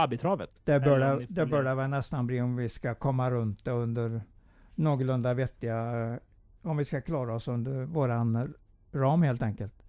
Abitravet. 0.03 0.51
Det 0.65 0.81
bör 0.81 0.99
det, 0.99 1.27
det 1.29 1.47
bör 1.47 1.65
det 1.65 1.75
väl 1.75 1.91
nästan 1.91 2.27
bli 2.27 2.41
om 2.41 2.57
vi 2.57 2.69
ska 2.69 2.95
komma 2.95 3.31
runt 3.31 3.65
det 3.65 3.71
under 3.71 4.23
någorlunda 4.75 5.35
vettiga, 5.35 6.19
om 6.63 6.77
vi 6.77 6.85
ska 6.85 7.01
klara 7.01 7.35
oss 7.35 7.49
under 7.49 7.85
våran 7.85 8.55
ram 8.93 9.23
helt 9.23 9.43
enkelt. 9.43 9.83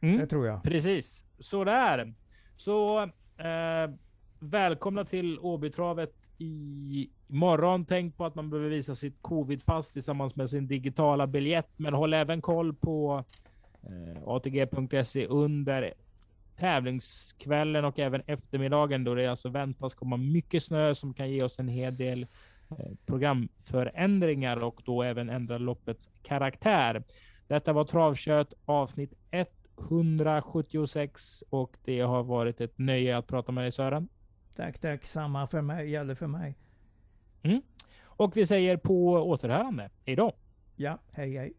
Mm. 0.00 0.18
Det 0.18 0.26
tror 0.26 0.46
jag. 0.46 0.62
Precis, 0.62 1.24
så 1.38 1.64
där. 1.64 2.14
Så 2.56 3.02
eh, 3.02 3.90
välkomna 4.38 5.04
till 5.04 5.38
Åbytravet 5.38 6.14
i 6.38 7.10
morgon. 7.26 7.84
Tänk 7.84 8.16
på 8.16 8.24
att 8.24 8.34
man 8.34 8.50
behöver 8.50 8.70
visa 8.70 8.94
sitt 8.94 9.22
covidpass 9.22 9.92
tillsammans 9.92 10.36
med 10.36 10.50
sin 10.50 10.66
digitala 10.66 11.26
biljett, 11.26 11.70
men 11.76 11.94
håll 11.94 12.14
även 12.14 12.42
koll 12.42 12.74
på 12.74 13.24
eh, 13.82 14.22
atg.se 14.28 15.26
under 15.26 15.94
tävlingskvällen 16.56 17.84
och 17.84 17.98
även 17.98 18.22
eftermiddagen 18.26 19.04
då 19.04 19.14
det 19.14 19.26
alltså 19.26 19.48
väntas 19.48 19.94
komma 19.94 20.16
mycket 20.16 20.64
snö 20.64 20.94
som 20.94 21.14
kan 21.14 21.30
ge 21.30 21.42
oss 21.42 21.58
en 21.58 21.68
hel 21.68 21.96
del 21.96 22.26
eh, 22.70 22.92
programförändringar 23.06 24.64
och 24.64 24.82
då 24.84 25.02
även 25.02 25.30
ändra 25.30 25.58
loppets 25.58 26.10
karaktär. 26.22 27.02
Detta 27.48 27.72
var 27.72 27.84
Travkött 27.84 28.54
avsnitt 28.64 29.12
176 29.30 31.44
och 31.50 31.76
det 31.84 32.00
har 32.00 32.22
varit 32.22 32.60
ett 32.60 32.78
nöje 32.78 33.16
att 33.16 33.26
prata 33.26 33.52
med 33.52 33.64
dig 33.64 33.72
Sören. 33.72 34.08
Tack, 34.56 34.78
tack. 34.78 35.04
Samma 35.04 35.46
för 35.46 35.60
mig, 35.60 35.90
gäller 35.90 36.14
för 36.14 36.26
mig. 36.26 36.54
Och 38.02 38.36
vi 38.36 38.46
säger 38.46 38.76
på 38.76 39.12
återhörande. 39.12 39.90
Hej 40.06 40.16
då! 40.16 40.32
Ja, 40.76 40.98
hej 41.12 41.36
hej. 41.36 41.52